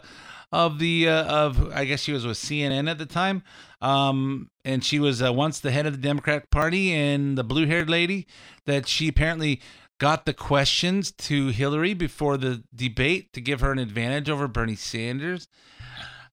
of 0.53 0.79
the 0.79 1.09
uh, 1.09 1.25
of 1.25 1.73
I 1.73 1.85
guess 1.85 2.01
she 2.01 2.13
was 2.13 2.27
with 2.27 2.37
CNN 2.37 2.91
at 2.91 2.99
the 2.99 3.07
time, 3.07 3.43
um, 3.81 4.51
and 4.65 4.85
she 4.85 4.99
was 4.99 5.23
uh, 5.23 5.33
once 5.33 5.61
the 5.61 5.71
head 5.71 5.87
of 5.87 5.93
the 5.93 6.09
Democratic 6.09 6.51
Party 6.51 6.93
and 6.93 7.37
the 7.37 7.45
blue 7.45 7.67
haired 7.67 7.91
lady 7.91 8.27
that 8.67 8.89
she 8.89 9.09
apparently 9.09 9.61
got 9.99 10.27
the 10.27 10.35
questions 10.35 11.13
to 11.13 11.49
Hillary 11.49 11.95
before 11.95 12.37
the 12.37 12.63
debate 12.75 13.33
to 13.33 13.41
give 13.41 13.61
her 13.61 13.73
an 13.73 13.79
advantage 13.79 14.29
over 14.29 14.49
Bernie 14.49 14.77
Sanders. 14.77 15.49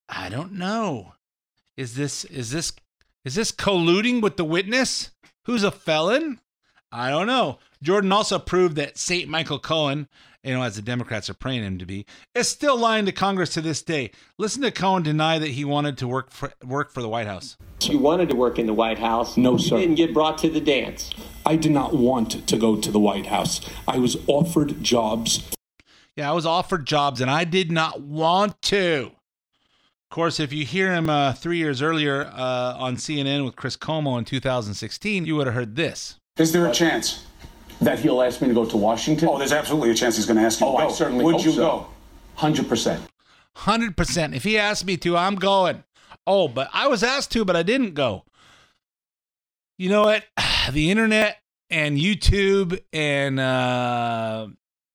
I 0.09 0.29
don't 0.29 0.53
know. 0.53 1.13
Is 1.77 1.95
this 1.95 2.25
is 2.25 2.51
this 2.51 2.73
is 3.23 3.35
this 3.35 3.51
colluding 3.51 4.21
with 4.21 4.37
the 4.37 4.45
witness 4.45 5.11
who's 5.45 5.63
a 5.63 5.71
felon? 5.71 6.39
I 6.91 7.09
don't 7.09 7.27
know. 7.27 7.59
Jordan 7.81 8.11
also 8.11 8.37
proved 8.37 8.75
that 8.75 8.97
St. 8.97 9.29
Michael 9.29 9.59
Cohen, 9.59 10.09
you 10.43 10.53
know, 10.53 10.63
as 10.63 10.75
the 10.75 10.81
Democrats 10.81 11.29
are 11.29 11.33
praying 11.33 11.63
him 11.63 11.77
to 11.77 11.85
be, 11.85 12.05
is 12.33 12.47
still 12.47 12.77
lying 12.77 13.05
to 13.05 13.11
Congress 13.11 13.51
to 13.51 13.61
this 13.61 13.81
day. 13.81 14.11
Listen 14.37 14.61
to 14.63 14.71
Cohen 14.71 15.03
deny 15.03 15.37
that 15.37 15.49
he 15.49 15.65
wanted 15.65 15.97
to 15.99 16.07
work 16.07 16.31
for 16.31 16.51
work 16.63 16.91
for 16.91 17.01
the 17.01 17.09
White 17.09 17.27
House. 17.27 17.57
You 17.81 17.99
wanted 17.99 18.29
to 18.29 18.35
work 18.35 18.59
in 18.59 18.65
the 18.65 18.73
White 18.73 18.99
House. 18.99 19.37
No, 19.37 19.53
you 19.53 19.59
sir. 19.59 19.77
didn't 19.77 19.95
get 19.95 20.13
brought 20.13 20.37
to 20.39 20.49
the 20.49 20.61
dance. 20.61 21.11
I 21.45 21.55
did 21.55 21.71
not 21.71 21.95
want 21.95 22.47
to 22.47 22.57
go 22.57 22.75
to 22.75 22.91
the 22.91 22.99
White 22.99 23.27
House. 23.27 23.61
I 23.87 23.97
was 23.97 24.17
offered 24.27 24.83
jobs. 24.83 25.49
Yeah, 26.15 26.29
I 26.29 26.33
was 26.33 26.45
offered 26.45 26.85
jobs 26.85 27.21
and 27.21 27.31
I 27.31 27.43
did 27.43 27.71
not 27.71 28.01
want 28.01 28.61
to. 28.63 29.11
Of 30.11 30.15
course, 30.15 30.39
if 30.39 30.51
you 30.51 30.65
hear 30.65 30.91
him 30.91 31.09
uh, 31.09 31.33
three 31.33 31.57
years 31.57 31.81
earlier 31.81 32.25
uh, 32.25 32.75
on 32.77 32.97
CNN 32.97 33.45
with 33.45 33.55
Chris 33.55 33.77
Cuomo 33.77 34.17
in 34.19 34.25
2016, 34.25 35.25
you 35.25 35.37
would 35.37 35.47
have 35.47 35.55
heard 35.55 35.75
this. 35.77 36.19
Is 36.37 36.51
there 36.51 36.67
a 36.67 36.71
chance? 36.73 37.25
That 37.81 37.99
he'll 37.99 38.21
ask 38.21 38.41
me 38.41 38.47
to 38.47 38.53
go 38.53 38.65
to 38.65 38.77
Washington? 38.77 39.27
Oh, 39.29 39.37
there's 39.39 39.51
absolutely 39.51 39.89
a 39.89 39.95
chance 39.95 40.15
he's 40.15 40.25
going 40.27 40.37
to 40.37 40.43
ask 40.43 40.59
you 40.59 40.67
Oh, 40.67 40.77
to 40.77 40.77
I 40.83 40.87
go. 40.87 40.93
certainly 40.93 41.25
Would 41.25 41.35
hope 41.35 41.45
you 41.45 41.51
so. 41.51 41.57
go? 41.57 41.87
100%. 42.37 42.99
100%. 43.57 44.35
If 44.35 44.43
he 44.43 44.57
asked 44.57 44.85
me 44.85 44.97
to, 44.97 45.17
I'm 45.17 45.35
going. 45.35 45.83
Oh, 46.27 46.47
but 46.47 46.69
I 46.73 46.87
was 46.87 47.03
asked 47.03 47.31
to, 47.31 47.43
but 47.43 47.55
I 47.55 47.63
didn't 47.63 47.93
go. 47.95 48.23
You 49.77 49.89
know 49.89 50.03
what? 50.03 50.25
The 50.71 50.91
internet 50.91 51.37
and 51.71 51.97
YouTube 51.97 52.79
and 52.93 53.39
uh, 53.39 54.45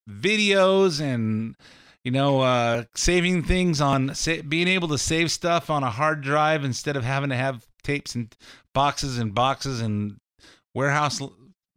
videos 0.09 1.01
and, 1.01 1.57
you 2.05 2.11
know, 2.11 2.39
uh, 2.39 2.85
saving 2.95 3.43
things 3.43 3.81
on, 3.81 4.15
sa- 4.15 4.41
being 4.47 4.69
able 4.69 4.87
to 4.87 4.97
save 4.97 5.29
stuff 5.29 5.69
on 5.69 5.83
a 5.83 5.89
hard 5.89 6.21
drive 6.21 6.63
instead 6.63 6.95
of 6.95 7.03
having 7.03 7.31
to 7.31 7.35
have 7.35 7.65
tapes 7.83 8.15
and 8.15 8.33
boxes 8.73 9.17
and 9.19 9.35
boxes 9.35 9.81
and 9.81 10.21
warehouse 10.73 11.21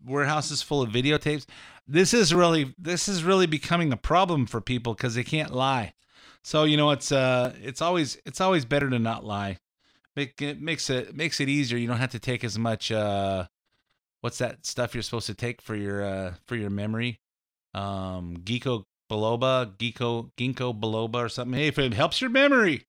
warehouses 0.04 0.62
full 0.62 0.82
of 0.82 0.90
videotapes. 0.90 1.46
This 1.86 2.14
is 2.14 2.34
really 2.34 2.74
this 2.78 3.08
is 3.08 3.24
really 3.24 3.46
becoming 3.46 3.92
a 3.92 3.96
problem 3.96 4.46
for 4.46 4.60
people 4.60 4.94
because 4.94 5.14
they 5.14 5.24
can't 5.24 5.52
lie. 5.52 5.94
So 6.42 6.64
you 6.64 6.76
know 6.76 6.90
it's 6.90 7.12
uh 7.12 7.54
it's 7.60 7.82
always 7.82 8.18
it's 8.24 8.40
always 8.40 8.64
better 8.64 8.88
to 8.88 8.98
not 8.98 9.24
lie. 9.24 9.58
Make 10.16 10.40
it 10.40 10.60
makes 10.60 10.88
it 10.90 11.14
makes 11.14 11.40
it 11.40 11.48
easier. 11.48 11.78
You 11.78 11.88
don't 11.88 11.98
have 11.98 12.12
to 12.12 12.18
take 12.18 12.44
as 12.44 12.58
much 12.58 12.90
uh 12.92 13.46
what's 14.20 14.38
that 14.38 14.66
stuff 14.66 14.94
you're 14.94 15.02
supposed 15.02 15.26
to 15.26 15.34
take 15.34 15.60
for 15.60 15.74
your 15.74 16.04
uh 16.04 16.34
for 16.46 16.56
your 16.56 16.70
memory? 16.70 17.20
Um 17.74 18.36
Geeko 18.38 18.84
biloba, 19.10 19.76
Geeko 19.76 20.30
ginkgo 20.36 20.78
biloba 20.78 21.16
or 21.16 21.28
something. 21.28 21.58
Hey, 21.58 21.68
if 21.68 21.78
it 21.78 21.94
helps 21.94 22.20
your 22.20 22.30
memory. 22.30 22.86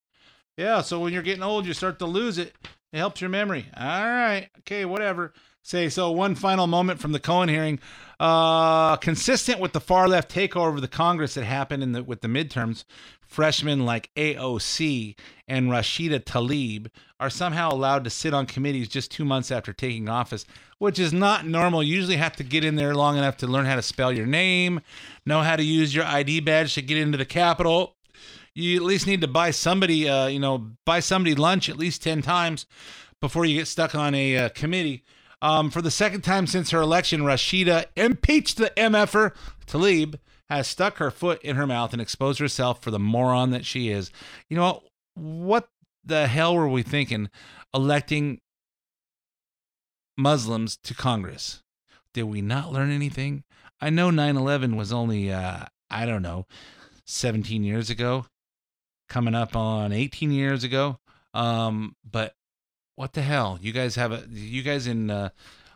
Yeah, 0.56 0.82
so 0.82 1.00
when 1.00 1.12
you're 1.12 1.22
getting 1.22 1.42
old 1.42 1.66
you 1.66 1.74
start 1.74 1.98
to 1.98 2.06
lose 2.06 2.38
it. 2.38 2.54
It 2.92 2.98
helps 2.98 3.22
your 3.22 3.30
memory. 3.30 3.66
All 3.74 4.04
right. 4.04 4.50
Okay, 4.60 4.84
whatever. 4.84 5.32
Say 5.62 5.88
so 5.88 6.10
one 6.10 6.34
final 6.34 6.66
moment 6.66 7.00
from 7.00 7.12
the 7.12 7.20
Cohen 7.20 7.48
hearing. 7.48 7.78
Uh 8.18 8.96
consistent 8.96 9.60
with 9.60 9.72
the 9.72 9.80
far 9.80 10.08
left 10.08 10.32
takeover 10.32 10.74
of 10.74 10.80
the 10.80 10.88
Congress 10.88 11.34
that 11.34 11.44
happened 11.44 11.82
in 11.82 11.92
the 11.92 12.02
with 12.02 12.20
the 12.20 12.28
midterms, 12.28 12.84
freshmen 13.20 13.84
like 13.84 14.10
AOC 14.16 15.16
and 15.48 15.68
Rashida 15.70 16.20
Tlaib 16.20 16.88
are 17.18 17.30
somehow 17.30 17.70
allowed 17.70 18.04
to 18.04 18.10
sit 18.10 18.34
on 18.34 18.46
committees 18.46 18.88
just 18.88 19.10
two 19.10 19.24
months 19.24 19.50
after 19.50 19.72
taking 19.72 20.08
office, 20.08 20.44
which 20.78 20.98
is 20.98 21.12
not 21.12 21.46
normal. 21.46 21.82
You 21.82 21.94
usually 21.94 22.16
have 22.16 22.36
to 22.36 22.44
get 22.44 22.64
in 22.64 22.76
there 22.76 22.94
long 22.94 23.16
enough 23.16 23.36
to 23.38 23.46
learn 23.46 23.66
how 23.66 23.76
to 23.76 23.82
spell 23.82 24.12
your 24.12 24.26
name, 24.26 24.80
know 25.24 25.40
how 25.40 25.56
to 25.56 25.62
use 25.62 25.94
your 25.94 26.04
ID 26.04 26.40
badge 26.40 26.74
to 26.74 26.82
get 26.82 26.98
into 26.98 27.16
the 27.16 27.24
Capitol. 27.24 27.94
You 28.54 28.76
at 28.76 28.82
least 28.82 29.06
need 29.06 29.22
to 29.22 29.28
buy 29.28 29.52
somebody, 29.52 30.08
uh, 30.08 30.26
you 30.26 30.40
know, 30.40 30.72
buy 30.84 31.00
somebody 31.00 31.34
lunch 31.34 31.68
at 31.70 31.78
least 31.78 32.02
10 32.02 32.20
times 32.20 32.66
before 33.20 33.44
you 33.46 33.56
get 33.56 33.68
stuck 33.68 33.94
on 33.94 34.14
a 34.14 34.36
uh, 34.36 34.48
committee. 34.50 35.04
Um, 35.42 35.70
for 35.70 35.82
the 35.82 35.90
second 35.90 36.22
time 36.22 36.46
since 36.46 36.70
her 36.70 36.80
election, 36.80 37.22
Rashida 37.22 37.86
impeached 37.96 38.58
the 38.58 38.72
MFer 38.76 39.34
Tlaib 39.66 40.18
has 40.48 40.68
stuck 40.68 40.98
her 40.98 41.10
foot 41.10 41.42
in 41.42 41.56
her 41.56 41.66
mouth 41.66 41.92
and 41.92 42.00
exposed 42.00 42.38
herself 42.38 42.80
for 42.80 42.92
the 42.92 42.98
moron 42.98 43.50
that 43.50 43.66
she 43.66 43.90
is. 43.90 44.12
You 44.48 44.56
know 44.56 44.62
what? 44.62 44.82
What 45.14 45.68
the 46.04 46.26
hell 46.26 46.54
were 46.54 46.68
we 46.68 46.82
thinking 46.82 47.28
electing 47.74 48.40
Muslims 50.16 50.78
to 50.84 50.94
Congress? 50.94 51.62
Did 52.14 52.24
we 52.24 52.40
not 52.40 52.72
learn 52.72 52.90
anything? 52.90 53.44
I 53.80 53.90
know 53.90 54.10
9 54.10 54.36
11 54.36 54.76
was 54.76 54.92
only, 54.92 55.32
uh, 55.32 55.64
I 55.90 56.06
don't 56.06 56.22
know, 56.22 56.46
17 57.06 57.64
years 57.64 57.90
ago, 57.90 58.26
coming 59.08 59.34
up 59.34 59.56
on 59.56 59.92
18 59.92 60.30
years 60.30 60.64
ago. 60.64 60.98
Um, 61.34 61.96
but 62.08 62.34
what 62.96 63.12
the 63.12 63.22
hell? 63.22 63.58
You 63.60 63.72
guys 63.72 63.96
have 63.96 64.12
a, 64.12 64.24
you 64.30 64.62
guys 64.62 64.86
in, 64.86 65.10
uh, 65.10 65.30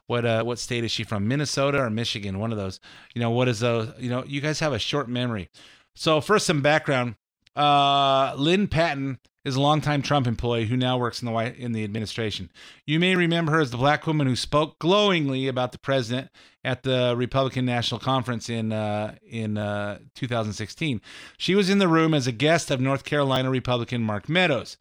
what 0.07 0.25
uh 0.25 0.45
what 0.45 0.59
state 0.59 0.85
is 0.85 0.91
she 0.91 1.05
from? 1.05 1.29
Minnesota 1.29 1.79
or 1.83 1.91
Michigan? 1.91 2.39
One 2.39 2.53
of 2.53 2.59
those. 2.59 2.81
You 3.15 3.21
know 3.21 3.31
what 3.31 3.49
is 3.49 3.61
those? 3.61 3.93
You 3.99 4.09
know 4.11 4.25
you 4.25 4.41
guys 4.41 4.61
have 4.61 4.73
a 4.73 4.79
short 4.79 5.09
memory. 5.09 5.51
So 5.95 6.21
first 6.21 6.47
some 6.47 6.63
background. 6.63 7.17
Uh, 7.55 8.35
Lynn 8.37 8.69
Patton 8.69 9.19
is 9.45 9.57
a 9.57 9.61
longtime 9.61 10.03
Trump 10.03 10.27
employee 10.27 10.67
who 10.67 10.77
now 10.77 10.99
works 10.99 11.23
in 11.23 11.27
the 11.27 11.33
White 11.33 11.57
in 11.57 11.73
the 11.73 11.85
administration. 11.85 12.51
You 12.85 13.01
may 13.01 13.17
remember 13.17 13.53
her 13.53 13.61
as 13.61 13.71
the 13.71 13.77
black 13.77 14.07
woman 14.07 14.27
who 14.27 14.37
spoke 14.37 14.79
glowingly 14.79 15.49
about 15.49 15.73
the 15.73 15.79
president 15.79 16.31
at 16.65 16.83
the 16.83 17.15
Republican 17.17 17.65
National 17.65 17.99
Conference 17.99 18.51
in 18.51 18.73
uh, 18.73 19.15
in 19.29 19.57
uh, 19.57 19.99
2016. 20.15 21.01
She 21.39 21.55
was 21.55 21.71
in 21.71 21.79
the 21.79 21.89
room 21.89 22.13
as 22.13 22.27
a 22.27 22.33
guest 22.33 22.71
of 22.71 22.81
North 22.81 23.05
Carolina 23.05 23.51
Republican 23.51 24.03
Mark 24.03 24.29
Meadows. 24.29 24.77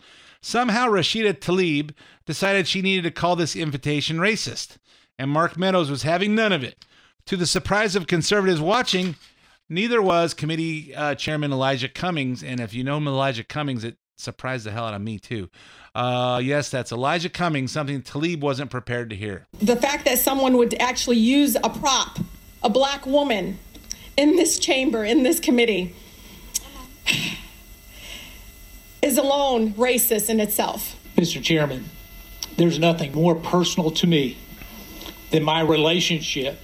Somehow 0.46 0.90
Rashida 0.90 1.34
Tlaib 1.34 1.96
decided 2.28 2.68
she 2.68 2.84
needed 2.84 3.02
to 3.02 3.10
call 3.10 3.36
this 3.36 3.56
invitation 3.56 4.18
racist, 4.18 4.78
and 5.18 5.32
Mark 5.32 5.58
Meadows 5.58 5.90
was 5.90 6.04
having 6.04 6.36
none 6.36 6.54
of 6.54 6.64
it. 6.64 6.86
To 7.26 7.36
the 7.36 7.48
surprise 7.48 7.96
of 7.96 8.06
conservatives 8.06 8.62
watching, 8.62 9.16
neither 9.70 10.04
was 10.04 10.36
committee 10.36 10.94
uh, 10.94 11.16
chairman 11.16 11.52
Elijah 11.52 11.90
Cummings. 11.90 12.44
And 12.44 12.60
if 12.60 12.76
you 12.76 12.84
know 12.84 12.98
Elijah 12.98 13.44
Cummings, 13.44 13.84
it 13.84 13.98
surprised 14.18 14.68
the 14.68 14.72
hell 14.72 14.86
out 14.86 14.94
of 14.94 15.02
me 15.02 15.18
too. 15.18 15.50
Uh, 15.96 16.40
yes, 16.44 16.70
that's 16.70 16.92
Elijah 16.92 17.32
Cummings, 17.32 17.72
something 17.72 18.04
Tlaib 18.04 18.42
wasn't 18.42 18.70
prepared 18.70 19.10
to 19.10 19.16
hear. 19.16 19.48
The 19.64 19.78
fact 19.78 20.06
that 20.06 20.20
someone 20.20 20.58
would 20.58 20.80
actually 20.80 21.18
use 21.18 21.56
a 21.56 21.72
prop, 21.72 22.20
a 22.62 22.70
black 22.70 23.08
woman, 23.08 23.58
in 24.16 24.36
this 24.36 24.60
chamber, 24.60 25.04
in 25.04 25.24
this 25.24 25.40
committee, 25.40 25.96
is 29.06 29.18
alone 29.18 29.74
racist 29.74 30.30
in 30.30 30.40
itself. 30.40 31.00
Mr. 31.16 31.42
Chairman, 31.42 31.86
there's 32.58 32.80
nothing 32.80 33.14
more 33.14 33.36
personal 33.36 33.92
to 33.92 34.08
me 34.08 34.38
than 35.30 35.44
my 35.44 35.62
relationship. 35.62 36.60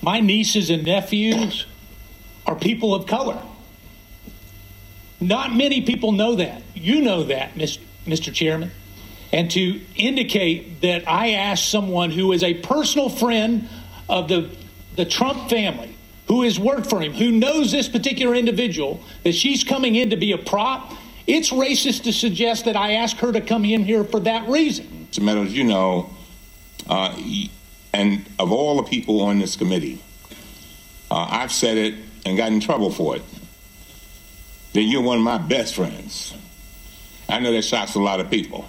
My 0.00 0.20
nieces 0.20 0.70
and 0.70 0.84
nephews 0.84 1.66
are 2.46 2.54
people 2.54 2.94
of 2.94 3.06
color. 3.06 3.42
Not 5.20 5.54
many 5.54 5.82
people 5.82 6.12
know 6.12 6.36
that. 6.36 6.62
You 6.74 7.00
know 7.00 7.24
that, 7.24 7.54
Mr. 7.56 8.32
Chairman. 8.32 8.70
And 9.32 9.50
to 9.50 9.80
indicate 9.96 10.82
that 10.82 11.08
I 11.08 11.30
asked 11.32 11.68
someone 11.68 12.10
who 12.10 12.32
is 12.32 12.44
a 12.44 12.54
personal 12.54 13.08
friend 13.08 13.68
of 14.08 14.28
the, 14.28 14.50
the 14.94 15.04
Trump 15.04 15.50
family, 15.50 15.96
who 16.28 16.42
has 16.42 16.60
worked 16.60 16.88
for 16.88 17.00
him, 17.00 17.12
who 17.12 17.32
knows 17.32 17.72
this 17.72 17.88
particular 17.88 18.34
individual, 18.34 19.00
that 19.24 19.34
she's 19.34 19.64
coming 19.64 19.96
in 19.96 20.10
to 20.10 20.16
be 20.16 20.30
a 20.32 20.38
prop, 20.38 20.92
it's 21.26 21.50
racist 21.50 22.04
to 22.04 22.12
suggest 22.12 22.64
that 22.66 22.76
I 22.76 22.92
asked 22.92 23.16
her 23.18 23.32
to 23.32 23.40
come 23.40 23.64
in 23.64 23.84
here 23.84 24.04
for 24.04 24.20
that 24.20 24.48
reason. 24.48 25.08
Mr. 25.10 25.22
Meadows, 25.22 25.52
you 25.52 25.64
know, 25.64 26.10
uh, 26.88 27.16
and 27.92 28.24
of 28.38 28.52
all 28.52 28.76
the 28.76 28.82
people 28.84 29.20
on 29.22 29.38
this 29.38 29.56
committee, 29.56 30.02
uh, 31.10 31.26
I've 31.30 31.52
said 31.52 31.76
it 31.76 31.94
and 32.24 32.36
got 32.36 32.52
in 32.52 32.60
trouble 32.60 32.90
for 32.90 33.16
it. 33.16 33.22
That 34.74 34.82
you're 34.82 35.02
one 35.02 35.18
of 35.18 35.24
my 35.24 35.38
best 35.38 35.74
friends. 35.74 36.34
I 37.28 37.40
know 37.40 37.50
that 37.52 37.62
shocks 37.62 37.94
a 37.94 38.00
lot 38.00 38.20
of 38.20 38.30
people. 38.30 38.66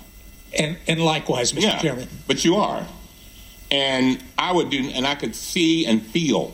And, 0.58 0.78
and 0.88 1.02
likewise, 1.02 1.52
Mr. 1.52 1.62
Yeah, 1.64 1.80
Chairman. 1.80 2.08
but 2.28 2.46
you 2.46 2.56
are. 2.56 2.86
And 3.70 4.24
I 4.38 4.54
would 4.54 4.70
do, 4.70 4.90
and 4.94 5.06
I 5.06 5.16
could 5.16 5.36
see 5.36 5.86
and 5.86 6.02
feel 6.02 6.54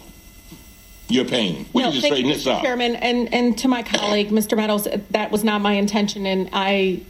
your 1.14 1.26
pain. 1.26 1.66
We 1.74 1.82
No, 1.82 1.89
can 1.89 1.93
just 1.95 2.05
straighten 2.05 2.28
you, 2.28 2.34
this 2.36 2.45
Mr. 2.45 2.53
out. 2.53 2.64
Chairman, 2.64 2.95
and, 2.95 3.34
and 3.34 3.57
to 3.59 3.68
my 3.68 3.84
colleague, 3.84 4.30
Mr. 4.32 4.57
Meadows, 4.57 4.88
that 5.11 5.32
was 5.32 5.43
not 5.43 5.61
my 5.61 5.74
intention, 5.74 6.26
and 6.26 6.49
I 6.53 7.01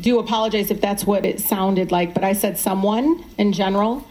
do 0.00 0.18
apologize 0.18 0.70
if 0.70 0.80
that's 0.80 1.04
what 1.04 1.26
it 1.26 1.40
sounded 1.40 1.90
like, 1.90 2.14
but 2.14 2.24
I 2.24 2.32
said 2.32 2.58
someone 2.58 3.24
in 3.36 3.52
general. 3.52 4.06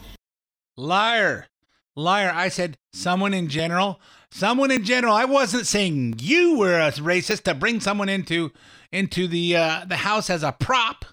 Liar. 0.75 1.47
Liar. 1.95 2.31
I 2.33 2.49
said 2.49 2.77
someone 2.93 3.33
in 3.33 3.47
general. 3.47 3.99
Someone 4.29 4.69
in 4.71 4.83
general. 4.83 5.13
I 5.13 5.25
wasn't 5.25 5.65
saying 5.65 6.15
you 6.19 6.57
were 6.57 6.77
a 6.77 6.91
racist 6.91 7.43
to 7.43 7.55
bring 7.55 7.79
someone 7.79 8.09
into 8.09 8.51
into 8.91 9.27
the 9.27 9.55
uh, 9.55 9.85
the 9.87 9.95
house 9.97 10.29
as 10.29 10.43
a 10.43 10.51
prop. 10.51 11.05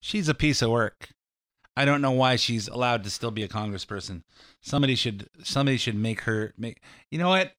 She's 0.00 0.28
a 0.28 0.34
piece 0.34 0.62
of 0.62 0.70
work. 0.70 1.10
I 1.76 1.84
don't 1.84 2.02
know 2.02 2.10
why 2.10 2.36
she's 2.36 2.66
allowed 2.66 3.04
to 3.04 3.10
still 3.10 3.30
be 3.30 3.44
a 3.44 3.48
congressperson. 3.48 4.22
Somebody 4.68 4.94
should 4.94 5.28
somebody 5.42 5.78
should 5.78 5.94
make 5.94 6.20
her 6.22 6.52
make 6.58 6.82
You 7.10 7.18
know 7.18 7.28
what? 7.30 7.52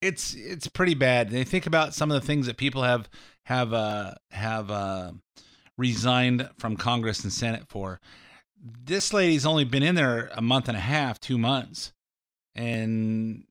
It's 0.00 0.34
it's 0.34 0.68
pretty 0.68 0.94
bad. 0.94 1.30
They 1.30 1.44
think 1.44 1.66
about 1.66 1.92
some 1.92 2.10
of 2.10 2.20
the 2.20 2.26
things 2.26 2.46
that 2.46 2.56
people 2.56 2.82
have 2.84 3.08
have 3.46 3.72
uh 3.72 4.14
have 4.30 4.70
uh 4.70 5.12
resigned 5.76 6.48
from 6.58 6.76
Congress 6.76 7.24
and 7.24 7.32
Senate 7.32 7.64
for. 7.68 8.00
This 8.56 9.12
lady's 9.12 9.44
only 9.44 9.64
been 9.64 9.82
in 9.82 9.96
there 9.96 10.30
a 10.34 10.40
month 10.40 10.68
and 10.68 10.76
a 10.76 10.80
half, 10.80 11.20
2 11.20 11.36
months. 11.36 11.92
And 12.54 13.44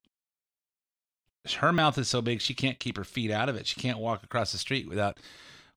her 1.57 1.73
mouth 1.73 1.97
is 1.97 2.07
so 2.07 2.21
big 2.21 2.39
she 2.39 2.53
can't 2.53 2.79
keep 2.79 2.95
her 2.97 3.03
feet 3.03 3.29
out 3.29 3.49
of 3.49 3.55
it. 3.57 3.67
She 3.67 3.79
can't 3.79 3.99
walk 3.99 4.23
across 4.23 4.53
the 4.53 4.57
street 4.57 4.87
without 4.87 5.19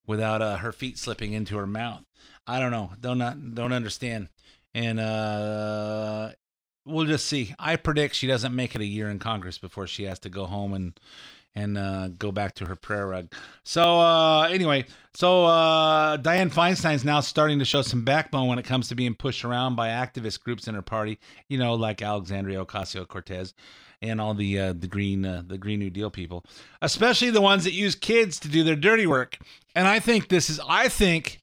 without 0.07 0.41
uh, 0.41 0.59
her 0.59 0.71
feet 0.71 0.99
slipping 0.99 1.33
into 1.33 1.57
her 1.57 1.67
mouth. 1.67 2.05
I 2.47 2.61
don't 2.61 2.71
know. 2.71 2.93
Don't 3.01 3.19
not 3.19 3.55
don't 3.55 3.73
understand. 3.73 4.29
And 4.73 5.01
uh 5.01 6.31
we'll 6.87 7.07
just 7.07 7.27
see. 7.27 7.55
I 7.59 7.77
predict 7.77 8.15
she 8.15 8.27
doesn't 8.27 8.55
make 8.55 8.75
it 8.75 8.81
a 8.81 8.87
year 8.87 9.09
in 9.09 9.19
Congress 9.19 9.59
before 9.59 9.87
she 9.87 10.05
has 10.05 10.19
to 10.21 10.29
go 10.29 10.47
home 10.47 10.73
and 10.73 10.99
and 11.55 11.79
uh, 11.79 12.09
go 12.09 12.31
back 12.31 12.55
to 12.55 12.67
her 12.67 12.77
prayer 12.77 13.07
rug. 13.07 13.33
So 13.65 13.99
uh, 13.99 14.43
anyway, 14.43 14.85
so 15.15 15.47
uh, 15.47 16.19
Dianne 16.19 16.53
Feinstein's 16.53 17.05
now 17.05 17.21
starting 17.21 17.59
to 17.61 17.65
show 17.65 17.81
some 17.81 18.05
backbone 18.05 18.47
when 18.47 18.59
it 18.59 18.67
comes 18.67 18.89
to 18.89 18.95
being 18.95 19.15
pushed 19.15 19.43
around 19.43 19.75
by 19.75 19.89
activist 19.89 20.43
groups 20.43 20.69
in 20.69 20.75
her 20.75 20.83
party. 20.83 21.19
You 21.49 21.59
know, 21.59 21.75
like 21.75 22.03
Alexandria 22.03 22.65
Ocasio 22.65 23.09
Cortez 23.09 23.55
and 24.03 24.21
all 24.21 24.35
the 24.35 24.59
uh, 24.59 24.73
the 24.75 24.87
green 24.87 25.25
uh, 25.25 25.43
the 25.47 25.59
Green 25.59 25.79
New 25.79 25.91
Deal 25.91 26.11
people, 26.11 26.45
especially 26.83 27.31
the 27.31 27.41
ones 27.41 27.65
that 27.65 27.73
use 27.73 27.95
kids 27.95 28.39
to 28.41 28.49
do 28.49 28.63
their 28.63 28.77
dirty 28.77 29.07
work. 29.07 29.39
And 29.75 29.89
I 29.89 29.99
think 29.99 30.29
this 30.29 30.51
is 30.51 30.61
I 30.69 30.89
think 30.89 31.41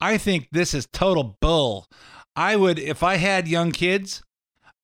I 0.00 0.18
think 0.18 0.48
this 0.52 0.74
is 0.74 0.86
total 0.86 1.36
bull. 1.40 1.88
I 2.36 2.54
would 2.54 2.78
if 2.78 3.02
I 3.02 3.16
had 3.16 3.48
young 3.48 3.72
kids 3.72 4.22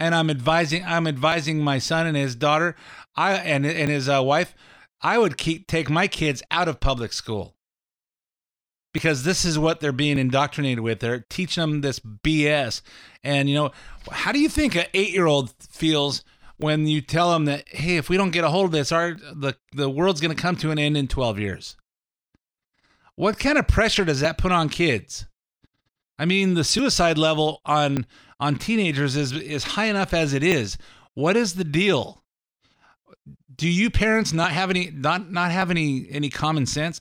and 0.01 0.15
I'm 0.15 0.31
advising 0.31 0.85
I'm 0.85 1.07
advising 1.07 1.61
my 1.63 1.79
son 1.79 2.07
and 2.07 2.17
his 2.17 2.35
daughter, 2.35 2.77
I 3.17 3.35
and 3.35 3.65
and 3.65 3.91
his 3.91 4.09
uh, 4.09 4.23
wife, 4.23 4.55
I 5.01 5.19
would 5.19 5.37
keep 5.37 5.67
take 5.67 5.91
my 5.91 6.09
kids 6.09 6.43
out 6.51 6.69
of 6.69 6.81
public 6.81 7.13
school 7.13 7.55
because 8.93 9.25
this 9.25 9.45
is 9.45 9.59
what 9.59 9.81
they're 9.81 9.93
being 9.93 10.19
indoctrinated 10.19 10.81
with. 10.81 11.01
They're 11.01 11.27
teaching 11.29 11.61
them 11.61 11.81
this 11.81 12.01
BS, 12.01 12.83
and 13.23 13.49
you 13.49 13.55
know, 13.55 13.73
how 14.11 14.33
do 14.33 14.39
you 14.39 14.49
think 14.49 14.75
an 14.77 14.87
eight 14.95 15.11
year 15.11 15.27
old 15.27 15.55
feels? 15.61 16.25
When 16.57 16.87
you 16.87 17.01
tell 17.01 17.33
them 17.33 17.47
that, 17.47 17.69
hey, 17.69 17.97
if 17.97 18.09
we 18.09 18.17
don't 18.17 18.31
get 18.31 18.45
a 18.45 18.49
hold 18.49 18.67
of 18.67 18.73
this, 18.73 18.93
our 18.93 19.15
the 19.15 19.57
the 19.73 19.91
world's 19.91 20.21
going 20.21 20.35
to 20.35 20.41
come 20.41 20.55
to 20.57 20.71
an 20.71 20.79
end 20.79 20.97
in 20.97 21.09
twelve 21.09 21.39
years. 21.39 21.77
What 23.17 23.39
kind 23.39 23.59
of 23.59 23.67
pressure 23.67 24.05
does 24.05 24.21
that 24.21 24.39
put 24.39 24.53
on 24.53 24.69
kids? 24.69 25.27
I 26.19 26.27
mean, 26.27 26.55
the 26.55 26.65
suicide 26.65 27.19
level 27.19 27.61
on 27.65 28.07
on 28.41 28.57
teenagers 28.57 29.17
is 29.17 29.33
is 29.33 29.65
high 29.65 29.87
enough 29.87 30.13
as 30.13 30.33
it 30.33 30.43
is. 30.43 30.77
What 31.15 31.37
is 31.37 31.55
the 31.55 31.65
deal? 31.65 32.23
Do 33.55 33.69
you 33.69 33.91
parents 33.91 34.33
not 34.33 34.51
have 34.51 34.71
any 34.71 34.91
not 34.91 35.31
not 35.31 35.51
have 35.51 35.71
any 35.71 36.07
any 36.11 36.31
common 36.31 36.67
sense? 36.67 37.01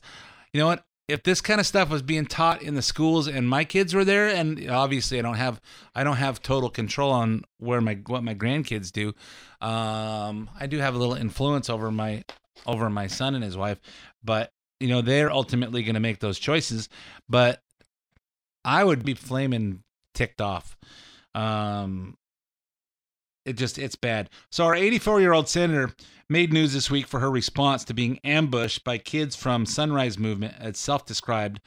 You 0.52 0.60
know 0.60 0.66
what? 0.66 0.84
If 1.06 1.22
this 1.22 1.42
kind 1.42 1.60
of 1.60 1.66
stuff 1.66 1.90
was 1.90 2.00
being 2.00 2.24
taught 2.24 2.62
in 2.62 2.76
the 2.76 2.80
schools 2.80 3.28
and 3.28 3.46
my 3.46 3.64
kids 3.64 3.92
were 3.92 4.06
there, 4.06 4.28
and 4.28 4.70
obviously 4.70 5.18
I 5.18 5.22
don't 5.22 5.34
have 5.34 5.60
I 5.94 6.02
don't 6.04 6.16
have 6.16 6.40
total 6.40 6.70
control 6.70 7.10
on 7.10 7.44
where 7.58 7.80
my 7.80 7.98
what 8.06 8.22
my 8.22 8.34
grandkids 8.34 8.90
do. 8.90 9.08
Um, 9.60 10.48
I 10.58 10.66
do 10.66 10.78
have 10.78 10.94
a 10.94 10.98
little 10.98 11.14
influence 11.14 11.68
over 11.68 11.90
my 11.90 12.24
over 12.66 12.88
my 12.88 13.08
son 13.08 13.34
and 13.34 13.44
his 13.44 13.56
wife, 13.56 13.80
but 14.22 14.52
you 14.80 14.88
know 14.88 15.02
they're 15.02 15.30
ultimately 15.30 15.82
going 15.82 15.94
to 15.94 16.00
make 16.00 16.20
those 16.20 16.38
choices. 16.38 16.88
But 17.28 17.60
I 18.64 18.82
would 18.82 19.04
be 19.04 19.14
flaming 19.14 19.82
ticked 20.14 20.40
off. 20.40 20.76
Um, 21.34 22.16
it 23.44 23.54
just 23.54 23.78
it's 23.78 23.96
bad. 23.96 24.30
So 24.50 24.64
our 24.64 24.74
84 24.74 25.20
year 25.20 25.32
old 25.32 25.48
senator 25.48 25.94
made 26.28 26.52
news 26.52 26.72
this 26.72 26.90
week 26.90 27.06
for 27.06 27.20
her 27.20 27.30
response 27.30 27.84
to 27.84 27.94
being 27.94 28.18
ambushed 28.24 28.84
by 28.84 28.98
kids 28.98 29.36
from 29.36 29.66
Sunrise 29.66 30.18
Movement, 30.18 30.54
a 30.58 30.72
self-described 30.74 31.60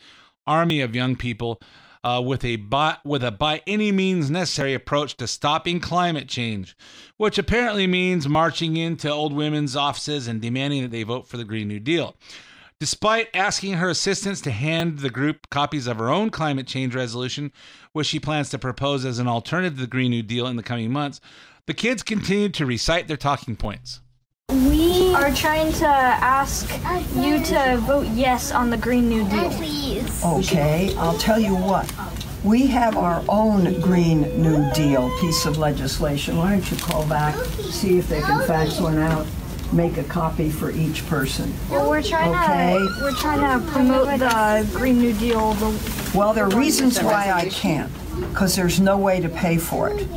army 0.47 0.81
of 0.81 0.95
young 0.95 1.15
people 1.15 1.61
uh, 2.03 2.21
with 2.21 2.43
a 2.45 2.55
by, 2.55 2.97
with 3.03 3.23
a 3.23 3.31
by 3.31 3.61
any 3.67 3.91
means 3.91 4.31
necessary 4.31 4.73
approach 4.73 5.17
to 5.17 5.27
stopping 5.27 5.79
climate 5.79 6.27
change, 6.27 6.75
which 7.17 7.37
apparently 7.37 7.85
means 7.85 8.27
marching 8.27 8.77
into 8.77 9.11
old 9.11 9.33
women's 9.33 9.75
offices 9.75 10.27
and 10.27 10.41
demanding 10.41 10.81
that 10.81 10.91
they 10.91 11.03
vote 11.03 11.27
for 11.27 11.37
the 11.37 11.43
Green 11.43 11.67
New 11.67 11.79
Deal. 11.79 12.15
Despite 12.79 13.35
asking 13.35 13.73
her 13.73 13.89
assistants 13.89 14.39
to 14.41 14.51
hand 14.51 14.99
the 14.99 15.09
group 15.09 15.49
copies 15.49 15.87
of 15.87 15.97
her 15.97 16.09
own 16.09 16.29
climate 16.29 16.67
change 16.67 16.93
resolution, 16.93 17.51
which 17.91 18.05
she 18.05 18.19
plans 18.19 18.51
to 18.51 18.59
propose 18.59 19.03
as 19.03 19.17
an 19.17 19.27
alternative 19.27 19.77
to 19.77 19.81
the 19.81 19.87
Green 19.87 20.11
New 20.11 20.21
Deal 20.21 20.45
in 20.45 20.57
the 20.57 20.63
coming 20.63 20.91
months, 20.91 21.19
the 21.65 21.73
kids 21.73 22.03
continued 22.03 22.53
to 22.53 22.67
recite 22.67 23.07
their 23.07 23.17
talking 23.17 23.55
points. 23.55 24.01
We 24.51 25.11
are 25.15 25.33
trying 25.33 25.73
to 25.73 25.87
ask 25.87 26.69
you 27.15 27.43
to 27.45 27.77
vote 27.81 28.05
yes 28.13 28.51
on 28.51 28.69
the 28.69 28.77
Green 28.77 29.09
New 29.09 29.27
Deal. 29.27 29.49
Please. 29.49 30.23
Okay, 30.23 30.93
I'll 30.97 31.17
tell 31.17 31.39
you 31.39 31.55
what. 31.55 31.91
We 32.43 32.67
have 32.67 32.95
our 32.95 33.23
own 33.27 33.81
Green 33.81 34.21
New 34.39 34.71
Deal 34.73 35.09
piece 35.19 35.47
of 35.47 35.57
legislation. 35.57 36.37
Why 36.37 36.51
don't 36.51 36.69
you 36.69 36.77
call 36.77 37.07
back, 37.07 37.33
see 37.55 37.97
if 37.97 38.07
they 38.07 38.21
can 38.21 38.45
fax 38.45 38.79
one 38.79 38.99
out, 38.99 39.25
make 39.73 39.97
a 39.97 40.03
copy 40.03 40.49
for 40.49 40.71
each 40.71 41.05
person. 41.07 41.53
Well, 41.69 41.89
we're 41.89 42.01
trying 42.01 42.31
to, 42.31 42.39
Okay. 42.39 42.73
to 42.77 43.03
we're 43.03 43.11
trying 43.13 43.41
to 43.61 43.71
promote 43.71 44.07
the 44.19 44.67
Green 44.77 44.99
New 44.99 45.13
Deal. 45.13 45.53
The 45.53 46.11
Well, 46.15 46.33
there 46.33 46.45
are 46.45 46.49
reasons 46.55 47.01
why 47.01 47.31
I 47.31 47.49
can't, 47.49 47.91
because 48.29 48.55
there's 48.55 48.79
no 48.79 48.97
way 48.97 49.19
to 49.19 49.29
pay 49.29 49.57
for 49.57 49.89
it. 49.89 50.07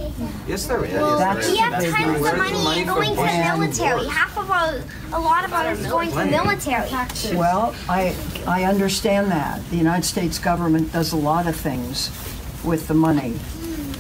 Yes, 0.47 0.67
there 0.67 0.85
is. 0.85 0.93
That's 0.93 1.47
there 1.49 1.71
the 1.71 1.77
is. 1.87 1.95
big 1.95 2.07
Where's 2.07 2.21
reason. 2.41 2.53
the 2.53 2.59
money 2.65 2.85
going 2.85 3.09
to 3.11 3.15
the 3.17 3.23
And- 3.23 3.61
military. 3.61 4.07
Half 4.09 4.39
of 4.39 4.51
our, 4.51 4.75
a 5.13 5.21
lot 5.21 5.45
of 5.45 5.53
ours 5.53 5.81
is 5.81 5.87
going 5.87 6.11
to 6.11 6.15
the 6.17 6.25
military. 6.27 6.89
Well, 7.35 7.75
I, 7.89 8.15
I 8.47 8.65
understand 8.65 9.31
that. 9.33 9.61
The 9.71 9.77
United 9.77 10.05
States 10.05 10.39
government 10.39 10.93
does 10.93 11.13
a 11.13 11.17
lot 11.17 11.47
of 11.47 11.57
things 11.57 12.11
with 12.65 12.87
the 12.89 12.95
money, 12.95 13.35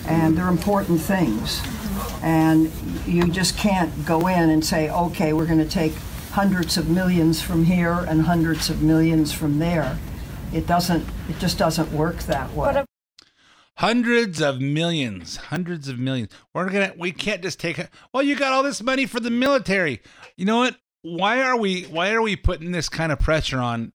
and 0.06 0.36
they're 0.36 0.48
important 0.48 1.00
things. 1.00 1.60
And 2.22 2.70
you 3.06 3.30
just 3.30 3.56
can't 3.56 4.04
go 4.04 4.26
in 4.26 4.50
and 4.50 4.64
say, 4.64 4.90
okay, 4.90 5.32
we're 5.32 5.46
going 5.46 5.58
to 5.58 5.68
take 5.68 5.92
hundreds 6.32 6.76
of 6.76 6.88
millions 6.88 7.42
from 7.42 7.64
here 7.64 7.92
and 8.08 8.22
hundreds 8.22 8.70
of 8.70 8.82
millions 8.82 9.32
from 9.32 9.58
there. 9.58 9.98
It 10.52 10.66
doesn't, 10.66 11.06
it 11.28 11.38
just 11.38 11.58
doesn't 11.58 11.92
work 11.92 12.18
that 12.24 12.52
way. 12.52 12.84
Hundreds 13.78 14.42
of 14.42 14.60
millions, 14.60 15.36
hundreds 15.36 15.88
of 15.88 15.98
millions. 15.98 16.30
We're 16.52 16.68
gonna, 16.68 16.92
we 16.98 17.12
can't 17.12 17.40
just 17.40 17.58
take 17.58 17.78
it. 17.78 17.88
Well, 18.12 18.22
you 18.22 18.36
got 18.36 18.52
all 18.52 18.62
this 18.62 18.82
money 18.82 19.06
for 19.06 19.20
the 19.20 19.30
military. 19.30 20.02
You 20.36 20.44
know 20.44 20.58
what? 20.58 20.76
Why 21.02 21.40
are 21.40 21.56
we, 21.56 21.84
why 21.84 22.12
are 22.12 22.20
we 22.20 22.36
putting 22.36 22.72
this 22.72 22.90
kind 22.90 23.10
of 23.10 23.18
pressure 23.18 23.58
on 23.58 23.92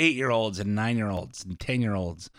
eight-year-olds 0.00 0.58
and 0.58 0.74
nine-year-olds 0.74 1.44
and 1.44 1.60
ten-year-olds? 1.60 2.30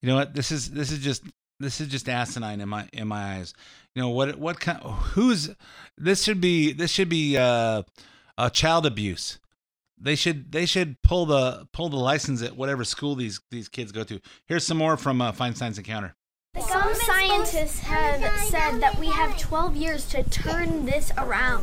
You 0.00 0.08
know 0.08 0.14
what? 0.14 0.32
This 0.34 0.50
is, 0.50 0.70
this 0.70 0.90
is 0.90 1.00
just, 1.00 1.24
this 1.60 1.80
is 1.80 1.88
just 1.88 2.08
asinine 2.08 2.60
in 2.60 2.68
my, 2.68 2.88
in 2.92 3.06
my 3.06 3.36
eyes. 3.36 3.54
You 3.94 4.02
know 4.02 4.08
what? 4.08 4.36
What 4.36 4.58
kind? 4.58 4.80
Who's? 4.82 5.50
This 5.96 6.24
should 6.24 6.40
be, 6.40 6.72
this 6.72 6.90
should 6.90 7.08
be 7.08 7.36
uh, 7.36 7.82
child 8.52 8.86
abuse. 8.86 9.38
They 10.02 10.14
should, 10.14 10.50
they 10.50 10.64
should 10.64 11.02
pull 11.02 11.26
the, 11.26 11.68
pull 11.72 11.90
the 11.90 11.96
license 11.96 12.42
at 12.42 12.56
whatever 12.56 12.84
school 12.84 13.14
these, 13.14 13.40
these 13.50 13.68
kids 13.68 13.92
go 13.92 14.02
to. 14.04 14.20
Here's 14.46 14.66
some 14.66 14.78
more 14.78 14.96
from 14.96 15.20
uh, 15.20 15.32
Feinstein's 15.32 15.76
encounter. 15.76 16.14
Some 16.80 16.94
scientists 16.94 17.80
have 17.80 18.22
said 18.40 18.80
that 18.80 18.98
we 18.98 19.08
have 19.08 19.36
12 19.36 19.76
years 19.76 20.06
to 20.08 20.22
turn 20.22 20.86
this 20.86 21.12
around. 21.18 21.62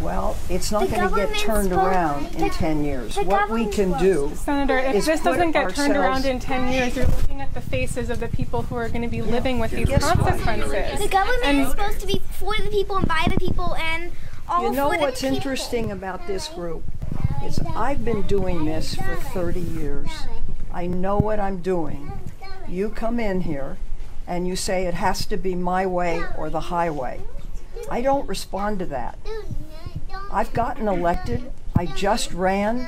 Well, 0.00 0.36
it's 0.50 0.72
not 0.72 0.90
going 0.90 1.08
to 1.08 1.14
get 1.14 1.38
turned 1.38 1.72
around 1.72 2.34
in 2.34 2.50
10 2.50 2.84
years. 2.84 3.16
What 3.16 3.48
we 3.48 3.66
can 3.66 3.96
do 3.98 4.32
Senator, 4.34 4.78
if 4.78 5.04
this 5.04 5.22
doesn't 5.22 5.52
get 5.52 5.72
turned 5.72 5.96
around 5.96 6.24
in 6.24 6.40
10 6.40 6.72
years, 6.72 6.96
you're 6.96 7.06
looking 7.06 7.40
at 7.40 7.54
the 7.54 7.60
faces 7.60 8.10
of 8.10 8.18
the 8.18 8.26
people 8.26 8.62
who 8.62 8.74
are 8.74 8.88
going 8.88 9.02
to 9.02 9.08
be 9.08 9.22
living 9.22 9.60
with 9.60 9.70
these 9.70 9.88
consequences. 9.88 10.98
The 10.98 11.08
government 11.08 11.58
is 11.60 11.70
supposed 11.70 12.00
to 12.00 12.06
be 12.08 12.20
for 12.32 12.56
the 12.56 12.68
people 12.68 12.96
and 12.96 13.06
by 13.06 13.24
the 13.32 13.38
people 13.38 13.76
and 13.76 14.10
all 14.48 14.64
the 14.64 14.70
people. 14.70 14.70
You 14.70 14.72
know 14.72 14.88
what's 14.88 15.22
interesting 15.22 15.92
about 15.92 16.26
this 16.26 16.48
group 16.48 16.82
is 17.44 17.60
I've 17.76 18.04
been 18.04 18.22
doing 18.22 18.64
this 18.64 18.96
for 18.96 19.14
30 19.32 19.60
years. 19.60 20.08
I 20.72 20.88
know 20.88 21.18
what 21.18 21.38
I'm 21.38 21.62
doing. 21.62 22.10
You 22.68 22.88
come 22.88 23.20
in 23.20 23.42
here 23.42 23.78
and 24.26 24.46
you 24.46 24.56
say 24.56 24.86
it 24.86 24.94
has 24.94 25.26
to 25.26 25.36
be 25.36 25.54
my 25.54 25.86
way 25.86 26.24
or 26.36 26.50
the 26.50 26.60
highway. 26.60 27.20
I 27.90 28.00
don't 28.00 28.26
respond 28.28 28.78
to 28.80 28.86
that. 28.86 29.18
I've 30.30 30.52
gotten 30.52 30.88
elected. 30.88 31.50
I 31.76 31.86
just 31.86 32.32
ran. 32.32 32.86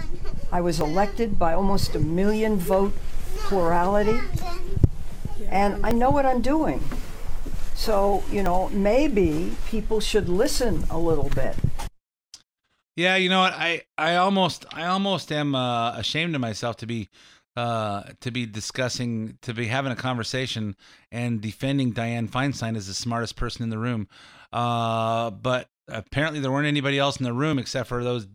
I 0.51 0.61
was 0.61 0.81
elected 0.81 1.39
by 1.39 1.53
almost 1.53 1.95
a 1.95 2.01
million 2.01 2.57
vote 2.57 2.95
plurality. 3.37 4.21
And 5.49 5.85
I 5.85 5.91
know 5.91 6.11
what 6.11 6.27
I'm 6.27 6.41
doing. 6.41 6.83
So, 7.75 8.25
you 8.31 8.43
know, 8.43 8.69
maybe 8.71 9.53
people 9.69 10.01
should 10.01 10.29
listen 10.29 10.85
a 10.91 10.99
little 10.99 11.29
bit. 11.31 11.55
Yeah, 12.97 13.15
you 13.15 13.29
know 13.29 13.41
what? 13.41 13.53
I 13.53 13.83
I 13.97 14.17
almost 14.17 14.67
I 14.73 14.87
almost 14.87 15.31
am 15.31 15.55
uh, 15.55 15.93
ashamed 15.93 16.35
of 16.35 16.41
myself 16.41 16.77
to 16.79 16.87
be 16.87 17.09
uh, 17.59 18.05
to 18.21 18.31
be 18.31 18.47
discussing 18.47 19.37
to 19.43 19.53
be 19.53 19.67
having 19.67 19.91
a 19.91 19.97
conversation 19.97 20.77
and 21.11 21.41
defending 21.41 21.93
Dianne 21.93 22.31
Feinstein 22.31 22.77
as 22.77 22.87
the 22.87 22.95
smartest 22.95 23.35
person 23.35 23.65
in 23.65 23.69
the 23.69 23.79
room. 23.79 24.07
Uh, 24.53 25.31
but 25.31 25.69
apparently 25.89 26.39
there 26.39 26.53
weren't 26.53 26.69
anybody 26.69 27.01
else 27.01 27.17
in 27.17 27.25
the 27.25 27.33
room 27.33 27.59
except 27.59 27.89
for 27.89 28.05
those 28.05 28.29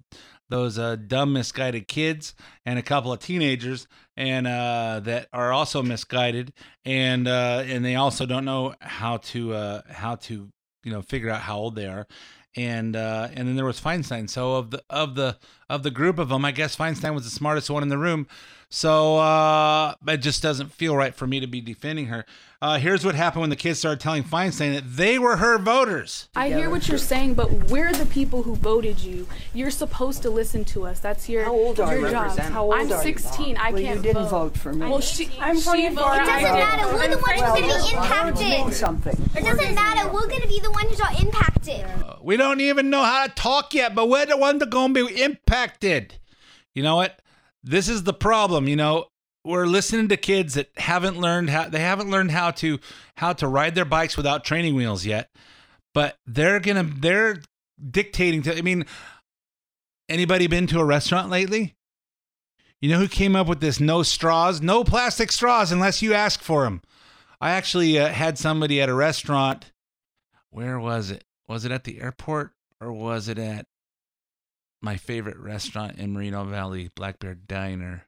those 0.49 0.77
uh, 0.77 0.97
dumb 0.97 1.31
misguided 1.31 1.87
kids 1.87 2.35
and 2.65 2.77
a 2.77 2.81
couple 2.81 3.13
of 3.13 3.19
teenagers 3.19 3.87
and 4.17 4.45
uh, 4.45 4.99
that 5.01 5.29
are 5.31 5.53
also 5.53 5.81
misguided 5.81 6.51
and 6.83 7.25
uh, 7.25 7.63
and 7.65 7.85
they 7.85 7.95
also 7.95 8.25
don't 8.25 8.43
know 8.43 8.75
how 8.81 9.15
to 9.17 9.53
uh, 9.53 9.81
how 9.89 10.15
to 10.15 10.49
you 10.83 10.91
know 10.91 11.01
figure 11.01 11.29
out 11.29 11.39
how 11.39 11.57
old 11.57 11.75
they 11.75 11.87
are 11.87 12.05
and 12.55 12.95
uh, 12.95 13.29
and 13.33 13.47
then 13.47 13.55
there 13.55 13.65
was 13.65 13.79
Feinstein. 13.79 14.29
So 14.29 14.55
of 14.55 14.71
the 14.71 14.83
of 14.89 15.15
the 15.15 15.37
of 15.73 15.83
the 15.83 15.91
group 15.91 16.19
of 16.19 16.29
them, 16.29 16.45
I 16.45 16.51
guess 16.51 16.75
Feinstein 16.75 17.13
was 17.13 17.23
the 17.23 17.29
smartest 17.31 17.69
one 17.69 17.83
in 17.83 17.89
the 17.89 17.97
room. 17.97 18.27
So 18.69 19.17
uh, 19.17 19.93
it 20.07 20.17
just 20.17 20.41
doesn't 20.41 20.71
feel 20.73 20.95
right 20.95 21.13
for 21.13 21.27
me 21.27 21.39
to 21.39 21.47
be 21.47 21.61
defending 21.61 22.07
her. 22.07 22.25
Uh, 22.59 22.79
here's 22.79 23.03
what 23.05 23.13
happened 23.13 23.41
when 23.41 23.49
the 23.49 23.55
kids 23.57 23.77
started 23.77 23.99
telling 23.99 24.23
Feinstein 24.23 24.73
that 24.73 24.95
they 24.95 25.19
were 25.19 25.35
her 25.35 25.57
voters. 25.59 26.29
I 26.33 26.47
hear 26.49 26.69
what 26.69 26.87
you're 26.87 26.97
saying, 26.97 27.33
but 27.33 27.51
we're 27.69 27.91
the 27.91 28.05
people 28.05 28.41
who 28.43 28.55
voted 28.55 28.99
you. 29.01 29.27
You're 29.53 29.69
supposed 29.69 30.21
to 30.21 30.29
listen 30.29 30.63
to 30.65 30.85
us. 30.85 30.99
That's 31.01 31.27
your 31.27 31.43
How 31.43 31.51
old 31.51 31.79
are 31.81 31.93
your 31.97 32.05
you? 32.07 32.11
job. 32.13 32.39
How 32.39 32.63
old 32.63 32.73
I'm 32.75 32.91
are 32.91 32.95
you? 32.95 33.01
16. 33.03 33.57
I 33.57 33.71
Well, 33.71 33.81
you 33.81 33.87
can't 33.87 34.01
didn't 34.01 34.27
vote 34.29 34.57
for 34.57 34.71
me. 34.73 34.87
Well, 34.89 35.01
she, 35.01 35.29
I'm 35.41 35.57
she 35.57 35.63
voting 35.63 35.89
for 35.93 36.01
voted. 36.03 36.19
it. 36.19 36.23
It 36.23 36.25
doesn't 36.25 36.53
matter. 36.53 36.93
We're 36.95 37.07
the 37.09 37.17
ones 37.17 37.41
who 37.41 37.97
are 37.97 38.07
going 38.09 38.33
to 38.33 38.39
be 38.39 38.55
impacted. 38.55 38.73
something. 38.73 39.29
It 39.35 39.43
doesn't 39.43 39.75
matter. 39.75 40.11
We're 40.13 40.27
going 40.27 40.41
to 40.41 40.47
be 40.47 40.59
the 40.61 40.71
ones 40.71 40.97
who 40.97 41.03
are 41.03 41.21
impacted. 41.21 41.85
We 42.21 42.37
don't 42.37 42.61
even 42.61 42.89
know 42.89 43.03
how 43.03 43.27
to 43.27 43.33
talk 43.35 43.73
yet, 43.73 43.93
but 43.93 44.07
we're 44.07 44.25
the 44.25 44.37
ones 44.37 44.59
that 44.59 44.69
are 44.69 44.71
going 44.71 44.93
to 44.93 45.07
be 45.07 45.21
impacted. 45.21 45.43
You 46.75 46.83
know 46.83 46.95
what? 46.95 47.19
This 47.63 47.87
is 47.87 48.03
the 48.03 48.13
problem. 48.13 48.67
You 48.67 48.75
know, 48.75 49.07
we're 49.45 49.65
listening 49.65 50.07
to 50.09 50.17
kids 50.17 50.53
that 50.55 50.69
haven't 50.77 51.19
learned 51.19 51.49
how 51.49 51.69
they 51.69 51.79
haven't 51.79 52.09
learned 52.09 52.31
how 52.31 52.51
to 52.51 52.79
how 53.17 53.33
to 53.33 53.47
ride 53.47 53.75
their 53.75 53.85
bikes 53.85 54.17
without 54.17 54.43
training 54.43 54.75
wheels 54.75 55.05
yet. 55.05 55.29
But 55.93 56.17
they're 56.25 56.59
gonna 56.59 56.83
they're 56.83 57.41
dictating 57.91 58.41
to. 58.43 58.57
I 58.57 58.61
mean, 58.61 58.85
anybody 60.09 60.47
been 60.47 60.67
to 60.67 60.79
a 60.79 60.85
restaurant 60.85 61.29
lately? 61.29 61.75
You 62.81 62.89
know 62.89 62.99
who 62.99 63.07
came 63.07 63.35
up 63.35 63.47
with 63.47 63.61
this 63.61 63.79
no 63.79 64.03
straws, 64.03 64.61
no 64.61 64.83
plastic 64.83 65.31
straws 65.31 65.71
unless 65.71 66.01
you 66.01 66.13
ask 66.13 66.41
for 66.41 66.63
them. 66.63 66.81
I 67.39 67.51
actually 67.51 67.99
uh, 67.99 68.09
had 68.09 68.37
somebody 68.37 68.81
at 68.81 68.89
a 68.89 68.93
restaurant. 68.93 69.71
Where 70.49 70.79
was 70.79 71.09
it? 71.09 71.23
Was 71.47 71.65
it 71.65 71.71
at 71.71 71.83
the 71.83 72.01
airport 72.01 72.51
or 72.79 72.91
was 72.91 73.27
it 73.27 73.37
at 73.37 73.65
my 74.83 74.97
favorite 74.97 75.37
restaurant 75.37 75.97
in 75.97 76.13
Moreno 76.13 76.43
Valley, 76.43 76.91
Black 76.95 77.19
Bear 77.19 77.35
Diner? 77.35 78.03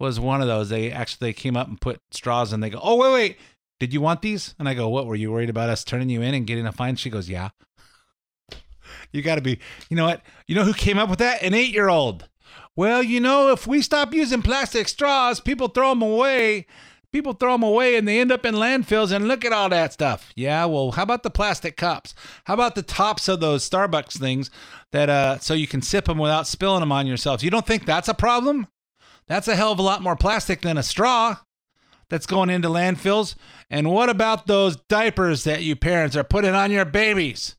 Was 0.00 0.18
one 0.18 0.40
of 0.40 0.48
those. 0.48 0.70
They 0.70 0.90
actually 0.90 1.28
they 1.28 1.32
came 1.32 1.56
up 1.56 1.68
and 1.68 1.80
put 1.80 2.00
straws 2.10 2.52
and 2.52 2.62
they 2.62 2.70
go, 2.70 2.80
"Oh 2.82 2.96
wait, 2.96 3.12
wait, 3.12 3.38
did 3.78 3.92
you 3.92 4.00
want 4.00 4.22
these?" 4.22 4.54
And 4.58 4.68
I 4.68 4.74
go, 4.74 4.88
"What 4.88 5.06
were 5.06 5.14
you 5.14 5.30
worried 5.30 5.50
about 5.50 5.70
us 5.70 5.84
turning 5.84 6.10
you 6.10 6.20
in 6.20 6.34
and 6.34 6.46
getting 6.46 6.66
a 6.66 6.72
fine?" 6.72 6.96
She 6.96 7.10
goes, 7.10 7.28
"Yeah." 7.28 7.50
You 9.12 9.22
got 9.22 9.36
to 9.36 9.40
be. 9.40 9.58
You 9.88 9.96
know 9.96 10.04
what? 10.04 10.22
You 10.46 10.54
know 10.54 10.64
who 10.64 10.74
came 10.74 10.98
up 10.98 11.08
with 11.08 11.18
that? 11.20 11.42
An 11.42 11.54
eight-year-old. 11.54 12.28
Well, 12.76 13.02
you 13.02 13.20
know, 13.20 13.50
if 13.50 13.66
we 13.66 13.80
stop 13.80 14.12
using 14.12 14.42
plastic 14.42 14.88
straws, 14.88 15.40
people 15.40 15.68
throw 15.68 15.90
them 15.90 16.02
away. 16.02 16.66
People 17.14 17.32
throw 17.32 17.52
them 17.52 17.62
away 17.62 17.94
and 17.94 18.08
they 18.08 18.18
end 18.18 18.32
up 18.32 18.44
in 18.44 18.56
landfills 18.56 19.12
and 19.12 19.28
look 19.28 19.44
at 19.44 19.52
all 19.52 19.68
that 19.68 19.92
stuff. 19.92 20.32
Yeah, 20.34 20.64
well, 20.64 20.90
how 20.90 21.04
about 21.04 21.22
the 21.22 21.30
plastic 21.30 21.76
cups? 21.76 22.12
How 22.42 22.54
about 22.54 22.74
the 22.74 22.82
tops 22.82 23.28
of 23.28 23.38
those 23.38 23.70
Starbucks 23.70 24.18
things 24.18 24.50
that 24.90 25.08
uh 25.08 25.38
so 25.38 25.54
you 25.54 25.68
can 25.68 25.80
sip 25.80 26.06
them 26.06 26.18
without 26.18 26.48
spilling 26.48 26.80
them 26.80 26.90
on 26.90 27.06
yourself? 27.06 27.40
You 27.44 27.50
don't 27.50 27.64
think 27.64 27.86
that's 27.86 28.08
a 28.08 28.14
problem? 28.14 28.66
That's 29.28 29.46
a 29.46 29.54
hell 29.54 29.70
of 29.70 29.78
a 29.78 29.82
lot 29.82 30.02
more 30.02 30.16
plastic 30.16 30.62
than 30.62 30.76
a 30.76 30.82
straw 30.82 31.36
that's 32.08 32.26
going 32.26 32.50
into 32.50 32.68
landfills. 32.68 33.36
And 33.70 33.92
what 33.92 34.10
about 34.10 34.48
those 34.48 34.74
diapers 34.74 35.44
that 35.44 35.62
you 35.62 35.76
parents 35.76 36.16
are 36.16 36.24
putting 36.24 36.56
on 36.56 36.72
your 36.72 36.84
babies? 36.84 37.54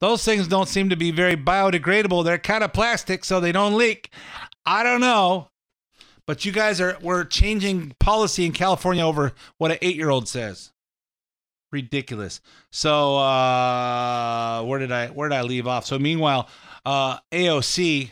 Those 0.00 0.22
things 0.22 0.48
don't 0.48 0.68
seem 0.68 0.90
to 0.90 0.96
be 0.96 1.12
very 1.12 1.34
biodegradable. 1.34 2.26
They're 2.26 2.36
kind 2.36 2.62
of 2.62 2.74
plastic 2.74 3.24
so 3.24 3.40
they 3.40 3.52
don't 3.52 3.78
leak. 3.78 4.12
I 4.66 4.82
don't 4.82 5.00
know. 5.00 5.48
But 6.28 6.44
you 6.44 6.52
guys 6.52 6.78
are 6.78 6.98
we're 7.00 7.24
changing 7.24 7.94
policy 7.98 8.44
in 8.44 8.52
California 8.52 9.02
over 9.02 9.32
what 9.56 9.70
an 9.70 9.78
8-year-old 9.78 10.28
says. 10.28 10.72
Ridiculous. 11.72 12.42
So 12.70 13.16
uh 13.16 14.62
where 14.64 14.78
did 14.78 14.92
I 14.92 15.06
where 15.06 15.30
did 15.30 15.36
I 15.36 15.40
leave 15.40 15.66
off? 15.66 15.86
So 15.86 15.98
meanwhile, 15.98 16.50
uh 16.84 17.16
AOC 17.32 18.10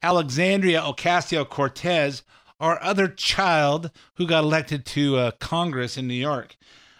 Alexandria 0.00 0.80
Ocasio 0.80 1.46
Cortez, 1.48 2.22
our 2.60 2.80
other 2.80 3.08
child 3.08 3.90
who 4.14 4.24
got 4.24 4.44
elected 4.44 4.86
to 4.86 5.16
uh, 5.16 5.30
Congress 5.40 5.96
in 5.96 6.06
New 6.06 6.14
York. 6.14 6.56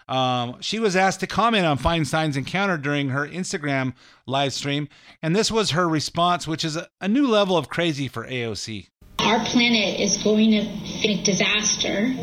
Um, 0.08 0.56
she 0.60 0.80
was 0.80 0.96
asked 0.96 1.20
to 1.20 1.28
comment 1.28 1.64
on 1.64 1.78
Feinstein's 1.78 2.36
encounter 2.36 2.76
during 2.76 3.10
her 3.10 3.28
Instagram 3.28 3.92
live 4.26 4.52
stream, 4.52 4.88
and 5.22 5.36
this 5.36 5.52
was 5.52 5.70
her 5.70 5.88
response, 5.88 6.48
which 6.48 6.64
is 6.64 6.74
a, 6.74 6.88
a 7.00 7.06
new 7.06 7.28
level 7.28 7.56
of 7.56 7.68
crazy 7.68 8.08
for 8.08 8.26
AOC. 8.26 8.88
Our 9.28 9.44
planet 9.44 10.00
is 10.00 10.16
going 10.16 10.52
to 10.52 10.64
face 11.02 11.22
disaster 11.22 12.14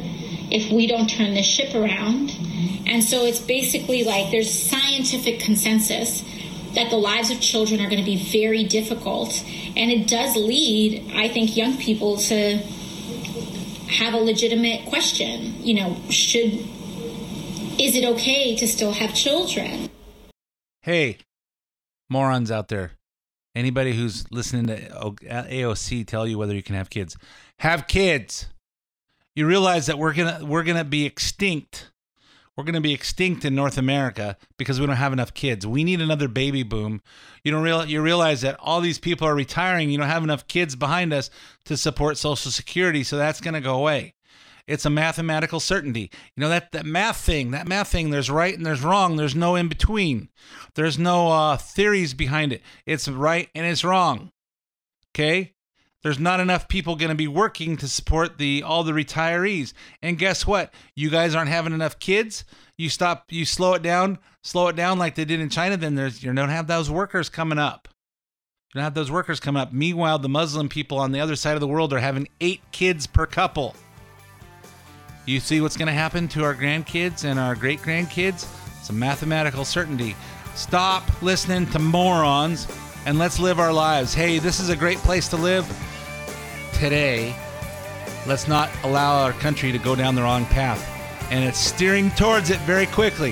if 0.50 0.72
we 0.72 0.88
don't 0.88 1.08
turn 1.08 1.36
this 1.36 1.46
ship 1.46 1.76
around. 1.76 2.36
And 2.88 3.04
so 3.04 3.26
it's 3.26 3.40
basically 3.40 4.04
like 4.04 4.32
there's 4.32 4.52
scientific 4.52 5.40
consensus 5.40 6.24
that 6.74 6.90
the 6.90 6.96
lives 6.96 7.30
of 7.30 7.40
children 7.40 7.80
are 7.80 7.90
going 7.90 8.04
to 8.04 8.06
be 8.06 8.16
very 8.16 8.64
difficult. 8.64 9.40
And 9.78 9.92
it 9.92 10.08
does 10.08 10.36
lead, 10.36 11.12
I 11.14 11.28
think, 11.28 11.56
young 11.56 11.78
people 11.78 12.18
to 12.18 12.58
have 13.88 14.16
a 14.16 14.18
legitimate 14.18 14.88
question. 14.88 15.64
You 15.64 15.76
know, 15.76 15.98
should, 16.10 16.54
is 17.80 17.96
it 17.96 18.04
okay 18.16 18.56
to 18.56 18.68
still 18.68 18.94
have 18.94 19.14
children? 19.14 19.92
Hey, 20.82 21.20
morons 22.10 22.50
out 22.50 22.70
there. 22.70 22.94
Anybody 23.56 23.94
who's 23.94 24.30
listening 24.32 24.68
to 24.68 24.76
AOC 24.80 26.06
tell 26.06 26.28
you 26.28 26.38
whether 26.38 26.54
you 26.54 26.64
can 26.64 26.76
have 26.76 26.90
kids, 26.90 27.16
have 27.60 27.88
kids. 27.88 28.48
You 29.34 29.48
realize 29.48 29.86
that 29.86 29.98
we're 29.98 30.14
gonna 30.14 30.44
we're 30.44 30.64
gonna 30.64 30.84
be 30.84 31.06
extinct. 31.06 31.92
We're 32.58 32.66
gonna 32.66 32.82
be 32.82 32.94
extinct 32.94 33.46
in 33.46 33.56
North 33.56 33.78
America 33.78 34.38
because 34.58 34.80
we 34.80 34.86
don't 34.86 34.96
have 34.96 35.14
enough 35.14 35.34
kids. 35.34 35.66
We 35.66 35.84
need 35.84 36.02
another 36.02 36.28
baby 36.28 36.64
boom. 36.64 37.02
You 37.44 37.52
don't 37.52 37.64
real 37.64 37.86
you 37.86 38.02
realize 38.02 38.42
that 38.42 38.58
all 38.60 38.82
these 38.82 39.00
people 39.00 39.28
are 39.28 39.36
retiring. 39.36 39.90
You 39.90 39.98
don't 39.98 40.08
have 40.08 40.24
enough 40.24 40.48
kids 40.48 40.76
behind 40.76 41.14
us 41.14 41.30
to 41.66 41.78
support 41.78 42.18
Social 42.18 42.52
Security, 42.52 43.04
so 43.04 43.18
that's 43.18 43.40
gonna 43.40 43.62
go 43.62 43.76
away. 43.76 44.15
It's 44.68 44.86
a 44.86 44.90
mathematical 44.90 45.60
certainty. 45.60 46.10
You 46.36 46.42
know 46.42 46.50
that 46.50 46.72
that 46.72 46.86
math 46.86 47.18
thing, 47.18 47.52
that 47.52 47.68
math 47.68 47.90
thing. 47.90 48.10
There's 48.10 48.32
right 48.32 48.56
and 48.56 48.66
there's 48.66 48.84
wrong. 48.84 49.16
There's 49.16 49.36
no 49.36 49.56
in 49.56 49.68
between. 49.68 50.30
There's 50.74 50.98
no 50.98 51.32
uh, 51.32 51.58
theories 51.58 52.14
behind 52.14 52.52
it. 52.52 52.62
It's 52.86 53.08
right 53.08 53.50
and 53.54 53.66
it's 53.66 53.84
wrong. 53.84 54.32
Okay. 55.14 55.54
There's 56.02 56.20
not 56.20 56.40
enough 56.40 56.68
people 56.68 56.96
going 56.96 57.10
to 57.10 57.16
be 57.16 57.28
working 57.28 57.78
to 57.78 57.88
support 57.88 58.38
the 58.38 58.62
all 58.64 58.84
the 58.84 58.92
retirees. 58.92 59.74
And 60.02 60.20
guess 60.20 60.46
what? 60.46 60.74
You 60.96 61.10
guys 61.10 61.34
aren't 61.34 61.50
having 61.50 61.74
enough 61.74 62.00
kids. 62.00 62.44
You 62.78 62.90
stop. 62.90 63.26
You 63.32 63.46
slow 63.46 63.74
it 63.74 63.82
down. 63.82 64.20
Slow 64.44 64.68
it 64.68 64.76
down 64.76 65.00
like 65.00 65.16
they 65.16 65.26
did 65.26 65.40
in 65.40 65.50
China. 65.50 65.78
Then 65.78 65.96
there's 65.96 66.24
you 66.24 66.32
don't 66.34 66.50
have 66.50 66.68
those 66.68 66.90
workers 66.92 67.30
coming 67.30 67.58
up. 67.58 67.88
You 68.74 68.80
don't 68.80 68.84
have 68.84 68.94
those 68.94 69.10
workers 69.10 69.40
coming 69.40 69.62
up. 69.62 69.74
Meanwhile, 69.74 70.20
the 70.20 70.30
Muslim 70.30 70.70
people 70.70 71.00
on 71.00 71.12
the 71.12 71.20
other 71.20 71.36
side 71.36 71.54
of 71.54 71.62
the 71.62 71.68
world 71.68 71.94
are 71.94 72.00
having 72.00 72.28
eight 72.42 72.62
kids 72.72 73.08
per 73.08 73.26
couple. 73.26 73.76
You 75.26 75.40
see 75.40 75.60
what's 75.60 75.76
going 75.76 75.88
to 75.88 75.94
happen 75.94 76.28
to 76.30 76.44
our 76.44 76.54
grandkids 76.54 77.24
and 77.24 77.40
our 77.40 77.56
great 77.56 77.82
grandkids? 77.82 78.48
It's 78.80 78.90
a 78.90 78.94
mathematical 78.94 79.66
certainty. 79.66 80.16
Stop 80.54 81.22
listening 81.24 81.66
to 81.72 81.80
morons 81.80 82.68
and 83.08 83.18
let's 83.18 83.40
live 83.40 83.60
our 83.60 83.74
lives. 83.74 84.14
Hey, 84.14 84.38
this 84.38 84.60
is 84.60 84.70
a 84.70 84.76
great 84.76 85.00
place 85.00 85.28
to 85.30 85.36
live 85.36 85.66
today. 86.74 87.36
Let's 88.28 88.48
not 88.48 88.70
allow 88.84 89.24
our 89.24 89.34
country 89.34 89.72
to 89.72 89.80
go 89.80 89.96
down 89.96 90.14
the 90.14 90.22
wrong 90.22 90.46
path. 90.46 90.92
And 91.32 91.44
it's 91.44 91.58
steering 91.58 92.12
towards 92.12 92.52
it 92.52 92.60
very 92.60 92.86
quickly. 92.86 93.32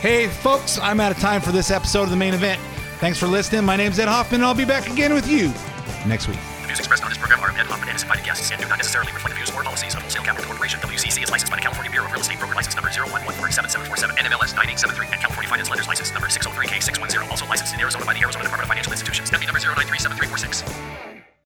Hey, 0.00 0.28
folks, 0.28 0.78
I'm 0.78 0.98
out 0.98 1.12
of 1.12 1.18
time 1.18 1.42
for 1.42 1.52
this 1.52 1.70
episode 1.70 2.04
of 2.04 2.10
the 2.10 2.16
main 2.16 2.32
event. 2.32 2.60
Thanks 3.00 3.18
for 3.18 3.26
listening. 3.26 3.64
My 3.64 3.76
name's 3.76 3.98
Ed 3.98 4.08
Hoffman, 4.08 4.40
and 4.40 4.46
I'll 4.46 4.54
be 4.54 4.64
back 4.64 4.90
again 4.90 5.12
with 5.12 5.28
you 5.28 5.52
next 6.06 6.26
week. 6.26 6.38
Views 6.74 6.80
expressed 6.80 7.04
on 7.04 7.10
this 7.10 7.18
program 7.18 7.38
are 7.38 7.50
of 7.50 7.56
Ed 7.56 7.66
Hoffman 7.70 7.86
and 7.86 7.94
his 7.94 8.02
invited 8.02 8.24
guests 8.24 8.50
and 8.50 8.58
do 8.58 8.66
not 8.66 8.78
necessarily 8.78 9.12
reflect 9.14 9.30
the 9.30 9.38
views 9.38 9.50
or 9.54 9.62
policies 9.62 9.94
of 9.94 10.02
Wholesale 10.02 10.26
Capital 10.26 10.50
Corporation. 10.50 10.80
WCC 10.80 11.22
is 11.22 11.30
licensed 11.30 11.52
by 11.52 11.56
the 11.56 11.62
California 11.62 11.90
Bureau 11.90 12.06
of 12.06 12.12
Real 12.12 12.20
Estate 12.20 12.38
Broker 12.42 12.54
License 12.54 12.74
Number 12.74 12.90
011477747 12.90 14.18
NMLS 14.18 14.58
9873 14.58 15.14
and 15.14 15.20
California 15.22 15.48
Finance 15.48 15.70
Lenders 15.70 15.86
License 15.86 16.10
Number 16.10 16.26
603K610. 16.26 17.30
Also 17.30 17.46
licensed 17.46 17.74
in 17.74 17.80
Arizona 17.80 18.04
by 18.04 18.14
the 18.14 18.22
Arizona 18.26 18.42
Department 18.42 18.66
of 18.66 18.70
Financial 18.74 18.90
Institutions. 18.90 19.30
MD 19.30 19.46
number 19.46 19.62
0937346. 19.62 21.13